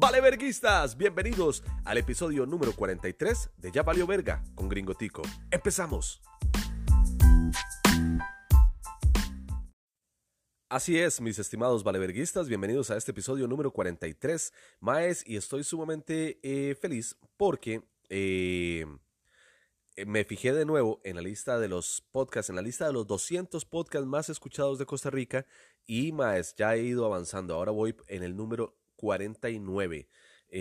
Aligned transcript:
Vale 0.00 0.22
verguistas, 0.22 0.96
bienvenidos 0.96 1.62
al 1.84 1.98
episodio 1.98 2.46
número 2.46 2.72
43 2.72 3.50
de 3.58 3.70
Ya 3.70 3.82
Valió 3.82 4.06
Verga 4.06 4.42
con 4.54 4.66
Gringotico. 4.66 5.20
Empezamos. 5.50 6.22
Así 10.70 10.98
es, 10.98 11.20
mis 11.20 11.38
estimados 11.38 11.84
valeverguistas, 11.84 12.48
bienvenidos 12.48 12.90
a 12.90 12.96
este 12.96 13.10
episodio 13.10 13.46
número 13.46 13.72
43, 13.72 14.54
Maes, 14.80 15.22
y 15.26 15.36
estoy 15.36 15.64
sumamente 15.64 16.40
eh, 16.42 16.74
feliz 16.76 17.18
porque 17.36 17.82
eh, 18.08 18.86
me 20.06 20.24
fijé 20.24 20.54
de 20.54 20.64
nuevo 20.64 21.02
en 21.04 21.16
la 21.16 21.22
lista 21.22 21.58
de 21.58 21.68
los 21.68 22.02
podcasts, 22.10 22.48
en 22.48 22.56
la 22.56 22.62
lista 22.62 22.86
de 22.86 22.94
los 22.94 23.06
200 23.06 23.66
podcasts 23.66 24.08
más 24.08 24.30
escuchados 24.30 24.78
de 24.78 24.86
Costa 24.86 25.10
Rica, 25.10 25.44
y 25.84 26.12
Maes, 26.12 26.54
ya 26.56 26.74
he 26.74 26.84
ido 26.84 27.04
avanzando, 27.04 27.54
ahora 27.54 27.70
voy 27.70 27.94
en 28.08 28.22
el 28.22 28.34
número 28.34 28.79
49. 29.00 30.08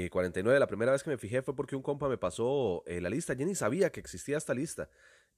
49, 0.10 0.56
eh, 0.56 0.60
la 0.60 0.68
primera 0.68 0.92
vez 0.92 1.04
que 1.04 1.10
me 1.10 1.18
fijé 1.18 1.42
fue 1.42 1.56
porque 1.56 1.76
un 1.76 1.82
compa 1.82 2.08
me 2.08 2.18
pasó 2.18 2.84
eh, 2.86 3.02
la 3.02 3.10
lista. 3.10 3.34
Yo 3.34 3.46
ni 3.46 3.56
sabía 3.56 3.92
que 3.92 4.00
existía 4.00 4.38
esta 4.38 4.54
lista. 4.54 4.90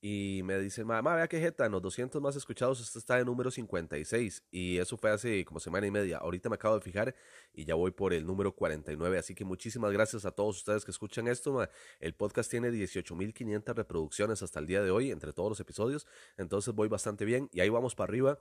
Y 0.04 0.42
me 0.44 0.58
dice, 0.60 0.84
mamá, 0.84 1.16
vea 1.16 1.28
qué 1.28 1.40
jeta, 1.40 1.66
en 1.68 1.72
los 1.74 1.82
200 1.84 2.20
más 2.22 2.36
escuchados, 2.36 2.82
esto 2.82 2.98
está 2.98 3.20
en 3.20 3.26
número 3.28 3.52
56. 3.52 4.44
Y 4.52 4.80
eso 4.80 4.98
fue 4.98 5.12
hace 5.12 5.46
como 5.46 5.60
semana 5.60 5.88
y 5.88 5.92
media. 5.92 6.18
Ahorita 6.18 6.50
me 6.50 6.56
acabo 6.56 6.76
de 6.76 6.82
fijar 6.82 7.16
y 7.54 7.66
ya 7.66 7.76
voy 7.76 7.92
por 7.92 8.14
el 8.14 8.26
número 8.26 8.54
49. 8.54 9.18
Así 9.18 9.36
que 9.36 9.46
muchísimas 9.46 9.92
gracias 9.92 10.26
a 10.26 10.32
todos 10.32 10.58
ustedes 10.58 10.86
que 10.86 10.92
escuchan 10.92 11.28
esto. 11.28 11.68
El 12.00 12.14
podcast 12.16 12.50
tiene 12.50 12.72
18.500 12.72 13.76
reproducciones 13.76 14.42
hasta 14.42 14.60
el 14.60 14.68
día 14.68 14.82
de 14.82 14.92
hoy, 14.92 15.12
entre 15.12 15.34
todos 15.34 15.50
los 15.50 15.60
episodios. 15.60 16.08
Entonces 16.38 16.74
voy 16.74 16.88
bastante 16.88 17.26
bien 17.26 17.50
y 17.54 17.62
ahí 17.62 17.70
vamos 17.70 17.96
para 17.96 18.10
arriba. 18.10 18.40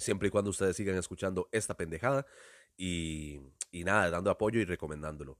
Siempre 0.00 0.28
y 0.28 0.30
cuando 0.30 0.50
ustedes 0.50 0.76
sigan 0.76 0.96
escuchando 0.96 1.48
esta 1.52 1.76
pendejada 1.76 2.26
y, 2.76 3.40
nada, 3.72 4.10
dando 4.10 4.30
apoyo 4.30 4.60
y 4.60 4.64
recomendándolo. 4.64 5.38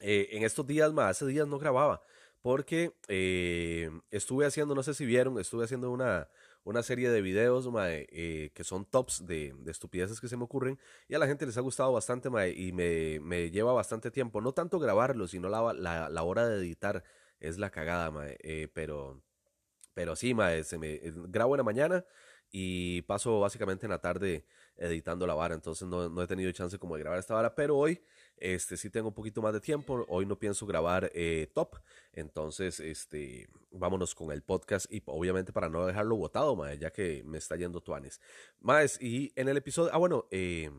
Eh, 0.00 0.28
en 0.32 0.42
estos 0.42 0.66
días, 0.66 0.92
más, 0.92 1.10
hace 1.10 1.26
días 1.26 1.46
no 1.46 1.58
grababa 1.58 2.02
porque 2.42 2.92
eh, 3.08 3.90
estuve 4.10 4.44
haciendo, 4.44 4.74
no 4.74 4.82
sé 4.82 4.92
si 4.92 5.06
vieron, 5.06 5.38
estuve 5.38 5.64
haciendo 5.64 5.90
una, 5.90 6.28
una 6.64 6.82
serie 6.82 7.08
de 7.08 7.22
videos 7.22 7.66
eh, 7.78 8.50
que 8.54 8.64
son 8.64 8.84
tops 8.84 9.24
de, 9.24 9.54
de, 9.60 9.70
estupideces 9.70 10.20
que 10.20 10.28
se 10.28 10.36
me 10.36 10.44
ocurren 10.44 10.78
y 11.08 11.14
a 11.14 11.18
la 11.18 11.26
gente 11.26 11.46
les 11.46 11.56
ha 11.56 11.62
gustado 11.62 11.90
bastante 11.92 12.28
y 12.54 12.72
me, 12.72 13.18
me, 13.20 13.50
lleva 13.50 13.72
bastante 13.72 14.10
tiempo, 14.10 14.42
no 14.42 14.52
tanto 14.52 14.78
grabarlo, 14.78 15.26
sino 15.26 15.48
la, 15.48 15.72
la, 15.72 16.10
la 16.10 16.22
hora 16.22 16.46
de 16.46 16.58
editar 16.58 17.02
es 17.40 17.56
la 17.56 17.70
cagada, 17.70 18.12
pero, 18.74 19.22
pero 19.94 20.14
sí, 20.14 20.34
se 20.64 20.76
me, 20.76 21.00
grabo 21.28 21.54
en 21.54 21.58
la 21.58 21.64
mañana 21.64 22.04
y 22.56 23.02
paso 23.02 23.40
básicamente 23.40 23.84
en 23.84 23.90
la 23.90 23.98
tarde 23.98 24.46
editando 24.76 25.26
la 25.26 25.34
vara, 25.34 25.56
entonces 25.56 25.88
no, 25.88 26.08
no, 26.08 26.22
he 26.22 26.26
tenido 26.28 26.52
chance 26.52 26.78
como 26.78 26.94
de 26.94 27.00
grabar 27.02 27.18
esta 27.18 27.34
vara, 27.34 27.52
pero 27.56 27.76
hoy 27.76 28.00
este 28.36 28.76
sí 28.76 28.90
tengo 28.90 29.08
un 29.08 29.14
poquito 29.14 29.42
más 29.42 29.52
de 29.52 29.60
tiempo, 29.60 30.06
hoy 30.08 30.24
no 30.24 30.38
pienso 30.38 30.64
grabar 30.64 31.10
eh, 31.14 31.50
top, 31.52 31.74
entonces 32.12 32.78
este 32.78 33.48
vámonos 33.72 34.14
con 34.14 34.30
el 34.30 34.42
podcast 34.42 34.86
y 34.88 35.02
obviamente 35.06 35.52
para 35.52 35.68
no 35.68 35.84
dejarlo 35.84 36.14
botado, 36.14 36.56
ya 36.74 36.92
que 36.92 37.24
me 37.24 37.38
está 37.38 37.56
yendo 37.56 37.80
tuanes. 37.80 38.20
Más, 38.60 39.02
y 39.02 39.32
en 39.34 39.48
el 39.48 39.56
episodio, 39.56 39.90
ah 39.92 39.98
bueno, 39.98 40.28
eh, 40.30 40.70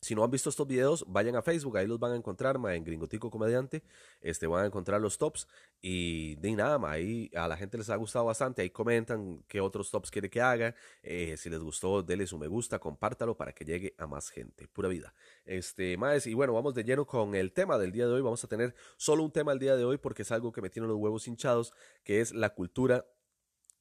si 0.00 0.14
no 0.14 0.24
han 0.24 0.30
visto 0.30 0.48
estos 0.48 0.66
videos, 0.66 1.04
vayan 1.06 1.36
a 1.36 1.42
Facebook, 1.42 1.76
ahí 1.76 1.86
los 1.86 1.98
van 1.98 2.12
a 2.12 2.16
encontrar, 2.16 2.58
ma, 2.58 2.74
en 2.74 2.84
Gringotico 2.84 3.30
Comediante, 3.30 3.82
este, 4.20 4.46
van 4.46 4.64
a 4.64 4.66
encontrar 4.66 5.00
los 5.00 5.18
tops 5.18 5.46
y 5.80 6.36
de 6.36 6.52
nada, 6.52 6.78
ma, 6.78 6.92
ahí 6.92 7.30
a 7.34 7.46
la 7.46 7.56
gente 7.56 7.76
les 7.76 7.90
ha 7.90 7.96
gustado 7.96 8.24
bastante, 8.24 8.62
ahí 8.62 8.70
comentan 8.70 9.44
qué 9.46 9.60
otros 9.60 9.90
tops 9.90 10.10
quiere 10.10 10.30
que 10.30 10.40
haga, 10.40 10.74
eh, 11.02 11.36
si 11.36 11.50
les 11.50 11.60
gustó, 11.60 12.02
denle 12.02 12.26
su 12.26 12.38
me 12.38 12.46
gusta, 12.46 12.78
compártalo 12.78 13.36
para 13.36 13.52
que 13.52 13.64
llegue 13.64 13.94
a 13.98 14.06
más 14.06 14.30
gente, 14.30 14.68
pura 14.68 14.88
vida. 14.88 15.14
Este, 15.44 15.96
más, 15.96 16.26
y 16.26 16.34
bueno, 16.34 16.54
vamos 16.54 16.74
de 16.74 16.84
lleno 16.84 17.06
con 17.06 17.34
el 17.34 17.52
tema 17.52 17.76
del 17.76 17.92
día 17.92 18.06
de 18.06 18.14
hoy, 18.14 18.22
vamos 18.22 18.42
a 18.42 18.48
tener 18.48 18.74
solo 18.96 19.22
un 19.22 19.32
tema 19.32 19.52
el 19.52 19.58
día 19.58 19.76
de 19.76 19.84
hoy 19.84 19.98
porque 19.98 20.22
es 20.22 20.32
algo 20.32 20.52
que 20.52 20.62
me 20.62 20.70
tiene 20.70 20.88
los 20.88 20.96
huevos 20.96 21.28
hinchados, 21.28 21.74
que 22.04 22.20
es 22.20 22.32
la 22.32 22.54
cultura 22.54 23.06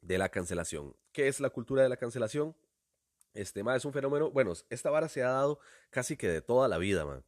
de 0.01 0.17
la 0.17 0.29
cancelación. 0.29 0.95
¿Qué 1.11 1.27
es 1.27 1.39
la 1.39 1.49
cultura 1.49 1.83
de 1.83 1.89
la 1.89 1.97
cancelación? 1.97 2.55
Este, 3.33 3.63
ma, 3.63 3.75
es 3.75 3.85
un 3.85 3.93
fenómeno, 3.93 4.31
bueno, 4.31 4.53
esta 4.69 4.89
vara 4.89 5.09
se 5.09 5.23
ha 5.23 5.29
dado 5.29 5.59
casi 5.89 6.17
que 6.17 6.27
de 6.27 6.41
toda 6.41 6.67
la 6.67 6.77
vida, 6.77 7.05
man. 7.05 7.23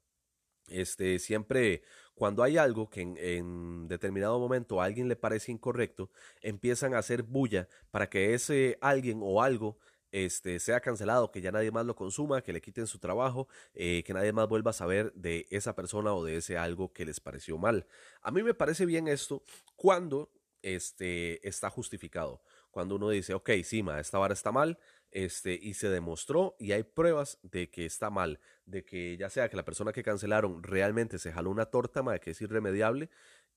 Este, 0.68 1.20
siempre 1.20 1.84
cuando 2.22 2.44
hay 2.44 2.58
algo 2.58 2.90
que 2.90 3.02
en, 3.02 3.88
determinado 3.88 4.40
momento 4.40 4.80
a 4.80 4.86
alguien 4.86 5.08
le 5.08 5.16
parece 5.16 5.52
incorrecto, 5.52 6.12
empiezan 6.42 6.94
a 6.94 7.00
hacer 7.00 7.24
bulla 7.24 7.68
para 7.90 8.10
que 8.10 8.34
ese 8.34 8.78
alguien 8.80 9.22
o 9.24 9.42
algo 9.42 9.80
este, 10.12 10.60
sea 10.60 10.82
cancelado, 10.82 11.32
que 11.32 11.42
ya 11.42 11.52
nadie 11.52 11.72
más 11.72 11.86
lo 11.86 11.96
consuma, 11.96 12.42
que 12.42 12.54
le 12.54 12.62
quiten 12.62 12.86
su 12.86 13.00
trabajo, 13.00 13.48
eh, 13.74 14.04
que 14.06 14.14
nadie 14.14 14.34
más 14.34 14.48
vuelva 14.48 14.72
a 14.72 14.74
saber 14.74 15.12
de 15.14 15.48
esa 15.50 15.76
persona 15.76 16.14
o 16.14 16.24
de 16.24 16.38
ese 16.38 16.58
algo 16.58 16.94
que 16.94 17.06
les 17.06 17.20
pareció 17.20 17.58
mal. 17.58 17.88
A 18.22 18.32
mí 18.32 18.44
me 18.44 18.54
parece 18.54 18.86
bien 18.86 19.08
esto 19.08 19.44
cuando 19.76 20.30
este, 20.62 21.48
está 21.48 21.70
justificado. 21.70 22.42
Cuando 22.70 22.96
uno 22.96 23.10
dice, 23.10 23.34
ok, 23.34 23.50
sí, 23.64 23.84
ma, 23.84 24.00
esta 24.00 24.18
vara 24.18 24.34
está 24.34 24.52
mal, 24.52 24.78
este, 25.12 25.60
y 25.62 25.74
se 25.74 25.90
demostró 25.90 26.56
y 26.60 26.72
hay 26.72 26.84
pruebas 26.84 27.40
de 27.44 27.70
que 27.70 27.86
está 27.86 28.10
mal, 28.10 28.40
de 28.66 28.84
que 28.84 29.18
ya 29.18 29.30
sea 29.30 29.50
que 29.50 29.58
la 29.58 29.66
persona 29.66 29.92
que 29.92 30.04
cancelaron 30.04 30.64
realmente 30.64 31.20
se 31.20 31.32
jaló 31.32 31.50
una 31.50 31.66
torta, 31.66 32.02
de 32.02 32.20
que 32.20 32.32
es 32.32 32.42
irremediable, 32.42 33.10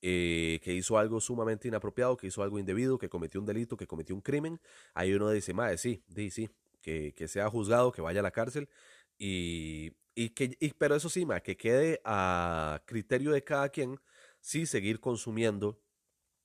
eh, 0.02 0.60
que 0.62 0.74
hizo 0.74 0.98
algo 0.98 1.20
sumamente 1.20 1.68
inapropiado, 1.68 2.16
que 2.16 2.26
hizo 2.26 2.42
algo 2.42 2.58
indebido, 2.58 2.98
que 2.98 3.08
cometió 3.08 3.40
un 3.40 3.46
delito, 3.46 3.76
que 3.76 3.86
cometió 3.86 4.14
un 4.14 4.20
crimen, 4.20 4.60
ahí 4.92 5.14
uno 5.14 5.30
dice, 5.30 5.54
madre, 5.54 5.78
sí, 5.78 6.02
sí, 6.14 6.30
sí, 6.30 6.50
que, 6.82 7.14
que 7.14 7.28
sea 7.28 7.48
juzgado, 7.48 7.92
que 7.92 8.02
vaya 8.02 8.20
a 8.20 8.22
la 8.22 8.30
cárcel, 8.30 8.68
y, 9.16 9.92
y 10.14 10.30
que, 10.30 10.56
y, 10.60 10.72
pero 10.74 10.96
eso 10.96 11.08
sí, 11.08 11.26
que 11.42 11.56
quede 11.56 12.00
a 12.04 12.82
criterio 12.86 13.32
de 13.32 13.44
cada 13.44 13.68
quien 13.68 14.00
si 14.40 14.66
seguir 14.66 15.00
consumiendo 15.00 15.80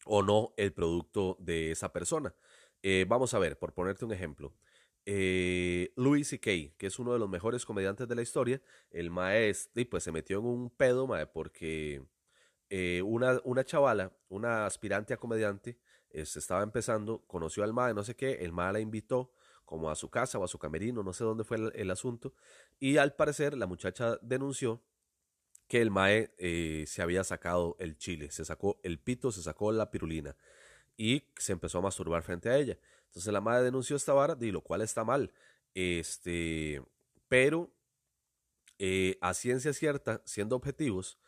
o 0.06 0.24
no 0.24 0.54
el 0.56 0.72
producto 0.72 1.36
de 1.40 1.72
esa 1.72 1.92
persona. 1.92 2.34
Eh, 2.82 3.06
vamos 3.10 3.34
a 3.34 3.40
ver, 3.40 3.58
por 3.60 3.74
ponerte 3.74 4.06
un 4.06 4.14
ejemplo 4.14 4.54
eh, 5.12 5.92
Louis 5.96 6.28
C.K., 6.28 6.76
que 6.78 6.86
es 6.86 7.00
uno 7.00 7.14
de 7.14 7.18
los 7.18 7.28
mejores 7.28 7.66
comediantes 7.66 8.08
de 8.08 8.14
la 8.14 8.22
historia, 8.22 8.62
el 8.92 9.10
maestro, 9.10 9.82
y 9.82 9.86
pues 9.86 10.04
se 10.04 10.12
metió 10.12 10.38
en 10.38 10.46
un 10.46 10.70
pedo, 10.70 11.08
mae, 11.08 11.26
porque 11.26 12.04
eh, 12.70 13.02
una, 13.02 13.42
una 13.44 13.64
chavala, 13.64 14.14
una 14.28 14.68
aspirante 14.68 15.16
a 15.16 15.18
comediante, 15.18 15.80
se 16.12 16.22
este, 16.22 16.38
estaba 16.38 16.62
empezando, 16.62 17.24
conoció 17.26 17.64
al 17.64 17.74
mae, 17.74 17.96
no 17.96 18.04
sé 18.04 18.16
qué, 18.16 18.34
el 18.42 18.52
mae 18.52 18.72
la 18.72 18.82
invitó 18.82 19.34
como 19.66 19.90
a 19.90 19.96
su 19.96 20.12
casa 20.12 20.38
o 20.38 20.44
a 20.44 20.48
su 20.48 20.60
camerino, 20.60 21.02
no 21.02 21.12
sé 21.12 21.24
dónde 21.24 21.44
fue 21.44 21.58
el, 21.74 21.90
asunto, 21.90 22.36
y 22.80 22.98
al 22.98 23.16
parecer 23.16 23.58
la 23.58 23.66
muchacha 23.66 24.20
denunció 24.22 24.84
que 25.68 25.82
el 25.82 25.90
mae 25.90 26.36
eh, 26.38 26.84
se 26.86 27.02
había 27.02 27.24
sacado 27.24 27.78
el 27.80 27.98
chile, 27.98 28.30
se 28.30 28.46
sacó 28.46 28.80
el 28.84 29.00
pito, 29.00 29.32
se 29.32 29.42
sacó 29.42 29.72
la 29.72 29.90
pirulina 29.90 30.36
y 30.98 31.24
se 31.38 31.54
empezó 31.54 31.80
a 31.80 31.82
masturbar 31.82 32.22
frente 32.22 32.50
a 32.50 32.58
ella. 32.58 32.78
Entonces 33.10 33.34
la 33.34 33.42
madre 33.42 33.66
denunció 33.66 33.96
esta 33.96 34.14
vara, 34.14 34.36
de 34.36 34.52
lo 34.52 34.62
cual 34.62 34.82
está 34.82 35.04
mal. 35.04 35.32
Este, 35.74 36.82
pero 37.28 37.72
eh, 38.80 39.18
a 39.22 39.34
ciencia 39.34 39.74
cierta, 39.74 40.22
siendo 40.26 40.56
objetivos, 40.56 41.20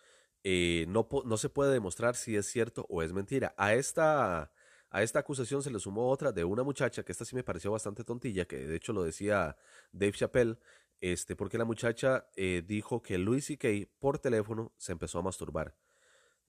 eh, 0.44 0.86
no, 0.88 1.08
no 1.25 1.38
se 1.38 1.50
puede 1.50 1.74
demostrar 1.74 2.16
si 2.16 2.36
es 2.36 2.47
cierto 2.47 2.86
o 2.90 3.03
es 3.03 3.14
mentira. 3.14 3.53
A 3.58 3.74
esta, 3.74 4.52
a 4.90 5.03
esta 5.03 5.19
acusación 5.19 5.62
se 5.64 5.72
le 5.72 5.80
sumó 5.80 6.09
otra 6.09 6.31
de 6.31 6.44
una 6.44 6.64
muchacha, 6.64 7.03
que 7.03 7.12
esta 7.12 7.25
sí 7.25 7.36
me 7.36 7.44
pareció 7.44 7.72
bastante 7.72 8.03
tontilla, 8.03 8.46
que 8.46 8.68
de 8.68 8.75
hecho 8.75 8.94
lo 8.94 9.03
decía 9.03 9.58
Dave 9.92 10.13
Chappelle, 10.13 10.58
este, 11.02 11.36
porque 11.36 11.58
la 11.58 11.66
muchacha 11.66 12.28
eh, 12.36 12.63
dijo 12.66 13.02
que 13.02 13.18
Louis 13.18 13.46
C.K. 13.46 13.68
por 14.00 14.19
teléfono 14.19 14.72
se 14.78 14.92
empezó 14.92 15.19
a 15.19 15.24
masturbar. 15.24 15.75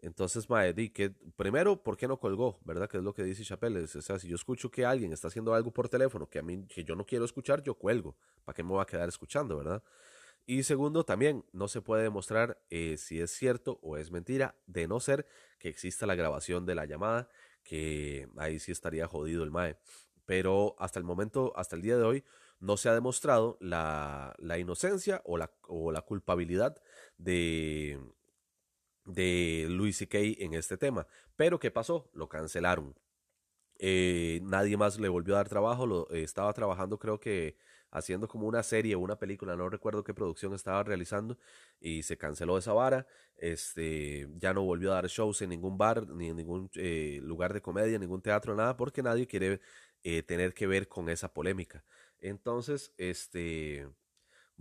Entonces, 0.02 0.50
mae, 0.50 0.74
di 0.74 0.90
que 0.90 1.10
primero, 1.36 1.80
¿por 1.80 1.96
qué 1.96 2.08
no 2.08 2.18
colgó? 2.18 2.58
¿Verdad? 2.64 2.88
Que 2.90 2.98
es 2.98 3.04
lo 3.04 3.14
que 3.14 3.22
dice 3.22 3.44
Chappelle. 3.44 3.84
O 3.84 3.86
sea, 3.86 4.18
si 4.18 4.26
yo 4.26 4.34
escucho 4.34 4.68
que 4.68 4.84
alguien 4.84 5.12
está 5.12 5.28
haciendo 5.28 5.54
algo 5.54 5.72
por 5.72 5.88
teléfono 5.88 6.28
que 6.28 6.40
a 6.40 6.42
mí, 6.42 6.66
que 6.66 6.82
yo 6.82 6.96
no 6.96 7.06
quiero 7.06 7.24
escuchar, 7.24 7.62
yo 7.62 7.76
cuelgo. 7.76 8.16
¿Para 8.44 8.54
qué 8.54 8.64
me 8.64 8.70
voy 8.70 8.82
a 8.82 8.84
quedar 8.84 9.08
escuchando, 9.08 9.56
verdad? 9.56 9.80
Y 10.44 10.64
segundo, 10.64 11.04
también 11.04 11.44
no 11.52 11.68
se 11.68 11.82
puede 11.82 12.02
demostrar 12.02 12.60
eh, 12.68 12.96
si 12.98 13.20
es 13.20 13.30
cierto 13.30 13.78
o 13.80 13.96
es 13.96 14.10
mentira, 14.10 14.56
de 14.66 14.88
no 14.88 14.98
ser 14.98 15.24
que 15.60 15.68
exista 15.68 16.04
la 16.04 16.16
grabación 16.16 16.66
de 16.66 16.74
la 16.74 16.84
llamada, 16.84 17.28
que 17.62 18.28
ahí 18.38 18.58
sí 18.58 18.72
estaría 18.72 19.06
jodido 19.06 19.44
el 19.44 19.52
MAE. 19.52 19.76
Pero 20.26 20.74
hasta 20.80 20.98
el 20.98 21.04
momento, 21.04 21.52
hasta 21.54 21.76
el 21.76 21.82
día 21.82 21.96
de 21.96 22.02
hoy, 22.02 22.24
no 22.58 22.76
se 22.76 22.88
ha 22.88 22.94
demostrado 22.94 23.56
la, 23.60 24.34
la 24.38 24.58
inocencia 24.58 25.22
o 25.24 25.36
la, 25.36 25.52
o 25.68 25.92
la 25.92 26.02
culpabilidad 26.02 26.82
de, 27.18 28.00
de 29.04 29.66
Louis 29.68 29.96
C.K. 29.96 30.18
en 30.44 30.54
este 30.54 30.76
tema. 30.76 31.06
Pero 31.36 31.58
¿qué 31.58 31.70
pasó? 31.70 32.10
Lo 32.12 32.28
cancelaron. 32.28 32.94
Eh, 33.78 34.40
nadie 34.44 34.76
más 34.76 35.00
le 35.00 35.08
volvió 35.08 35.34
a 35.34 35.38
dar 35.38 35.48
trabajo. 35.48 35.86
Lo, 35.86 36.10
eh, 36.12 36.22
estaba 36.22 36.52
trabajando, 36.52 36.98
creo 36.98 37.20
que 37.20 37.56
haciendo 37.90 38.28
como 38.28 38.46
una 38.46 38.62
serie 38.62 38.94
o 38.94 39.00
una 39.00 39.18
película, 39.18 39.56
no 39.56 39.68
recuerdo 39.68 40.04
qué 40.04 40.14
producción 40.14 40.54
estaba 40.54 40.82
realizando, 40.82 41.38
y 41.80 42.04
se 42.04 42.16
canceló 42.16 42.56
esa 42.58 42.72
vara. 42.72 43.06
Este, 43.36 44.28
ya 44.36 44.54
no 44.54 44.62
volvió 44.62 44.92
a 44.92 44.94
dar 44.96 45.08
shows 45.08 45.42
en 45.42 45.50
ningún 45.50 45.78
bar, 45.78 46.08
ni 46.08 46.28
en 46.30 46.36
ningún 46.36 46.70
eh, 46.76 47.20
lugar 47.22 47.52
de 47.52 47.60
comedia, 47.62 47.98
ningún 47.98 48.22
teatro, 48.22 48.54
nada, 48.54 48.76
porque 48.76 49.02
nadie 49.02 49.26
quiere 49.26 49.60
tener 50.26 50.52
que 50.52 50.66
ver 50.66 50.88
con 50.88 51.08
esa 51.08 51.32
polémica. 51.32 51.84
Entonces, 52.18 52.92
este 52.96 53.88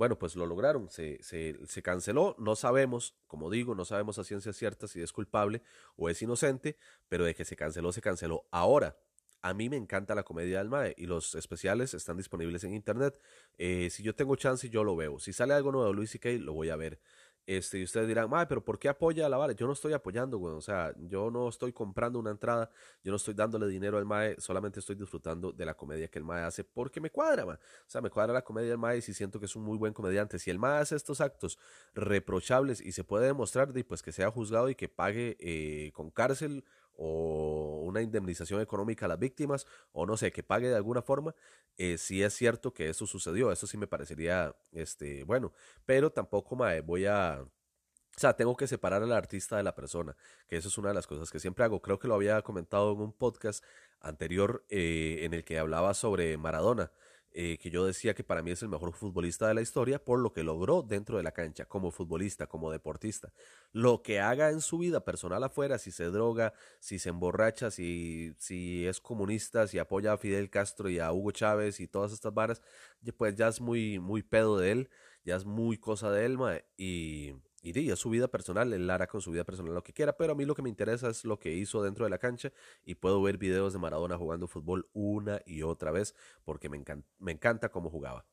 bueno, 0.01 0.18
pues 0.18 0.36
lo 0.36 0.48
lograron, 0.48 0.89
se, 0.89 1.21
se, 1.21 1.59
se, 1.68 1.83
canceló, 1.83 2.36
no 2.39 2.56
sabemos, 2.56 3.13
como 3.27 3.51
digo, 3.51 3.75
no 3.75 3.86
sabemos 3.86 4.18
a 4.18 4.24
ciencia 4.24 4.51
cierta 4.51 4.88
si 4.88 5.00
es 5.00 5.13
culpable 5.13 5.62
o 5.95 6.09
es 6.09 6.19
inocente, 6.24 6.75
pero 7.07 7.24
de 7.24 7.36
que 7.36 7.45
se 7.45 7.56
canceló, 7.56 7.92
se 7.92 8.01
canceló. 8.01 8.48
Ahora, 8.50 8.98
a 9.44 9.53
mí 9.53 9.69
me 9.69 9.77
encanta 9.77 10.15
la 10.15 10.24
comedia 10.24 10.57
del 10.57 10.69
Mae 10.69 10.95
y 10.98 11.06
los 11.06 11.36
especiales 11.36 11.94
están 11.94 12.18
disponibles 12.18 12.63
en 12.63 12.74
internet. 12.74 13.21
Eh, 13.59 13.92
si 13.92 14.01
yo 14.01 14.15
tengo 14.15 14.36
chance, 14.38 14.71
yo 14.71 14.83
lo 14.83 14.95
veo. 14.95 15.19
Si 15.19 15.33
sale 15.33 15.53
algo 15.53 15.71
nuevo 15.71 15.89
de 15.89 15.94
Luis 15.94 16.09
C.K., 16.09 16.30
lo 16.39 16.54
voy 16.54 16.71
a 16.71 16.75
ver. 16.77 17.00
Este, 17.45 17.79
y 17.79 17.83
ustedes 17.83 18.07
dirán, 18.07 18.29
Mae, 18.29 18.45
pero 18.45 18.63
¿por 18.63 18.77
qué 18.77 18.88
apoya 18.89 19.25
a 19.25 19.29
la 19.29 19.38
vara? 19.38 19.53
Yo 19.53 19.65
no 19.67 19.73
estoy 19.73 19.93
apoyando, 19.93 20.38
güey. 20.38 20.53
O 20.53 20.61
sea, 20.61 20.93
yo 20.97 21.31
no 21.31 21.49
estoy 21.49 21.73
comprando 21.73 22.19
una 22.19 22.31
entrada, 22.31 22.69
yo 23.03 23.11
no 23.11 23.17
estoy 23.17 23.33
dándole 23.33 23.67
dinero 23.67 23.97
al 23.97 24.05
Mae, 24.05 24.35
solamente 24.39 24.79
estoy 24.79 24.95
disfrutando 24.95 25.51
de 25.51 25.65
la 25.65 25.73
comedia 25.73 26.07
que 26.07 26.19
el 26.19 26.25
Mae 26.25 26.43
hace 26.43 26.63
porque 26.63 27.01
me 27.01 27.09
cuadra. 27.09 27.45
O 27.45 27.57
sea, 27.88 28.01
me 28.01 28.09
cuadra 28.09 28.33
la 28.33 28.43
comedia 28.43 28.69
del 28.69 28.77
Mae 28.77 28.97
y 28.97 29.01
si 29.01 29.13
siento 29.13 29.39
que 29.39 29.45
es 29.45 29.55
un 29.55 29.63
muy 29.63 29.77
buen 29.77 29.93
comediante. 29.93 30.39
Si 30.39 30.49
el 30.49 30.59
Mae 30.59 30.79
hace 30.79 30.95
estos 30.95 31.21
actos 31.21 31.57
reprochables 31.93 32.81
y 32.81 32.91
se 32.91 33.03
puede 33.03 33.25
demostrar, 33.25 33.71
pues 33.87 34.01
que 34.01 34.11
sea 34.11 34.29
juzgado 34.29 34.69
y 34.69 34.75
que 34.75 34.89
pague 34.89 35.37
eh, 35.39 35.91
con 35.94 36.11
cárcel 36.11 36.63
o 37.03 37.81
una 37.83 38.01
indemnización 38.01 38.62
económica 38.62 39.06
a 39.06 39.09
las 39.09 39.18
víctimas 39.18 39.65
o 39.92 40.06
no 40.06 40.18
sé, 40.18 40.31
que 40.31 40.44
pague 40.44 40.69
de 40.69 40.75
alguna 40.75 41.01
forma, 41.01 41.33
eh, 41.77 41.98
si 41.98 42.21
es 42.21 42.33
cierto 42.36 42.74
que 42.74 42.89
eso 42.89 43.07
sucedió, 43.07 43.51
eso 43.51 43.65
sí 43.65 43.75
me 43.75 43.88
parecería 43.88 44.56
este, 44.71 45.24
bueno, 45.24 45.51
pero 45.86 46.12
tampoco 46.12 46.56
mae, 46.56 46.81
voy 46.81 47.07
a... 47.07 47.42
O 47.42 48.19
sea, 48.19 48.36
tengo 48.36 48.56
que 48.56 48.68
separar 48.68 49.01
al 49.01 49.13
artista 49.13 49.57
de 49.57 49.63
la 49.63 49.74
persona, 49.74 50.15
que 50.48 50.57
eso 50.57 50.68
es 50.68 50.77
una 50.77 50.89
de 50.89 50.95
las 50.95 51.07
cosas 51.07 51.31
que 51.31 51.39
siempre 51.39 51.63
hago. 51.63 51.81
Creo 51.81 51.98
que 51.98 52.09
lo 52.09 52.13
había 52.13 52.42
comentado 52.42 52.92
en 52.92 53.00
un 53.00 53.13
podcast 53.13 53.63
anterior 54.01 54.65
eh, 54.69 55.19
en 55.21 55.33
el 55.33 55.44
que 55.44 55.57
hablaba 55.57 55.94
sobre 55.94 56.38
Maradona. 56.38 56.92
Eh, 57.33 57.57
que 57.60 57.69
yo 57.69 57.86
decía 57.86 58.13
que 58.13 58.25
para 58.25 58.42
mí 58.42 58.51
es 58.51 58.62
el 58.62 58.68
mejor 58.68 58.92
futbolista 58.92 59.48
de 59.48 59.54
la 59.54 59.62
historia 59.62 60.04
por 60.04 60.19
lo 60.19 60.33
que 60.33 60.44
logró 60.44 60.81
dentro 60.81 61.16
de 61.16 61.24
la 61.24 61.31
cancha, 61.31 61.63
como 61.66 61.89
futbolista, 61.89 62.48
como 62.48 62.72
deportista. 62.72 63.31
Lo 63.72 64.01
que 64.01 64.19
haga 64.19 64.50
en 64.50 64.60
su 64.60 64.80
vida 64.80 65.06
personal 65.06 65.42
afuera, 65.45 65.78
si 65.78 65.92
se 65.92 66.06
droga, 66.06 66.54
si 66.80 67.00
se 67.00 67.07
emborracha, 67.07 67.72
si, 67.72 68.36
si 68.38 68.86
es 68.86 69.00
comunista, 69.00 69.66
si 69.68 69.80
apoya 69.80 70.12
a 70.12 70.18
Fidel 70.18 70.50
Castro 70.50 70.89
y 70.89 71.00
a 71.00 71.13
Hugo 71.13 71.31
Chávez 71.31 71.80
y 71.80 71.88
todas 71.88 72.12
estas 72.12 72.33
varas, 72.33 72.62
pues 73.18 73.36
ya 73.36 73.48
es 73.48 73.62
muy, 73.62 74.00
muy 74.00 74.24
pedo 74.24 74.57
de 74.57 74.72
él, 74.72 74.89
ya 75.24 75.38
es 75.38 75.45
muy 75.45 75.78
cosa 75.78 76.12
de 76.12 76.25
él, 76.25 76.38
y 76.75 77.33
y 77.61 77.73
di, 77.73 77.91
es 77.91 77.99
su 77.99 78.09
vida 78.09 78.27
personal, 78.27 78.73
él 78.73 78.89
hará 78.89 79.07
con 79.07 79.21
su 79.21 79.31
vida 79.31 79.43
personal 79.43 79.73
lo 79.73 79.83
que 79.83 79.93
quiera, 79.93 80.17
pero 80.17 80.33
a 80.33 80.35
mí 80.35 80.45
lo 80.45 80.55
que 80.55 80.63
me 80.63 80.69
interesa 80.69 81.09
es 81.09 81.25
lo 81.25 81.37
que 81.39 81.53
hizo 81.53 81.83
dentro 81.83 82.05
de 82.05 82.09
la 82.09 82.17
cancha 82.17 82.51
y 82.83 82.95
puedo 82.95 83.21
ver 83.21 83.37
videos 83.37 83.73
de 83.73 83.79
Maradona 83.79 84.17
jugando 84.17 84.47
fútbol 84.47 84.89
una 84.93 85.41
y 85.45 85.61
otra 85.61 85.91
vez 85.91 86.15
porque 86.43 86.69
me, 86.69 86.77
encanta, 86.77 87.07
me 87.19 87.31
encanta 87.31 87.69
cómo 87.69 87.89
jugaba. 87.89 88.25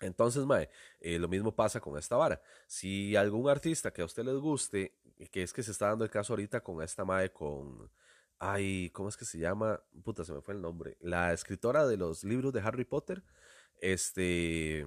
Entonces, 0.00 0.44
Mae, 0.44 0.70
eh, 1.00 1.18
lo 1.18 1.28
mismo 1.28 1.54
pasa 1.54 1.80
con 1.80 1.96
esta 1.98 2.16
vara. 2.16 2.40
Si 2.66 3.16
algún 3.16 3.48
artista 3.48 3.92
que 3.92 4.02
a 4.02 4.04
usted 4.04 4.24
les 4.24 4.36
guste, 4.36 4.94
que 5.30 5.42
es 5.42 5.52
que 5.52 5.62
se 5.62 5.70
está 5.70 5.88
dando 5.88 6.04
el 6.04 6.10
caso 6.10 6.32
ahorita 6.32 6.62
con 6.62 6.82
esta 6.82 7.04
Mae, 7.04 7.30
con... 7.32 7.90
Ay, 8.38 8.90
¿cómo 8.90 9.08
es 9.08 9.16
que 9.16 9.24
se 9.24 9.38
llama? 9.38 9.80
Puta, 10.02 10.24
se 10.24 10.32
me 10.32 10.40
fue 10.40 10.54
el 10.54 10.60
nombre. 10.60 10.96
La 11.00 11.32
escritora 11.32 11.86
de 11.86 11.96
los 11.96 12.24
libros 12.24 12.52
de 12.52 12.60
Harry 12.60 12.84
Potter, 12.84 13.22
este... 13.80 14.86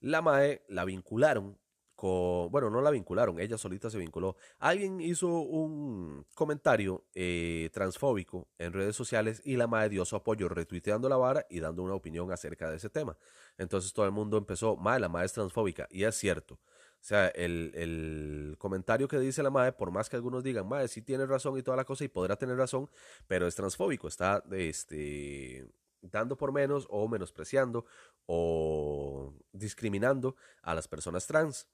La 0.00 0.20
Mae 0.20 0.62
la 0.68 0.84
vincularon 0.84 1.58
bueno, 2.04 2.70
no 2.70 2.80
la 2.82 2.90
vincularon, 2.90 3.40
ella 3.40 3.56
solita 3.58 3.90
se 3.90 3.98
vinculó. 3.98 4.36
Alguien 4.58 5.00
hizo 5.00 5.28
un 5.28 6.26
comentario 6.34 7.04
eh, 7.14 7.70
transfóbico 7.72 8.48
en 8.58 8.72
redes 8.72 8.96
sociales 8.96 9.40
y 9.44 9.56
la 9.56 9.66
madre 9.66 9.90
dio 9.90 10.04
su 10.04 10.16
apoyo 10.16 10.48
retuiteando 10.48 11.08
la 11.08 11.16
vara 11.16 11.46
y 11.48 11.60
dando 11.60 11.82
una 11.82 11.94
opinión 11.94 12.30
acerca 12.32 12.70
de 12.70 12.76
ese 12.76 12.90
tema. 12.90 13.16
Entonces 13.58 13.92
todo 13.92 14.06
el 14.06 14.12
mundo 14.12 14.36
empezó, 14.36 14.76
madre, 14.76 15.00
la 15.00 15.08
madre 15.08 15.26
es 15.26 15.32
transfóbica. 15.32 15.86
Y 15.90 16.04
es 16.04 16.14
cierto. 16.16 16.54
O 16.54 17.06
sea, 17.06 17.28
el, 17.28 17.70
el 17.74 18.56
comentario 18.58 19.08
que 19.08 19.18
dice 19.18 19.42
la 19.42 19.50
madre, 19.50 19.72
por 19.72 19.90
más 19.90 20.08
que 20.08 20.16
algunos 20.16 20.42
digan, 20.42 20.66
madre, 20.66 20.88
sí 20.88 21.02
tiene 21.02 21.26
razón 21.26 21.58
y 21.58 21.62
toda 21.62 21.76
la 21.76 21.84
cosa 21.84 22.04
y 22.04 22.08
podrá 22.08 22.36
tener 22.36 22.56
razón, 22.56 22.88
pero 23.26 23.46
es 23.46 23.54
transfóbico, 23.54 24.08
está 24.08 24.42
este, 24.52 25.68
dando 26.00 26.36
por 26.36 26.52
menos 26.52 26.86
o 26.88 27.06
menospreciando 27.08 27.84
o 28.26 29.34
discriminando 29.52 30.36
a 30.62 30.74
las 30.74 30.88
personas 30.88 31.26
trans. 31.26 31.68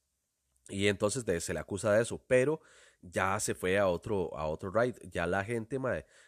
Y 0.71 0.89
entonces 0.89 1.25
se 1.45 1.55
le 1.55 1.61
acusa 1.61 1.93
de 1.93 2.03
eso, 2.03 2.23
pero 2.27 2.61
ya 3.03 3.39
se 3.41 3.55
fue 3.55 3.79
a 3.79 3.89
otro, 3.89 4.37
a 4.37 4.47
otro 4.47 4.71
ride. 4.71 4.99
Ya 5.11 5.27
la 5.27 5.45
gente, 5.45 5.79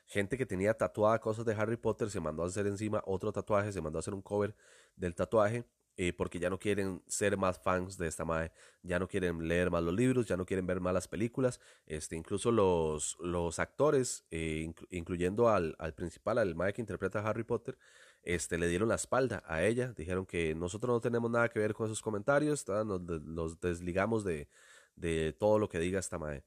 gente 0.07 0.37
que 0.39 0.47
tenía 0.47 0.75
tatuada 0.75 1.19
cosas 1.21 1.45
de 1.45 1.55
Harry 1.55 1.77
Potter 1.77 2.11
se 2.11 2.21
mandó 2.21 2.43
a 2.43 2.47
hacer 2.47 2.67
encima 2.67 3.03
otro 3.07 3.33
tatuaje, 3.33 3.73
se 3.73 3.81
mandó 3.81 3.99
a 3.99 4.01
hacer 4.01 4.15
un 4.15 4.23
cover 4.23 4.55
del 4.97 5.15
tatuaje. 5.15 5.65
Eh, 5.99 6.15
porque 6.15 6.39
ya 6.39 6.49
no 6.49 6.59
quieren 6.59 7.03
ser 7.07 7.37
más 7.37 7.59
fans 7.59 7.99
de 7.99 8.09
esta 8.09 8.25
madre, 8.25 8.51
ya 8.83 8.99
no 8.99 9.07
quieren 9.07 9.47
leer 9.47 9.71
más 9.71 9.83
los 9.83 9.95
libros, 9.95 10.27
ya 10.27 10.39
no 10.39 10.47
quieren 10.47 10.67
ver 10.67 10.81
más 10.81 10.95
las 10.95 11.07
películas, 11.07 11.61
este, 11.85 12.17
incluso 12.17 12.51
los, 12.51 13.19
los 13.21 13.59
actores, 13.59 14.25
eh, 14.31 14.73
incluyendo 14.89 15.51
al, 15.51 15.77
al, 15.79 15.93
principal, 15.93 16.39
al 16.39 16.55
mae 16.55 16.73
que 16.73 16.81
interpreta 16.81 17.21
a 17.21 17.29
Harry 17.29 17.45
Potter, 17.45 17.77
este, 18.23 18.57
le 18.57 18.69
dieron 18.69 18.89
la 18.89 18.95
espalda 18.95 19.43
a 19.47 19.65
ella, 19.65 19.93
dijeron 19.93 20.25
que 20.25 20.55
nosotros 20.55 20.95
no 20.95 21.01
tenemos 21.01 21.31
nada 21.31 21.51
que 21.51 21.59
ver 21.59 21.75
con 21.75 21.87
esos 21.87 22.01
comentarios, 22.01 22.67
nos, 22.69 23.61
desligamos 23.61 24.25
de, 24.25 24.49
de, 24.97 25.35
todo 25.35 25.59
lo 25.59 25.69
que 25.69 25.79
diga 25.79 26.01
esta 26.01 26.19
madre. 26.19 26.43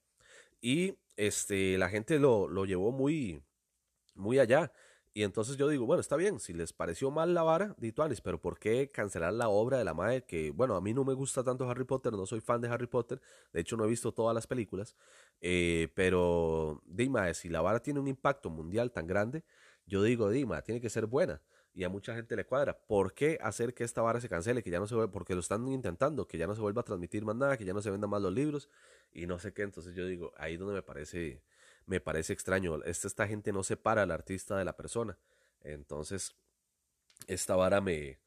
Y 0.61 0.97
este, 1.17 1.77
la 1.77 1.89
gente 1.89 2.17
lo, 2.17 2.47
lo 2.47 2.65
llevó 2.65 2.91
muy, 2.91 3.43
muy 4.15 4.39
allá. 4.39 4.71
Y 5.17 5.23
entonces 5.23 5.55
yo 5.55 5.69
digo, 5.69 5.85
bueno, 5.85 6.01
está 6.01 6.17
bien, 6.17 6.41
si 6.41 6.51
les 6.51 6.73
pareció 6.73 7.09
mal 7.09 7.33
la 7.33 7.41
vara, 7.41 7.73
dituanis, 7.79 8.19
pero 8.19 8.41
¿por 8.41 8.59
qué 8.59 8.91
cancelar 8.91 9.31
la 9.31 9.47
obra 9.47 9.77
de 9.77 9.85
la 9.85 9.93
madre? 9.93 10.25
Que, 10.25 10.51
bueno, 10.51 10.75
a 10.75 10.81
mí 10.81 10.93
no 10.93 11.05
me 11.05 11.13
gusta 11.13 11.41
tanto 11.41 11.69
Harry 11.69 11.85
Potter, 11.85 12.11
no 12.11 12.25
soy 12.25 12.41
fan 12.41 12.59
de 12.59 12.67
Harry 12.67 12.87
Potter, 12.87 13.21
de 13.53 13.61
hecho 13.61 13.77
no 13.77 13.85
he 13.85 13.87
visto 13.87 14.11
todas 14.11 14.35
las 14.35 14.45
películas, 14.45 14.93
eh, 15.39 15.87
pero 15.95 16.81
Dima, 16.85 17.33
si 17.33 17.47
la 17.47 17.61
vara 17.61 17.79
tiene 17.79 18.01
un 18.01 18.09
impacto 18.09 18.49
mundial 18.49 18.91
tan 18.91 19.07
grande, 19.07 19.45
yo 19.85 20.03
digo, 20.03 20.29
Dima, 20.29 20.61
tiene 20.63 20.81
que 20.81 20.89
ser 20.89 21.05
buena 21.05 21.41
y 21.73 21.85
a 21.85 21.89
mucha 21.89 22.13
gente 22.13 22.35
le 22.35 22.45
cuadra. 22.45 22.77
¿Por 22.77 23.13
qué 23.13 23.37
hacer 23.41 23.73
que 23.73 23.85
esta 23.85 24.01
vara 24.01 24.19
se 24.19 24.27
cancele? 24.27 24.63
Que 24.63 24.69
ya 24.69 24.79
no 24.79 24.87
se 24.87 24.95
porque 25.07 25.33
lo 25.33 25.39
están 25.39 25.65
intentando, 25.69 26.27
que 26.27 26.37
ya 26.37 26.45
no 26.45 26.55
se 26.55 26.61
vuelva 26.61 26.81
a 26.81 26.83
transmitir 26.83 27.23
más 27.23 27.37
nada, 27.37 27.57
que 27.57 27.63
ya 27.63 27.73
no 27.73 27.81
se 27.81 27.89
vendan 27.89 28.09
más 28.09 28.21
los 28.21 28.33
libros 28.33 28.69
y 29.13 29.27
no 29.27 29.39
sé 29.39 29.53
qué. 29.53 29.61
Entonces 29.61 29.95
yo 29.95 30.05
digo, 30.07 30.33
ahí 30.37 30.57
donde 30.57 30.73
me 30.73 30.81
parece, 30.81 31.41
me 31.85 31.99
parece 31.99 32.33
extraño. 32.33 32.83
Esta, 32.83 33.07
esta 33.07 33.27
gente 33.27 33.51
no 33.53 33.63
separa 33.63 34.03
al 34.03 34.11
artista 34.11 34.57
de 34.57 34.65
la 34.65 34.75
persona. 34.75 35.17
Entonces, 35.61 36.35
esta 37.27 37.55
vara 37.55 37.81
me, 37.81 38.19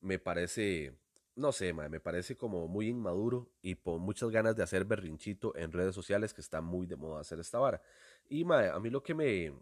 me 0.00 0.18
parece, 0.18 0.96
no 1.34 1.52
sé, 1.52 1.72
me 1.72 2.00
parece 2.00 2.36
como 2.36 2.68
muy 2.68 2.88
inmaduro 2.88 3.50
y 3.62 3.76
con 3.76 4.00
muchas 4.00 4.30
ganas 4.30 4.56
de 4.56 4.62
hacer 4.62 4.84
berrinchito 4.84 5.56
en 5.56 5.72
redes 5.72 5.94
sociales 5.94 6.34
que 6.34 6.40
está 6.40 6.60
muy 6.60 6.86
de 6.86 6.96
moda 6.96 7.20
hacer 7.20 7.40
esta 7.40 7.58
vara. 7.58 7.82
Y 8.28 8.44
a 8.52 8.78
mí 8.80 8.90
lo 8.90 9.02
que 9.02 9.14
me, 9.14 9.52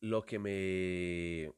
lo 0.00 0.24
que 0.24 0.38
me 0.38 1.52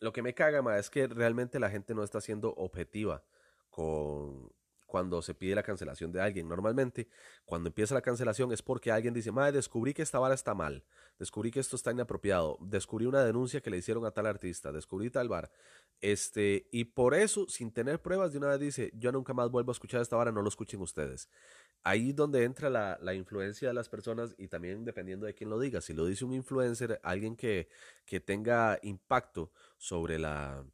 lo 0.00 0.12
que 0.12 0.22
me 0.22 0.34
caga, 0.34 0.62
ma, 0.62 0.78
es 0.78 0.90
que 0.90 1.06
realmente 1.06 1.60
la 1.60 1.70
gente 1.70 1.94
no 1.94 2.02
está 2.02 2.20
siendo 2.20 2.52
objetiva 2.54 3.22
con 3.70 4.52
cuando 4.92 5.22
se 5.22 5.32
pide 5.32 5.54
la 5.54 5.62
cancelación 5.62 6.12
de 6.12 6.20
alguien. 6.20 6.46
Normalmente, 6.46 7.08
cuando 7.46 7.70
empieza 7.70 7.94
la 7.94 8.02
cancelación 8.02 8.52
es 8.52 8.60
porque 8.60 8.92
alguien 8.92 9.14
dice, 9.14 9.32
madre, 9.32 9.52
descubrí 9.52 9.94
que 9.94 10.02
esta 10.02 10.18
vara 10.18 10.34
está 10.34 10.52
mal, 10.52 10.84
descubrí 11.18 11.50
que 11.50 11.60
esto 11.60 11.76
está 11.76 11.92
inapropiado, 11.92 12.58
descubrí 12.60 13.06
una 13.06 13.24
denuncia 13.24 13.62
que 13.62 13.70
le 13.70 13.78
hicieron 13.78 14.04
a 14.04 14.10
tal 14.10 14.26
artista, 14.26 14.70
descubrí 14.70 15.08
tal 15.08 15.30
vara. 15.30 15.50
Este, 16.02 16.68
y 16.72 16.84
por 16.84 17.14
eso, 17.14 17.48
sin 17.48 17.72
tener 17.72 18.02
pruebas, 18.02 18.32
de 18.32 18.38
una 18.38 18.48
vez 18.48 18.60
dice, 18.60 18.92
yo 18.94 19.12
nunca 19.12 19.32
más 19.32 19.50
vuelvo 19.50 19.70
a 19.70 19.72
escuchar 19.72 20.02
esta 20.02 20.16
vara, 20.16 20.30
no 20.30 20.42
lo 20.42 20.48
escuchen 20.50 20.82
ustedes 20.82 21.30
ahí 21.84 22.12
donde 22.12 22.44
entra 22.44 22.70
la, 22.70 22.96
la, 23.02 23.12
influencia 23.12 23.66
de 23.66 23.74
las 23.74 23.88
personas 23.88 24.36
y 24.38 24.46
también 24.46 24.84
dependiendo 24.84 25.26
de 25.26 25.34
quién 25.34 25.50
lo 25.50 25.58
diga. 25.58 25.80
Si 25.80 25.92
lo 25.94 26.06
dice 26.06 26.24
un 26.24 26.32
influencer, 26.32 27.00
alguien 27.02 27.34
que, 27.34 27.68
que 28.04 28.20
tenga 28.20 28.78
impacto 28.82 29.50
sobre 29.78 30.16
la 30.20 30.64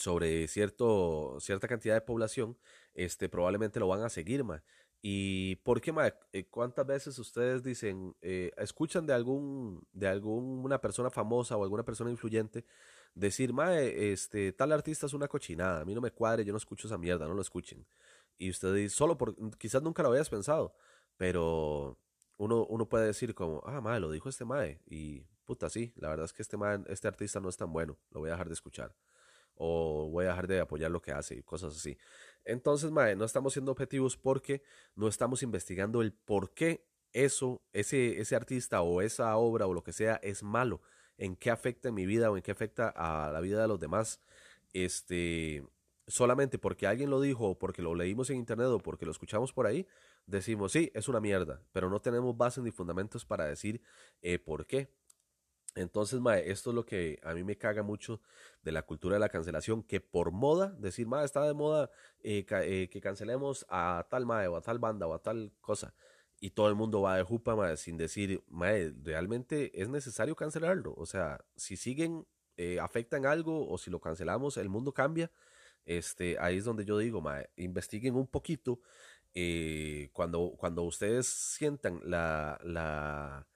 sobre 0.00 0.48
cierto, 0.48 1.38
cierta 1.40 1.68
cantidad 1.68 1.94
de 1.94 2.00
población, 2.00 2.56
este, 2.94 3.28
probablemente 3.28 3.80
lo 3.80 3.88
van 3.88 4.02
a 4.02 4.08
seguir, 4.08 4.44
ma. 4.44 4.62
¿Y 5.02 5.56
por 5.56 5.80
qué, 5.80 5.92
ma? 5.92 6.12
Eh, 6.32 6.44
¿Cuántas 6.50 6.86
veces 6.86 7.18
ustedes 7.18 7.62
dicen, 7.62 8.14
eh, 8.20 8.50
escuchan 8.58 9.06
de 9.06 9.14
algún, 9.14 9.86
de 9.92 10.08
alguna 10.08 10.80
persona 10.80 11.10
famosa 11.10 11.56
o 11.56 11.62
alguna 11.64 11.84
persona 11.84 12.10
influyente 12.10 12.64
decir, 13.14 13.52
ma, 13.52 13.78
este, 13.78 14.52
tal 14.52 14.72
artista 14.72 15.06
es 15.06 15.14
una 15.14 15.28
cochinada, 15.28 15.80
a 15.80 15.84
mí 15.84 15.94
no 15.94 16.00
me 16.00 16.10
cuadre, 16.12 16.44
yo 16.44 16.52
no 16.52 16.58
escucho 16.58 16.86
esa 16.86 16.98
mierda, 16.98 17.26
no 17.26 17.34
lo 17.34 17.42
escuchen? 17.42 17.86
y 18.40 18.50
usted 18.50 18.74
dice, 18.74 18.96
solo 18.96 19.18
por, 19.18 19.36
quizás 19.58 19.82
nunca 19.82 20.02
lo 20.02 20.08
habías 20.08 20.30
pensado, 20.30 20.74
pero 21.18 21.98
uno, 22.38 22.64
uno 22.66 22.88
puede 22.88 23.06
decir 23.06 23.34
como, 23.34 23.62
ah, 23.66 23.80
mae, 23.82 24.00
lo 24.00 24.10
dijo 24.10 24.30
este 24.30 24.46
mae, 24.46 24.80
y 24.86 25.26
puta, 25.44 25.68
sí, 25.68 25.92
la 25.96 26.08
verdad 26.08 26.24
es 26.24 26.32
que 26.32 26.42
este 26.42 26.56
mae, 26.56 26.80
este 26.88 27.06
artista 27.06 27.38
no 27.38 27.50
es 27.50 27.58
tan 27.58 27.70
bueno, 27.72 27.98
lo 28.10 28.20
voy 28.20 28.30
a 28.30 28.32
dejar 28.32 28.48
de 28.48 28.54
escuchar, 28.54 28.96
o 29.62 30.08
voy 30.10 30.24
a 30.24 30.28
dejar 30.28 30.46
de 30.46 30.60
apoyar 30.60 30.90
lo 30.90 31.02
que 31.02 31.12
hace 31.12 31.36
y 31.36 31.42
cosas 31.42 31.76
así. 31.76 31.98
Entonces, 32.44 32.90
mae, 32.90 33.14
no 33.14 33.26
estamos 33.26 33.52
siendo 33.52 33.72
objetivos 33.72 34.16
porque 34.16 34.62
no 34.96 35.06
estamos 35.06 35.42
investigando 35.42 36.00
el 36.00 36.14
por 36.14 36.54
qué 36.54 36.86
eso, 37.12 37.60
ese, 37.74 38.20
ese 38.20 38.34
artista 38.36 38.80
o 38.80 39.02
esa 39.02 39.36
obra 39.36 39.66
o 39.66 39.74
lo 39.74 39.82
que 39.82 39.92
sea 39.92 40.16
es 40.22 40.42
malo, 40.42 40.80
en 41.18 41.36
qué 41.36 41.50
afecta 41.50 41.92
mi 41.92 42.06
vida 42.06 42.30
o 42.30 42.36
en 42.38 42.42
qué 42.42 42.52
afecta 42.52 42.88
a 42.88 43.30
la 43.30 43.40
vida 43.40 43.60
de 43.60 43.68
los 43.68 43.78
demás. 43.78 44.22
Este, 44.72 45.62
solamente 46.06 46.58
porque 46.58 46.86
alguien 46.86 47.10
lo 47.10 47.20
dijo 47.20 47.50
o 47.50 47.58
porque 47.58 47.82
lo 47.82 47.94
leímos 47.94 48.30
en 48.30 48.36
internet 48.36 48.68
o 48.68 48.78
porque 48.78 49.04
lo 49.04 49.12
escuchamos 49.12 49.52
por 49.52 49.66
ahí, 49.66 49.86
decimos, 50.24 50.72
sí, 50.72 50.90
es 50.94 51.06
una 51.08 51.20
mierda, 51.20 51.60
pero 51.72 51.90
no 51.90 52.00
tenemos 52.00 52.34
bases 52.34 52.64
ni 52.64 52.70
fundamentos 52.70 53.26
para 53.26 53.44
decir 53.44 53.82
eh, 54.22 54.38
por 54.38 54.66
qué. 54.66 54.88
Entonces, 55.74 56.20
mae, 56.20 56.50
esto 56.50 56.70
es 56.70 56.76
lo 56.76 56.84
que 56.84 57.20
a 57.22 57.32
mí 57.34 57.44
me 57.44 57.56
caga 57.56 57.82
mucho 57.82 58.20
de 58.62 58.72
la 58.72 58.82
cultura 58.82 59.14
de 59.14 59.20
la 59.20 59.28
cancelación, 59.28 59.82
que 59.82 60.00
por 60.00 60.32
moda, 60.32 60.74
decir, 60.78 61.06
mae, 61.06 61.24
está 61.24 61.46
de 61.46 61.54
moda 61.54 61.90
eh, 62.22 62.44
eh, 62.48 62.88
que 62.90 63.00
cancelemos 63.00 63.64
a 63.68 64.06
tal 64.10 64.26
mae 64.26 64.48
o 64.48 64.56
a 64.56 64.62
tal 64.62 64.78
banda 64.78 65.06
o 65.06 65.14
a 65.14 65.22
tal 65.22 65.52
cosa, 65.60 65.94
y 66.40 66.50
todo 66.50 66.68
el 66.68 66.74
mundo 66.74 67.02
va 67.02 67.16
de 67.16 67.22
jupa, 67.22 67.54
mae, 67.54 67.76
sin 67.76 67.96
decir, 67.96 68.42
mae, 68.48 68.92
realmente 69.02 69.80
es 69.80 69.88
necesario 69.88 70.34
cancelarlo. 70.36 70.94
O 70.96 71.06
sea, 71.06 71.44
si 71.56 71.76
siguen, 71.76 72.26
afectan 72.80 73.24
algo 73.24 73.66
o 73.70 73.78
si 73.78 73.90
lo 73.90 74.00
cancelamos, 74.00 74.58
el 74.58 74.68
mundo 74.68 74.92
cambia 74.92 75.30
este, 75.84 76.38
ahí 76.38 76.58
es 76.58 76.64
donde 76.64 76.84
yo 76.84 76.98
digo, 76.98 77.22
investiguen 77.56 78.14
un 78.14 78.26
poquito. 78.26 78.80
Eh, 79.34 80.10
cuando, 80.12 80.54
cuando 80.56 80.82
ustedes 80.82 81.26
sientan 81.26 82.00
la, 82.04 82.60
la, 82.64 83.46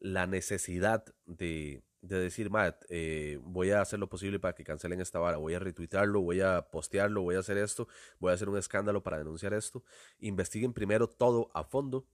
la 0.00 0.26
necesidad 0.26 1.04
de, 1.26 1.82
de 2.02 2.18
decir, 2.18 2.50
eh, 2.88 3.38
voy 3.42 3.70
a 3.70 3.80
hacer 3.80 3.98
lo 3.98 4.08
posible 4.08 4.40
para 4.40 4.54
que 4.54 4.64
cancelen 4.64 5.00
esta 5.00 5.18
vara, 5.18 5.36
voy 5.36 5.54
a 5.54 5.58
retuitarlo, 5.58 6.20
voy 6.20 6.40
a 6.40 6.62
postearlo, 6.70 7.22
voy 7.22 7.36
a 7.36 7.40
hacer 7.40 7.58
esto, 7.58 7.88
voy 8.18 8.32
a 8.32 8.34
hacer 8.34 8.48
un 8.48 8.58
escándalo 8.58 9.02
para 9.02 9.18
denunciar 9.18 9.54
esto. 9.54 9.84
Investiguen 10.18 10.72
primero 10.72 11.08
todo 11.08 11.50
a 11.54 11.64
fondo 11.64 12.06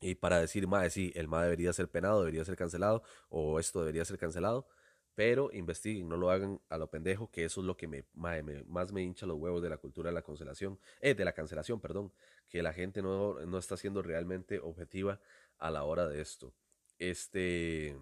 y 0.00 0.16
para 0.16 0.38
decir, 0.40 0.66
madre, 0.68 0.90
sí, 0.90 1.12
el 1.14 1.28
MA 1.28 1.44
debería 1.44 1.72
ser 1.72 1.90
penado, 1.90 2.20
debería 2.20 2.44
ser 2.44 2.56
cancelado, 2.56 3.02
o 3.30 3.58
esto 3.58 3.80
debería 3.80 4.04
ser 4.04 4.18
cancelado 4.18 4.66
pero 5.14 5.50
investiguen, 5.52 6.08
no 6.08 6.16
lo 6.16 6.30
hagan 6.30 6.60
a 6.68 6.76
lo 6.76 6.90
pendejo, 6.90 7.30
que 7.30 7.44
eso 7.44 7.60
es 7.60 7.66
lo 7.66 7.76
que 7.76 7.86
me, 7.86 8.04
más 8.14 8.92
me 8.92 9.02
hincha 9.02 9.26
los 9.26 9.38
huevos 9.38 9.62
de 9.62 9.68
la 9.68 9.78
cultura 9.78 10.10
de 10.10 10.14
la 10.14 10.22
cancelación, 10.22 10.78
eh, 11.00 11.14
de 11.14 11.24
la 11.24 11.32
cancelación, 11.32 11.80
perdón, 11.80 12.12
que 12.48 12.62
la 12.62 12.72
gente 12.72 13.00
no, 13.02 13.34
no 13.46 13.58
está 13.58 13.76
siendo 13.76 14.02
realmente 14.02 14.58
objetiva 14.58 15.20
a 15.58 15.70
la 15.70 15.84
hora 15.84 16.08
de 16.08 16.20
esto. 16.20 16.52
Este, 16.98 17.96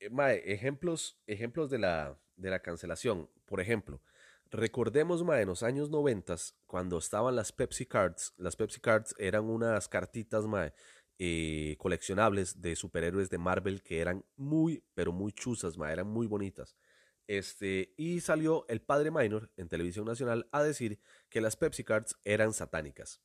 eh, 0.00 0.10
mae, 0.10 0.42
ejemplos, 0.52 1.18
ejemplos 1.26 1.70
de 1.70 1.78
la, 1.78 2.18
de 2.36 2.50
la 2.50 2.60
cancelación, 2.60 3.30
por 3.46 3.60
ejemplo, 3.60 4.00
recordemos, 4.50 5.24
mae, 5.24 5.42
en 5.42 5.48
los 5.48 5.62
años 5.62 5.90
90, 5.90 6.36
cuando 6.66 6.98
estaban 6.98 7.36
las 7.36 7.52
Pepsi 7.52 7.86
Cards, 7.86 8.34
las 8.36 8.56
Pepsi 8.56 8.80
Cards 8.80 9.14
eran 9.18 9.44
unas 9.44 9.88
cartitas, 9.88 10.46
mae, 10.46 10.72
eh, 11.18 11.76
coleccionables 11.78 12.60
de 12.60 12.76
superhéroes 12.76 13.30
de 13.30 13.38
Marvel 13.38 13.82
que 13.82 14.00
eran 14.00 14.24
muy, 14.36 14.84
pero 14.94 15.12
muy 15.12 15.32
chuzas, 15.32 15.76
eran 15.78 16.06
muy 16.08 16.26
bonitas. 16.26 16.76
Este, 17.26 17.94
y 17.96 18.20
salió 18.20 18.66
el 18.68 18.80
padre 18.82 19.10
Minor 19.10 19.50
en 19.56 19.68
televisión 19.68 20.04
nacional 20.04 20.46
a 20.52 20.62
decir 20.62 21.00
que 21.28 21.40
las 21.40 21.56
Pepsi 21.56 21.84
Cards 21.84 22.16
eran 22.24 22.52
satánicas. 22.52 23.20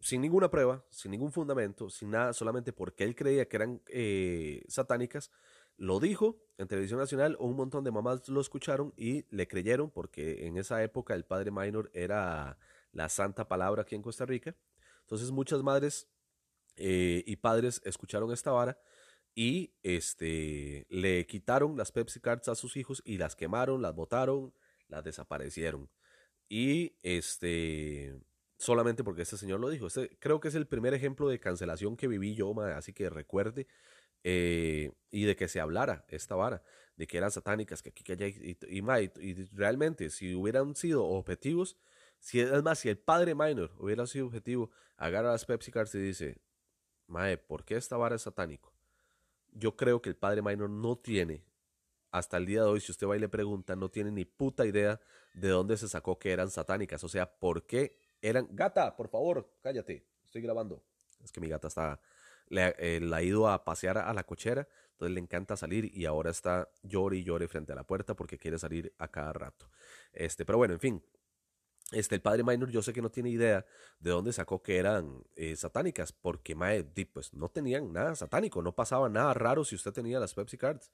Sin 0.00 0.20
ninguna 0.20 0.50
prueba, 0.50 0.84
sin 0.90 1.10
ningún 1.10 1.32
fundamento, 1.32 1.90
sin 1.90 2.10
nada, 2.10 2.32
solamente 2.32 2.72
porque 2.72 3.04
él 3.04 3.16
creía 3.16 3.48
que 3.48 3.56
eran 3.56 3.82
eh, 3.88 4.62
satánicas, 4.68 5.30
lo 5.76 6.00
dijo 6.00 6.40
en 6.56 6.68
televisión 6.68 6.98
nacional, 6.98 7.36
un 7.38 7.56
montón 7.56 7.84
de 7.84 7.90
mamás 7.90 8.28
lo 8.28 8.40
escucharon 8.40 8.92
y 8.96 9.24
le 9.30 9.46
creyeron 9.46 9.90
porque 9.90 10.46
en 10.46 10.56
esa 10.56 10.82
época 10.82 11.14
el 11.14 11.24
padre 11.24 11.50
Minor 11.50 11.90
era 11.94 12.58
la 12.92 13.08
santa 13.08 13.46
palabra 13.46 13.82
aquí 13.82 13.94
en 13.94 14.02
Costa 14.02 14.26
Rica. 14.26 14.56
Entonces 15.02 15.30
muchas 15.30 15.62
madres 15.62 16.08
eh, 16.76 17.22
y 17.26 17.36
padres 17.36 17.80
escucharon 17.84 18.32
esta 18.32 18.50
vara 18.50 18.78
y 19.34 19.72
este, 19.84 20.86
le 20.90 21.26
quitaron 21.26 21.76
las 21.76 21.92
Pepsi 21.92 22.18
Cards 22.18 22.48
a 22.48 22.56
sus 22.56 22.76
hijos 22.76 23.00
y 23.04 23.18
las 23.18 23.36
quemaron, 23.36 23.80
las 23.80 23.94
botaron, 23.94 24.52
las 24.88 25.04
desaparecieron. 25.04 25.88
Y 26.48 26.96
este, 27.02 28.18
solamente 28.58 29.04
porque 29.04 29.22
este 29.22 29.36
señor 29.36 29.60
lo 29.60 29.70
dijo. 29.70 29.86
Creo 30.18 30.40
que 30.40 30.48
es 30.48 30.54
el 30.54 30.66
primer 30.66 30.92
ejemplo 30.92 31.28
de 31.28 31.40
cancelación 31.40 31.96
que 31.96 32.08
viví 32.08 32.34
yo, 32.34 32.52
así 32.60 32.92
que 32.92 33.08
recuerde. 33.08 33.66
Eh, 34.24 34.90
y 35.10 35.24
de 35.24 35.36
que 35.36 35.46
se 35.46 35.60
hablara 35.60 36.04
esta 36.08 36.34
vara, 36.34 36.62
de 36.96 37.06
que 37.06 37.16
eran 37.18 37.30
satánicas, 37.30 37.82
que 37.82 37.90
aquí, 37.90 38.02
que 38.02 38.14
allá, 38.14 38.26
y, 38.26 38.58
y, 38.68 39.34
realmente, 39.54 40.10
si 40.10 40.34
hubieran 40.34 40.74
sido 40.74 41.04
objetivos, 41.04 41.78
si 42.18 42.40
es 42.40 42.62
más, 42.64 42.80
si 42.80 42.88
el 42.88 42.98
padre 42.98 43.36
minor 43.36 43.70
hubiera 43.78 44.06
sido 44.08 44.26
objetivo, 44.26 44.70
agarra 44.96 45.30
las 45.30 45.44
Pepsi 45.44 45.70
Cards 45.70 45.94
y 45.94 46.00
dice, 46.00 46.40
Mae, 47.06 47.38
¿por 47.38 47.64
qué 47.64 47.76
esta 47.76 47.96
vara 47.96 48.16
es 48.16 48.22
satánico? 48.22 48.72
Yo 49.52 49.76
creo 49.76 50.02
que 50.02 50.10
el 50.10 50.16
padre 50.16 50.42
Minor 50.42 50.68
no 50.68 50.96
tiene, 50.98 51.44
hasta 52.10 52.36
el 52.36 52.46
día 52.46 52.62
de 52.62 52.68
hoy, 52.68 52.80
si 52.80 52.92
usted 52.92 53.06
va 53.06 53.16
y 53.16 53.20
le 53.20 53.28
pregunta, 53.28 53.76
no 53.76 53.90
tiene 53.90 54.10
ni 54.10 54.24
puta 54.24 54.66
idea 54.66 55.00
de 55.34 55.48
dónde 55.48 55.76
se 55.76 55.88
sacó 55.88 56.18
que 56.18 56.32
eran 56.32 56.50
satánicas. 56.50 57.02
O 57.04 57.08
sea, 57.08 57.38
¿por 57.38 57.66
qué 57.66 57.98
eran. 58.22 58.48
Gata, 58.50 58.96
por 58.96 59.08
favor, 59.08 59.50
cállate, 59.62 60.06
estoy 60.24 60.42
grabando. 60.42 60.82
Es 61.22 61.32
que 61.32 61.40
mi 61.40 61.48
gata 61.48 61.68
está. 61.68 62.00
Le, 62.48 62.74
eh, 62.78 63.00
la 63.00 63.18
ha 63.18 63.22
ido 63.22 63.48
a 63.48 63.64
pasear 63.64 63.98
a 63.98 64.12
la 64.14 64.24
cochera, 64.24 64.66
entonces 64.92 65.14
le 65.14 65.20
encanta 65.20 65.56
salir 65.56 65.90
y 65.94 66.06
ahora 66.06 66.30
está 66.30 66.70
llore 66.82 67.18
y 67.18 67.24
llore 67.24 67.46
frente 67.46 67.72
a 67.72 67.76
la 67.76 67.84
puerta 67.84 68.14
porque 68.14 68.38
quiere 68.38 68.58
salir 68.58 68.94
a 68.98 69.08
cada 69.08 69.32
rato. 69.34 69.70
Este, 70.12 70.46
pero 70.46 70.56
bueno, 70.56 70.72
en 70.72 70.80
fin, 70.80 71.04
este, 71.92 72.16
el 72.16 72.20
padre 72.20 72.44
Minor 72.44 72.70
yo 72.70 72.82
sé 72.82 72.92
que 72.92 73.00
no 73.00 73.10
tiene 73.10 73.30
idea 73.30 73.64
de 73.98 74.10
dónde 74.10 74.32
sacó 74.32 74.62
que 74.62 74.76
eran 74.76 75.24
eh, 75.36 75.56
satánicas, 75.56 76.12
porque 76.12 76.54
mae, 76.54 76.84
pues 76.84 77.32
no 77.32 77.48
tenían 77.48 77.92
nada 77.92 78.14
satánico, 78.14 78.60
no 78.60 78.74
pasaba 78.74 79.08
nada 79.08 79.32
raro 79.34 79.64
si 79.64 79.74
usted 79.74 79.92
tenía 79.92 80.20
las 80.20 80.34
Pepsi 80.34 80.58
Cards. 80.58 80.90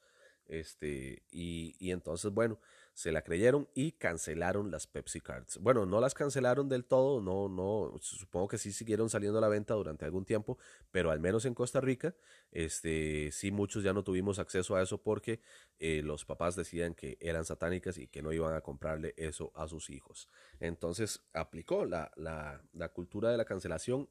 Este, 0.47 1.23
y, 1.31 1.75
y 1.79 1.91
entonces, 1.91 2.31
bueno, 2.31 2.61
se 2.95 3.11
la 3.11 3.23
creyeron 3.23 3.69
y 3.75 3.93
cancelaron 3.93 4.71
las 4.71 4.87
Pepsi 4.87 5.21
Cards. 5.21 5.59
Bueno, 5.59 5.85
no 5.85 6.01
las 6.01 6.15
cancelaron 6.15 6.69
del 6.69 6.85
todo, 6.85 7.21
no, 7.21 7.49
no, 7.49 7.99
supongo 8.01 8.47
que 8.47 8.57
sí 8.57 8.73
siguieron 8.73 9.11
saliendo 9.11 9.39
a 9.39 9.41
la 9.41 9.49
venta 9.49 9.75
durante 9.75 10.05
algún 10.05 10.25
tiempo, 10.25 10.59
pero 10.93 11.11
al 11.11 11.19
menos 11.19 11.45
en 11.45 11.55
Costa 11.55 11.81
Rica, 11.81 12.15
este, 12.53 13.33
sí 13.33 13.51
muchos 13.51 13.83
ya 13.83 13.93
no 13.93 14.05
tuvimos 14.05 14.39
acceso 14.39 14.77
a 14.77 14.83
eso 14.83 15.03
porque 15.03 15.41
eh, 15.81 16.03
los 16.05 16.25
papás 16.25 16.55
decían 16.55 16.95
que 16.95 17.19
eran 17.21 17.45
satánicas 17.45 17.99
y 17.99 18.07
que 18.07 18.23
no 18.23 18.33
iban 18.33 18.55
a 18.55 18.61
comprarle 18.61 19.13
eso 19.17 19.51
a 19.57 19.67
sus 19.67 19.91
hijos. 19.91 20.29
Entonces 20.61 21.21
aplicó 21.33 21.85
la, 21.85 22.13
la, 22.15 22.63
la 22.73 22.89
cultura 22.91 23.29
de 23.31 23.37
la 23.37 23.45
cancelación 23.45 24.09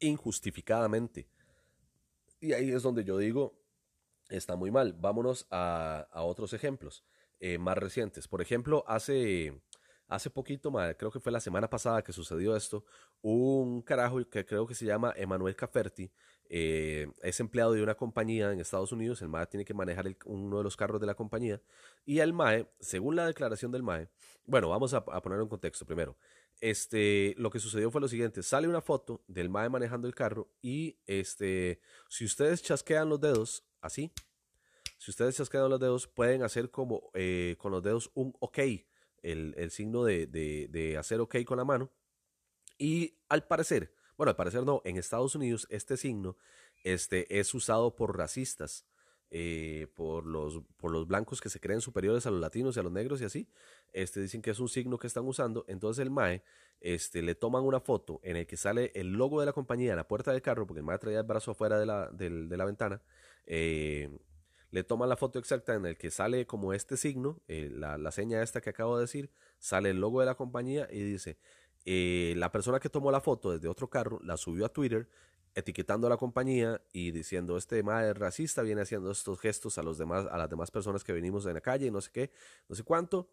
injustificadamente. 0.00 1.28
Y 2.40 2.54
ahí 2.54 2.72
es 2.72 2.82
donde 2.82 3.04
yo 3.04 3.18
digo, 3.18 3.60
está 4.30 4.56
muy 4.56 4.70
mal. 4.70 4.94
Vámonos 4.94 5.46
a, 5.50 6.08
a 6.10 6.22
otros 6.22 6.54
ejemplos. 6.54 7.04
Eh, 7.44 7.58
más 7.58 7.76
recientes. 7.76 8.28
Por 8.28 8.40
ejemplo, 8.40 8.84
hace, 8.86 9.60
hace 10.06 10.30
poquito, 10.30 10.70
creo 10.96 11.10
que 11.10 11.18
fue 11.18 11.32
la 11.32 11.40
semana 11.40 11.68
pasada 11.68 12.04
que 12.04 12.12
sucedió 12.12 12.54
esto, 12.54 12.84
un 13.20 13.82
carajo 13.82 14.24
que 14.30 14.46
creo 14.46 14.64
que 14.64 14.76
se 14.76 14.84
llama 14.84 15.12
Emanuel 15.16 15.56
Caferti, 15.56 16.12
eh, 16.48 17.10
es 17.20 17.40
empleado 17.40 17.72
de 17.72 17.82
una 17.82 17.96
compañía 17.96 18.52
en 18.52 18.60
Estados 18.60 18.92
Unidos, 18.92 19.22
el 19.22 19.28
MAE 19.28 19.48
tiene 19.48 19.64
que 19.64 19.74
manejar 19.74 20.06
uno 20.24 20.58
de 20.58 20.62
los 20.62 20.76
carros 20.76 21.00
de 21.00 21.06
la 21.08 21.16
compañía, 21.16 21.60
y 22.04 22.20
el 22.20 22.32
MAE, 22.32 22.68
según 22.78 23.16
la 23.16 23.26
declaración 23.26 23.72
del 23.72 23.82
MAE, 23.82 24.08
bueno, 24.46 24.68
vamos 24.68 24.94
a, 24.94 24.98
a 24.98 25.20
poner 25.20 25.40
un 25.40 25.48
contexto 25.48 25.84
primero. 25.84 26.16
Este, 26.60 27.34
lo 27.38 27.50
que 27.50 27.58
sucedió 27.58 27.90
fue 27.90 28.00
lo 28.00 28.06
siguiente, 28.06 28.44
sale 28.44 28.68
una 28.68 28.82
foto 28.82 29.24
del 29.26 29.50
MAE 29.50 29.68
manejando 29.68 30.06
el 30.06 30.14
carro 30.14 30.48
y 30.62 30.96
este, 31.06 31.80
si 32.08 32.24
ustedes 32.24 32.62
chasquean 32.62 33.08
los 33.08 33.20
dedos, 33.20 33.64
así, 33.80 34.12
si 35.02 35.10
ustedes 35.10 35.34
se 35.34 35.44
quedado 35.46 35.68
los 35.68 35.80
dedos, 35.80 36.06
pueden 36.06 36.44
hacer 36.44 36.70
como 36.70 37.10
eh, 37.14 37.56
con 37.58 37.72
los 37.72 37.82
dedos 37.82 38.12
un 38.14 38.36
OK, 38.38 38.60
el, 39.22 39.70
signo 39.72 40.04
de, 40.04 40.96
hacer 40.96 41.18
OK 41.18 41.42
con 41.44 41.58
la 41.58 41.64
mano. 41.64 41.90
Y 42.78 43.18
al 43.28 43.44
parecer, 43.44 43.92
bueno, 44.16 44.30
al 44.30 44.36
parecer 44.36 44.62
no, 44.62 44.80
en 44.84 44.96
Estados 44.96 45.34
Unidos 45.34 45.66
este 45.70 45.96
signo 45.96 46.36
este, 46.84 47.40
es 47.40 47.52
usado 47.52 47.96
por 47.96 48.16
racistas, 48.16 48.86
eh, 49.32 49.88
por, 49.96 50.24
los, 50.24 50.62
por 50.76 50.92
los 50.92 51.08
blancos 51.08 51.40
que 51.40 51.48
se 51.48 51.58
creen 51.58 51.80
superiores 51.80 52.26
a 52.26 52.30
los 52.30 52.40
latinos 52.40 52.76
y 52.76 52.80
a 52.80 52.84
los 52.84 52.92
negros 52.92 53.20
y 53.22 53.24
así. 53.24 53.48
Este, 53.92 54.20
dicen 54.20 54.40
que 54.40 54.52
es 54.52 54.60
un 54.60 54.68
signo 54.68 54.98
que 54.98 55.08
están 55.08 55.26
usando. 55.26 55.64
Entonces 55.66 56.00
el 56.00 56.10
MAE 56.10 56.44
este, 56.80 57.22
le 57.22 57.34
toman 57.34 57.64
una 57.64 57.80
foto 57.80 58.20
en 58.22 58.36
el 58.36 58.46
que 58.46 58.56
sale 58.56 58.92
el 58.94 59.08
logo 59.14 59.40
de 59.40 59.46
la 59.46 59.52
compañía 59.52 59.90
en 59.90 59.96
la 59.96 60.06
puerta 60.06 60.30
del 60.30 60.42
carro, 60.42 60.64
porque 60.64 60.78
el 60.78 60.86
MAE 60.86 60.98
traía 60.98 61.18
el 61.18 61.26
brazo 61.26 61.50
afuera 61.50 61.80
de 61.80 61.86
la, 61.86 62.08
de 62.08 62.56
la 62.56 62.64
ventana. 62.64 63.02
Eh, 63.46 64.08
le 64.72 64.82
toma 64.84 65.06
la 65.06 65.16
foto 65.16 65.38
exacta 65.38 65.74
en 65.74 65.84
el 65.84 65.96
que 65.98 66.10
sale 66.10 66.46
como 66.46 66.72
este 66.72 66.96
signo, 66.96 67.40
eh, 67.46 67.70
la, 67.70 68.10
seña 68.10 68.42
esta 68.42 68.62
que 68.62 68.70
acabo 68.70 68.96
de 68.96 69.02
decir, 69.02 69.30
sale 69.58 69.90
el 69.90 70.00
logo 70.00 70.20
de 70.20 70.26
la 70.26 70.34
compañía 70.34 70.88
y 70.90 71.02
dice, 71.02 71.38
eh, 71.84 72.32
la 72.38 72.50
persona 72.50 72.80
que 72.80 72.88
tomó 72.88 73.12
la 73.12 73.20
foto 73.20 73.52
desde 73.52 73.68
otro 73.68 73.90
carro 73.90 74.18
la 74.22 74.38
subió 74.38 74.64
a 74.64 74.70
Twitter 74.70 75.08
etiquetando 75.54 76.06
a 76.06 76.10
la 76.10 76.16
compañía 76.16 76.80
y 76.90 77.10
diciendo 77.10 77.58
este 77.58 77.82
madre 77.82 78.14
racista 78.14 78.62
viene 78.62 78.80
haciendo 78.80 79.10
estos 79.10 79.38
gestos 79.38 79.76
a 79.76 79.82
los 79.82 79.98
demás 79.98 80.26
a 80.30 80.38
las 80.38 80.48
demás 80.48 80.70
personas 80.70 81.04
que 81.04 81.12
venimos 81.12 81.44
en 81.44 81.52
la 81.52 81.60
calle 81.60 81.90
no 81.90 82.00
sé 82.00 82.10
qué 82.10 82.30
no 82.70 82.74
sé 82.74 82.84
cuánto 82.84 83.28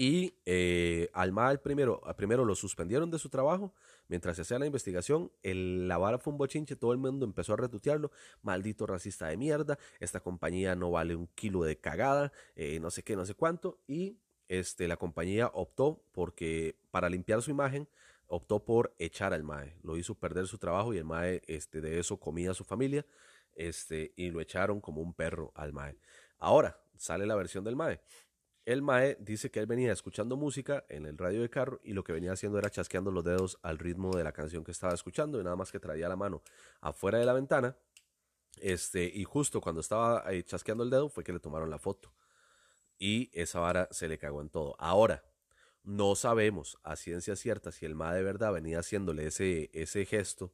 y 0.00 0.38
eh, 0.46 1.10
al 1.12 1.32
mal 1.32 1.60
primero, 1.60 2.00
primero 2.16 2.44
lo 2.44 2.54
suspendieron 2.54 3.10
de 3.10 3.18
su 3.18 3.30
trabajo 3.30 3.74
mientras 4.06 4.36
se 4.36 4.42
hacía 4.42 4.60
la 4.60 4.66
investigación. 4.66 5.32
El, 5.42 5.88
la 5.88 5.98
vara 5.98 6.18
fue 6.18 6.32
un 6.32 6.38
bochinche, 6.38 6.76
todo 6.76 6.92
el 6.92 6.98
mundo 6.98 7.26
empezó 7.26 7.54
a 7.54 7.56
retutearlo. 7.56 8.12
Maldito 8.42 8.86
racista 8.86 9.26
de 9.26 9.36
mierda, 9.36 9.76
esta 9.98 10.20
compañía 10.20 10.76
no 10.76 10.92
vale 10.92 11.16
un 11.16 11.26
kilo 11.34 11.64
de 11.64 11.80
cagada, 11.80 12.32
eh, 12.54 12.78
no 12.78 12.92
sé 12.92 13.02
qué, 13.02 13.16
no 13.16 13.26
sé 13.26 13.34
cuánto. 13.34 13.80
Y 13.88 14.20
este, 14.46 14.86
la 14.86 14.96
compañía 14.96 15.50
optó 15.52 16.00
porque 16.12 16.78
para 16.92 17.08
limpiar 17.08 17.42
su 17.42 17.50
imagen 17.50 17.88
optó 18.28 18.64
por 18.64 18.94
echar 18.98 19.34
al 19.34 19.42
mae, 19.42 19.74
lo 19.82 19.96
hizo 19.96 20.14
perder 20.14 20.46
su 20.46 20.58
trabajo 20.58 20.94
y 20.94 20.98
el 20.98 21.04
mae 21.04 21.42
este, 21.48 21.80
de 21.80 21.98
eso 21.98 22.20
comía 22.20 22.52
a 22.52 22.54
su 22.54 22.62
familia 22.62 23.04
este, 23.56 24.12
y 24.14 24.30
lo 24.30 24.40
echaron 24.40 24.80
como 24.80 25.02
un 25.02 25.12
perro 25.12 25.50
al 25.56 25.72
mae. 25.72 25.98
Ahora 26.38 26.78
sale 26.96 27.26
la 27.26 27.34
versión 27.34 27.64
del 27.64 27.74
mae. 27.74 28.00
El 28.68 28.82
mae 28.82 29.16
dice 29.18 29.50
que 29.50 29.60
él 29.60 29.66
venía 29.66 29.94
escuchando 29.94 30.36
música 30.36 30.84
en 30.90 31.06
el 31.06 31.16
radio 31.16 31.40
de 31.40 31.48
carro 31.48 31.80
y 31.84 31.94
lo 31.94 32.04
que 32.04 32.12
venía 32.12 32.32
haciendo 32.32 32.58
era 32.58 32.68
chasqueando 32.68 33.10
los 33.10 33.24
dedos 33.24 33.58
al 33.62 33.78
ritmo 33.78 34.14
de 34.14 34.22
la 34.22 34.32
canción 34.32 34.62
que 34.62 34.72
estaba 34.72 34.92
escuchando 34.92 35.40
y 35.40 35.42
nada 35.42 35.56
más 35.56 35.72
que 35.72 35.80
traía 35.80 36.06
la 36.06 36.16
mano 36.16 36.42
afuera 36.82 37.16
de 37.16 37.24
la 37.24 37.32
ventana. 37.32 37.78
Este, 38.60 39.04
y 39.04 39.24
justo 39.24 39.62
cuando 39.62 39.80
estaba 39.80 40.22
chasqueando 40.44 40.84
el 40.84 40.90
dedo 40.90 41.08
fue 41.08 41.24
que 41.24 41.32
le 41.32 41.40
tomaron 41.40 41.70
la 41.70 41.78
foto. 41.78 42.12
Y 42.98 43.30
esa 43.32 43.58
vara 43.58 43.88
se 43.90 44.06
le 44.06 44.18
cagó 44.18 44.42
en 44.42 44.50
todo. 44.50 44.76
Ahora, 44.78 45.24
no 45.82 46.14
sabemos 46.14 46.76
a 46.82 46.96
ciencia 46.96 47.36
cierta 47.36 47.72
si 47.72 47.86
el 47.86 47.94
mae 47.94 48.16
de 48.16 48.22
verdad 48.22 48.52
venía 48.52 48.80
haciéndole 48.80 49.28
ese, 49.28 49.70
ese 49.72 50.04
gesto 50.04 50.52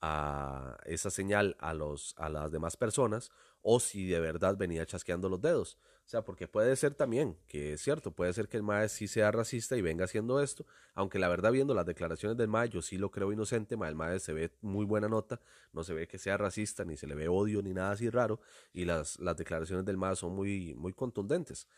a 0.00 0.78
esa 0.86 1.10
señal 1.10 1.58
a, 1.58 1.74
los, 1.74 2.14
a 2.16 2.30
las 2.30 2.50
demás 2.50 2.78
personas 2.78 3.30
o 3.60 3.80
si 3.80 4.06
de 4.06 4.18
verdad 4.18 4.56
venía 4.56 4.86
chasqueando 4.86 5.28
los 5.28 5.42
dedos. 5.42 5.76
Sea, 6.10 6.22
porque 6.22 6.48
puede 6.48 6.74
ser 6.74 6.92
también, 6.96 7.36
que 7.46 7.74
es 7.74 7.82
cierto, 7.82 8.10
puede 8.10 8.32
ser 8.32 8.48
que 8.48 8.56
el 8.56 8.64
MAE 8.64 8.88
sí 8.88 9.06
sea 9.06 9.30
racista 9.30 9.76
y 9.76 9.80
venga 9.80 10.06
haciendo 10.06 10.42
esto, 10.42 10.66
aunque 10.92 11.20
la 11.20 11.28
verdad 11.28 11.52
viendo 11.52 11.72
las 11.72 11.86
declaraciones 11.86 12.36
del 12.36 12.48
MAE 12.48 12.68
yo 12.68 12.82
sí 12.82 12.98
lo 12.98 13.12
creo 13.12 13.30
inocente, 13.30 13.76
el 13.76 13.94
MAE 13.94 14.18
se 14.18 14.32
ve 14.32 14.50
muy 14.60 14.84
buena 14.84 15.08
nota, 15.08 15.40
no 15.72 15.84
se 15.84 15.94
ve 15.94 16.08
que 16.08 16.18
sea 16.18 16.36
racista, 16.36 16.84
ni 16.84 16.96
se 16.96 17.06
le 17.06 17.14
ve 17.14 17.28
odio, 17.28 17.62
ni 17.62 17.72
nada 17.72 17.92
así 17.92 18.10
raro, 18.10 18.40
y 18.72 18.86
las, 18.86 19.20
las 19.20 19.36
declaraciones 19.36 19.84
del 19.84 19.98
MAE 19.98 20.16
son 20.16 20.34
muy, 20.34 20.74
muy 20.74 20.92
contundentes. 20.94 21.68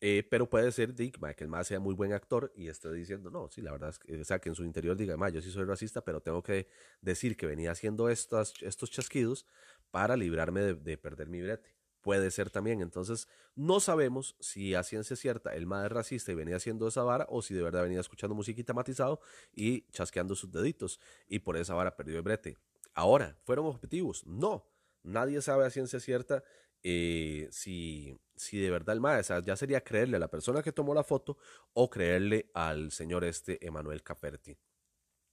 Eh, 0.00 0.26
pero 0.30 0.48
puede 0.48 0.72
ser 0.72 0.94
Dick, 0.94 1.18
que 1.34 1.44
el 1.44 1.50
más 1.50 1.66
sea 1.66 1.78
muy 1.78 1.92
buen 1.92 2.14
actor 2.14 2.50
y 2.56 2.68
esté 2.68 2.90
diciendo, 2.94 3.30
no, 3.30 3.50
sí, 3.50 3.60
la 3.60 3.72
verdad 3.72 3.90
es 3.90 3.98
que, 3.98 4.18
o 4.18 4.24
sea, 4.24 4.38
que 4.38 4.48
en 4.48 4.54
su 4.54 4.64
interior 4.64 4.96
diga, 4.96 5.18
yo 5.28 5.42
sí 5.42 5.50
soy 5.50 5.64
racista, 5.64 6.02
pero 6.02 6.22
tengo 6.22 6.42
que 6.42 6.66
decir 7.02 7.36
que 7.36 7.44
venía 7.44 7.72
haciendo 7.72 8.08
estos, 8.08 8.54
estos 8.62 8.90
chasquidos 8.90 9.44
para 9.90 10.16
librarme 10.16 10.62
de, 10.62 10.96
perder 10.96 11.28
mi 11.28 11.42
brete. 11.42 11.75
Puede 12.06 12.30
ser 12.30 12.50
también. 12.50 12.82
Entonces, 12.82 13.26
no 13.56 13.80
sabemos 13.80 14.36
si 14.38 14.76
a 14.76 14.84
ciencia 14.84 15.16
cierta 15.16 15.56
el 15.56 15.64
es 15.64 15.90
racista 15.90 16.30
y 16.30 16.36
venía 16.36 16.54
haciendo 16.54 16.86
esa 16.86 17.02
vara 17.02 17.26
o 17.28 17.42
si 17.42 17.52
de 17.52 17.64
verdad 17.64 17.82
venía 17.82 17.98
escuchando 17.98 18.32
musiquita 18.36 18.72
matizado 18.72 19.18
y 19.52 19.88
chasqueando 19.90 20.36
sus 20.36 20.52
deditos 20.52 21.00
y 21.26 21.40
por 21.40 21.56
esa 21.56 21.74
vara 21.74 21.96
perdió 21.96 22.14
el 22.14 22.22
brete. 22.22 22.58
Ahora, 22.94 23.36
¿fueron 23.42 23.66
objetivos? 23.66 24.24
No. 24.24 24.70
Nadie 25.02 25.42
sabe 25.42 25.66
a 25.66 25.70
ciencia 25.70 25.98
cierta 25.98 26.44
eh, 26.84 27.48
si, 27.50 28.16
si 28.36 28.60
de 28.60 28.70
verdad 28.70 28.94
el 28.94 29.00
mae, 29.00 29.20
ya 29.44 29.56
sería 29.56 29.82
creerle 29.82 30.18
a 30.18 30.20
la 30.20 30.30
persona 30.30 30.62
que 30.62 30.70
tomó 30.70 30.94
la 30.94 31.02
foto 31.02 31.36
o 31.72 31.90
creerle 31.90 32.52
al 32.54 32.92
señor 32.92 33.24
este 33.24 33.66
Emanuel 33.66 34.04
Caperti. 34.04 34.56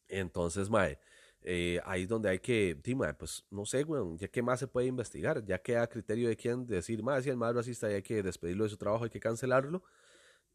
Entonces, 0.08 0.72
mae, 0.72 0.98
eh, 1.44 1.82
ahí 1.86 2.04
es 2.04 2.10
donde 2.10 2.30
hay 2.30 2.40
que, 2.40 2.78
mae, 2.96 3.14
pues 3.14 3.46
no 3.52 3.66
sé, 3.66 3.84
weón, 3.84 4.18
ya 4.18 4.28
qué 4.28 4.42
más 4.42 4.60
se 4.60 4.68
puede 4.68 4.88
investigar, 4.88 5.44
ya 5.46 5.60
queda 5.62 5.84
a 5.84 5.88
criterio 5.88 6.30
de 6.30 6.38
quién 6.38 6.66
decir, 6.66 7.04
mae, 7.04 7.22
si 7.22 7.30
el 7.30 7.38
mae 7.38 7.54
racista 7.54 7.90
y 7.92 7.96
hay 7.96 8.02
que 8.04 8.24
despedirlo 8.24 8.64
de 8.64 8.70
su 8.70 8.78
trabajo, 8.78 9.04
hay 9.04 9.10
que 9.10 9.20
cancelarlo. 9.20 9.84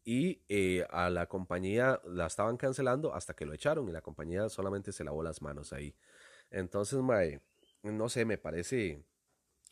Y 0.03 0.41
eh, 0.49 0.85
a 0.89 1.09
la 1.09 1.27
compañía 1.27 2.01
la 2.05 2.27
estaban 2.27 2.57
cancelando 2.57 3.13
hasta 3.13 3.35
que 3.35 3.45
lo 3.45 3.53
echaron 3.53 3.87
y 3.89 3.91
la 3.91 4.01
compañía 4.01 4.49
solamente 4.49 4.91
se 4.91 5.03
lavó 5.03 5.23
las 5.23 5.41
manos 5.41 5.73
ahí. 5.73 5.95
Entonces, 6.51 6.99
mae, 7.01 7.41
no 7.83 8.09
sé, 8.09 8.25
me 8.25 8.37
parece 8.37 9.03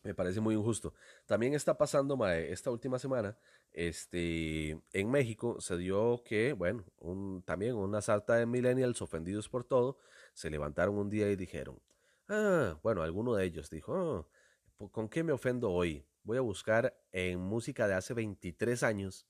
me 0.04 0.14
parece 0.14 0.40
muy 0.40 0.56
injusto. 0.56 0.94
También 1.26 1.54
está 1.54 1.78
pasando, 1.78 2.18
mae, 2.18 2.52
esta 2.52 2.72
última 2.72 3.00
semana, 3.00 3.38
este, 3.72 4.80
en 4.94 5.12
México 5.12 5.60
se 5.60 5.78
dio 5.78 6.24
que, 6.24 6.54
bueno, 6.54 6.86
un, 7.00 7.44
también 7.44 7.76
una 7.76 8.02
salta 8.02 8.36
de 8.36 8.46
millennials 8.46 9.02
ofendidos 9.02 9.50
por 9.50 9.64
todo, 9.64 10.00
se 10.34 10.50
levantaron 10.50 10.98
un 10.98 11.10
día 11.10 11.30
y 11.30 11.36
dijeron, 11.36 11.80
ah, 12.30 12.80
bueno, 12.84 13.02
alguno 13.04 13.36
de 13.36 13.46
ellos 13.46 13.70
dijo, 13.70 13.96
ah, 14.80 14.88
¿con 14.92 15.10
qué 15.10 15.24
me 15.24 15.34
ofendo 15.34 15.72
hoy? 15.72 16.06
Voy 16.24 16.38
a 16.38 16.42
buscar 16.42 16.98
en 17.12 17.40
música 17.40 17.88
de 17.88 17.96
hace 17.96 18.14
23 18.14 18.84
años 18.84 19.28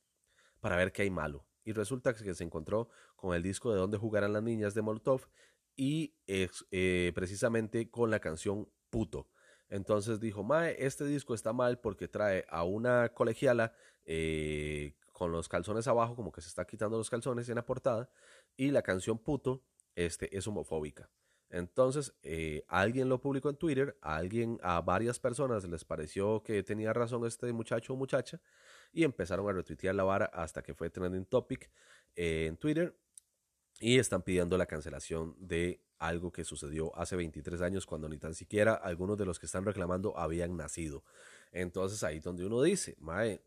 para 0.59 0.75
ver 0.75 0.91
qué 0.91 1.03
hay 1.03 1.09
malo. 1.09 1.45
Y 1.63 1.73
resulta 1.73 2.13
que 2.13 2.33
se 2.33 2.43
encontró 2.43 2.89
con 3.15 3.35
el 3.35 3.43
disco 3.43 3.71
de 3.71 3.77
Donde 3.77 3.97
jugarán 3.97 4.33
las 4.33 4.43
niñas 4.43 4.73
de 4.73 4.81
Molotov 4.81 5.27
y 5.75 6.15
eh, 6.25 7.11
precisamente 7.13 7.89
con 7.89 8.09
la 8.09 8.19
canción 8.19 8.69
Puto. 8.89 9.27
Entonces 9.69 10.19
dijo, 10.19 10.43
Mae, 10.43 10.75
este 10.79 11.05
disco 11.05 11.33
está 11.33 11.53
mal 11.53 11.79
porque 11.79 12.07
trae 12.07 12.45
a 12.49 12.63
una 12.63 13.09
colegiala 13.09 13.73
eh, 14.05 14.93
con 15.11 15.31
los 15.31 15.49
calzones 15.49 15.87
abajo, 15.87 16.15
como 16.15 16.31
que 16.31 16.41
se 16.41 16.47
está 16.47 16.65
quitando 16.65 16.97
los 16.97 17.09
calzones 17.09 17.49
en 17.49 17.55
la 17.55 17.65
portada, 17.65 18.09
y 18.55 18.71
la 18.71 18.81
canción 18.81 19.17
puto 19.17 19.63
este, 19.95 20.35
es 20.35 20.47
homofóbica. 20.47 21.09
Entonces, 21.49 22.13
eh, 22.23 22.63
alguien 22.67 23.09
lo 23.09 23.21
publicó 23.21 23.49
en 23.49 23.55
Twitter, 23.55 23.97
a 24.01 24.17
alguien, 24.17 24.59
a 24.61 24.81
varias 24.81 25.19
personas 25.19 25.63
les 25.63 25.85
pareció 25.85 26.43
que 26.43 26.61
tenía 26.63 26.93
razón 26.93 27.25
este 27.25 27.51
muchacho 27.53 27.93
o 27.93 27.95
muchacha, 27.95 28.41
y 28.91 29.03
empezaron 29.03 29.47
a 29.49 29.53
retuitear 29.53 29.95
la 29.95 30.03
vara 30.03 30.25
hasta 30.25 30.61
que 30.61 30.73
fue 30.73 30.89
trending 30.89 31.25
topic 31.25 31.69
eh, 32.15 32.47
en 32.47 32.57
Twitter, 32.57 32.97
y 33.79 33.99
están 33.99 34.21
pidiendo 34.21 34.57
la 34.57 34.65
cancelación 34.65 35.35
de 35.39 35.83
algo 35.99 36.31
que 36.31 36.43
sucedió 36.43 36.95
hace 36.95 37.15
23 37.15 37.61
años 37.61 37.85
cuando 37.85 38.07
ni 38.09 38.17
tan 38.17 38.33
siquiera 38.33 38.73
algunos 38.73 39.17
de 39.17 39.25
los 39.25 39.39
que 39.39 39.45
están 39.45 39.65
reclamando 39.65 40.17
habían 40.17 40.55
nacido. 40.55 41.03
Entonces 41.51 42.03
ahí 42.03 42.19
donde 42.19 42.45
uno 42.45 42.61
dice, 42.61 42.95
Mae, 42.99 43.41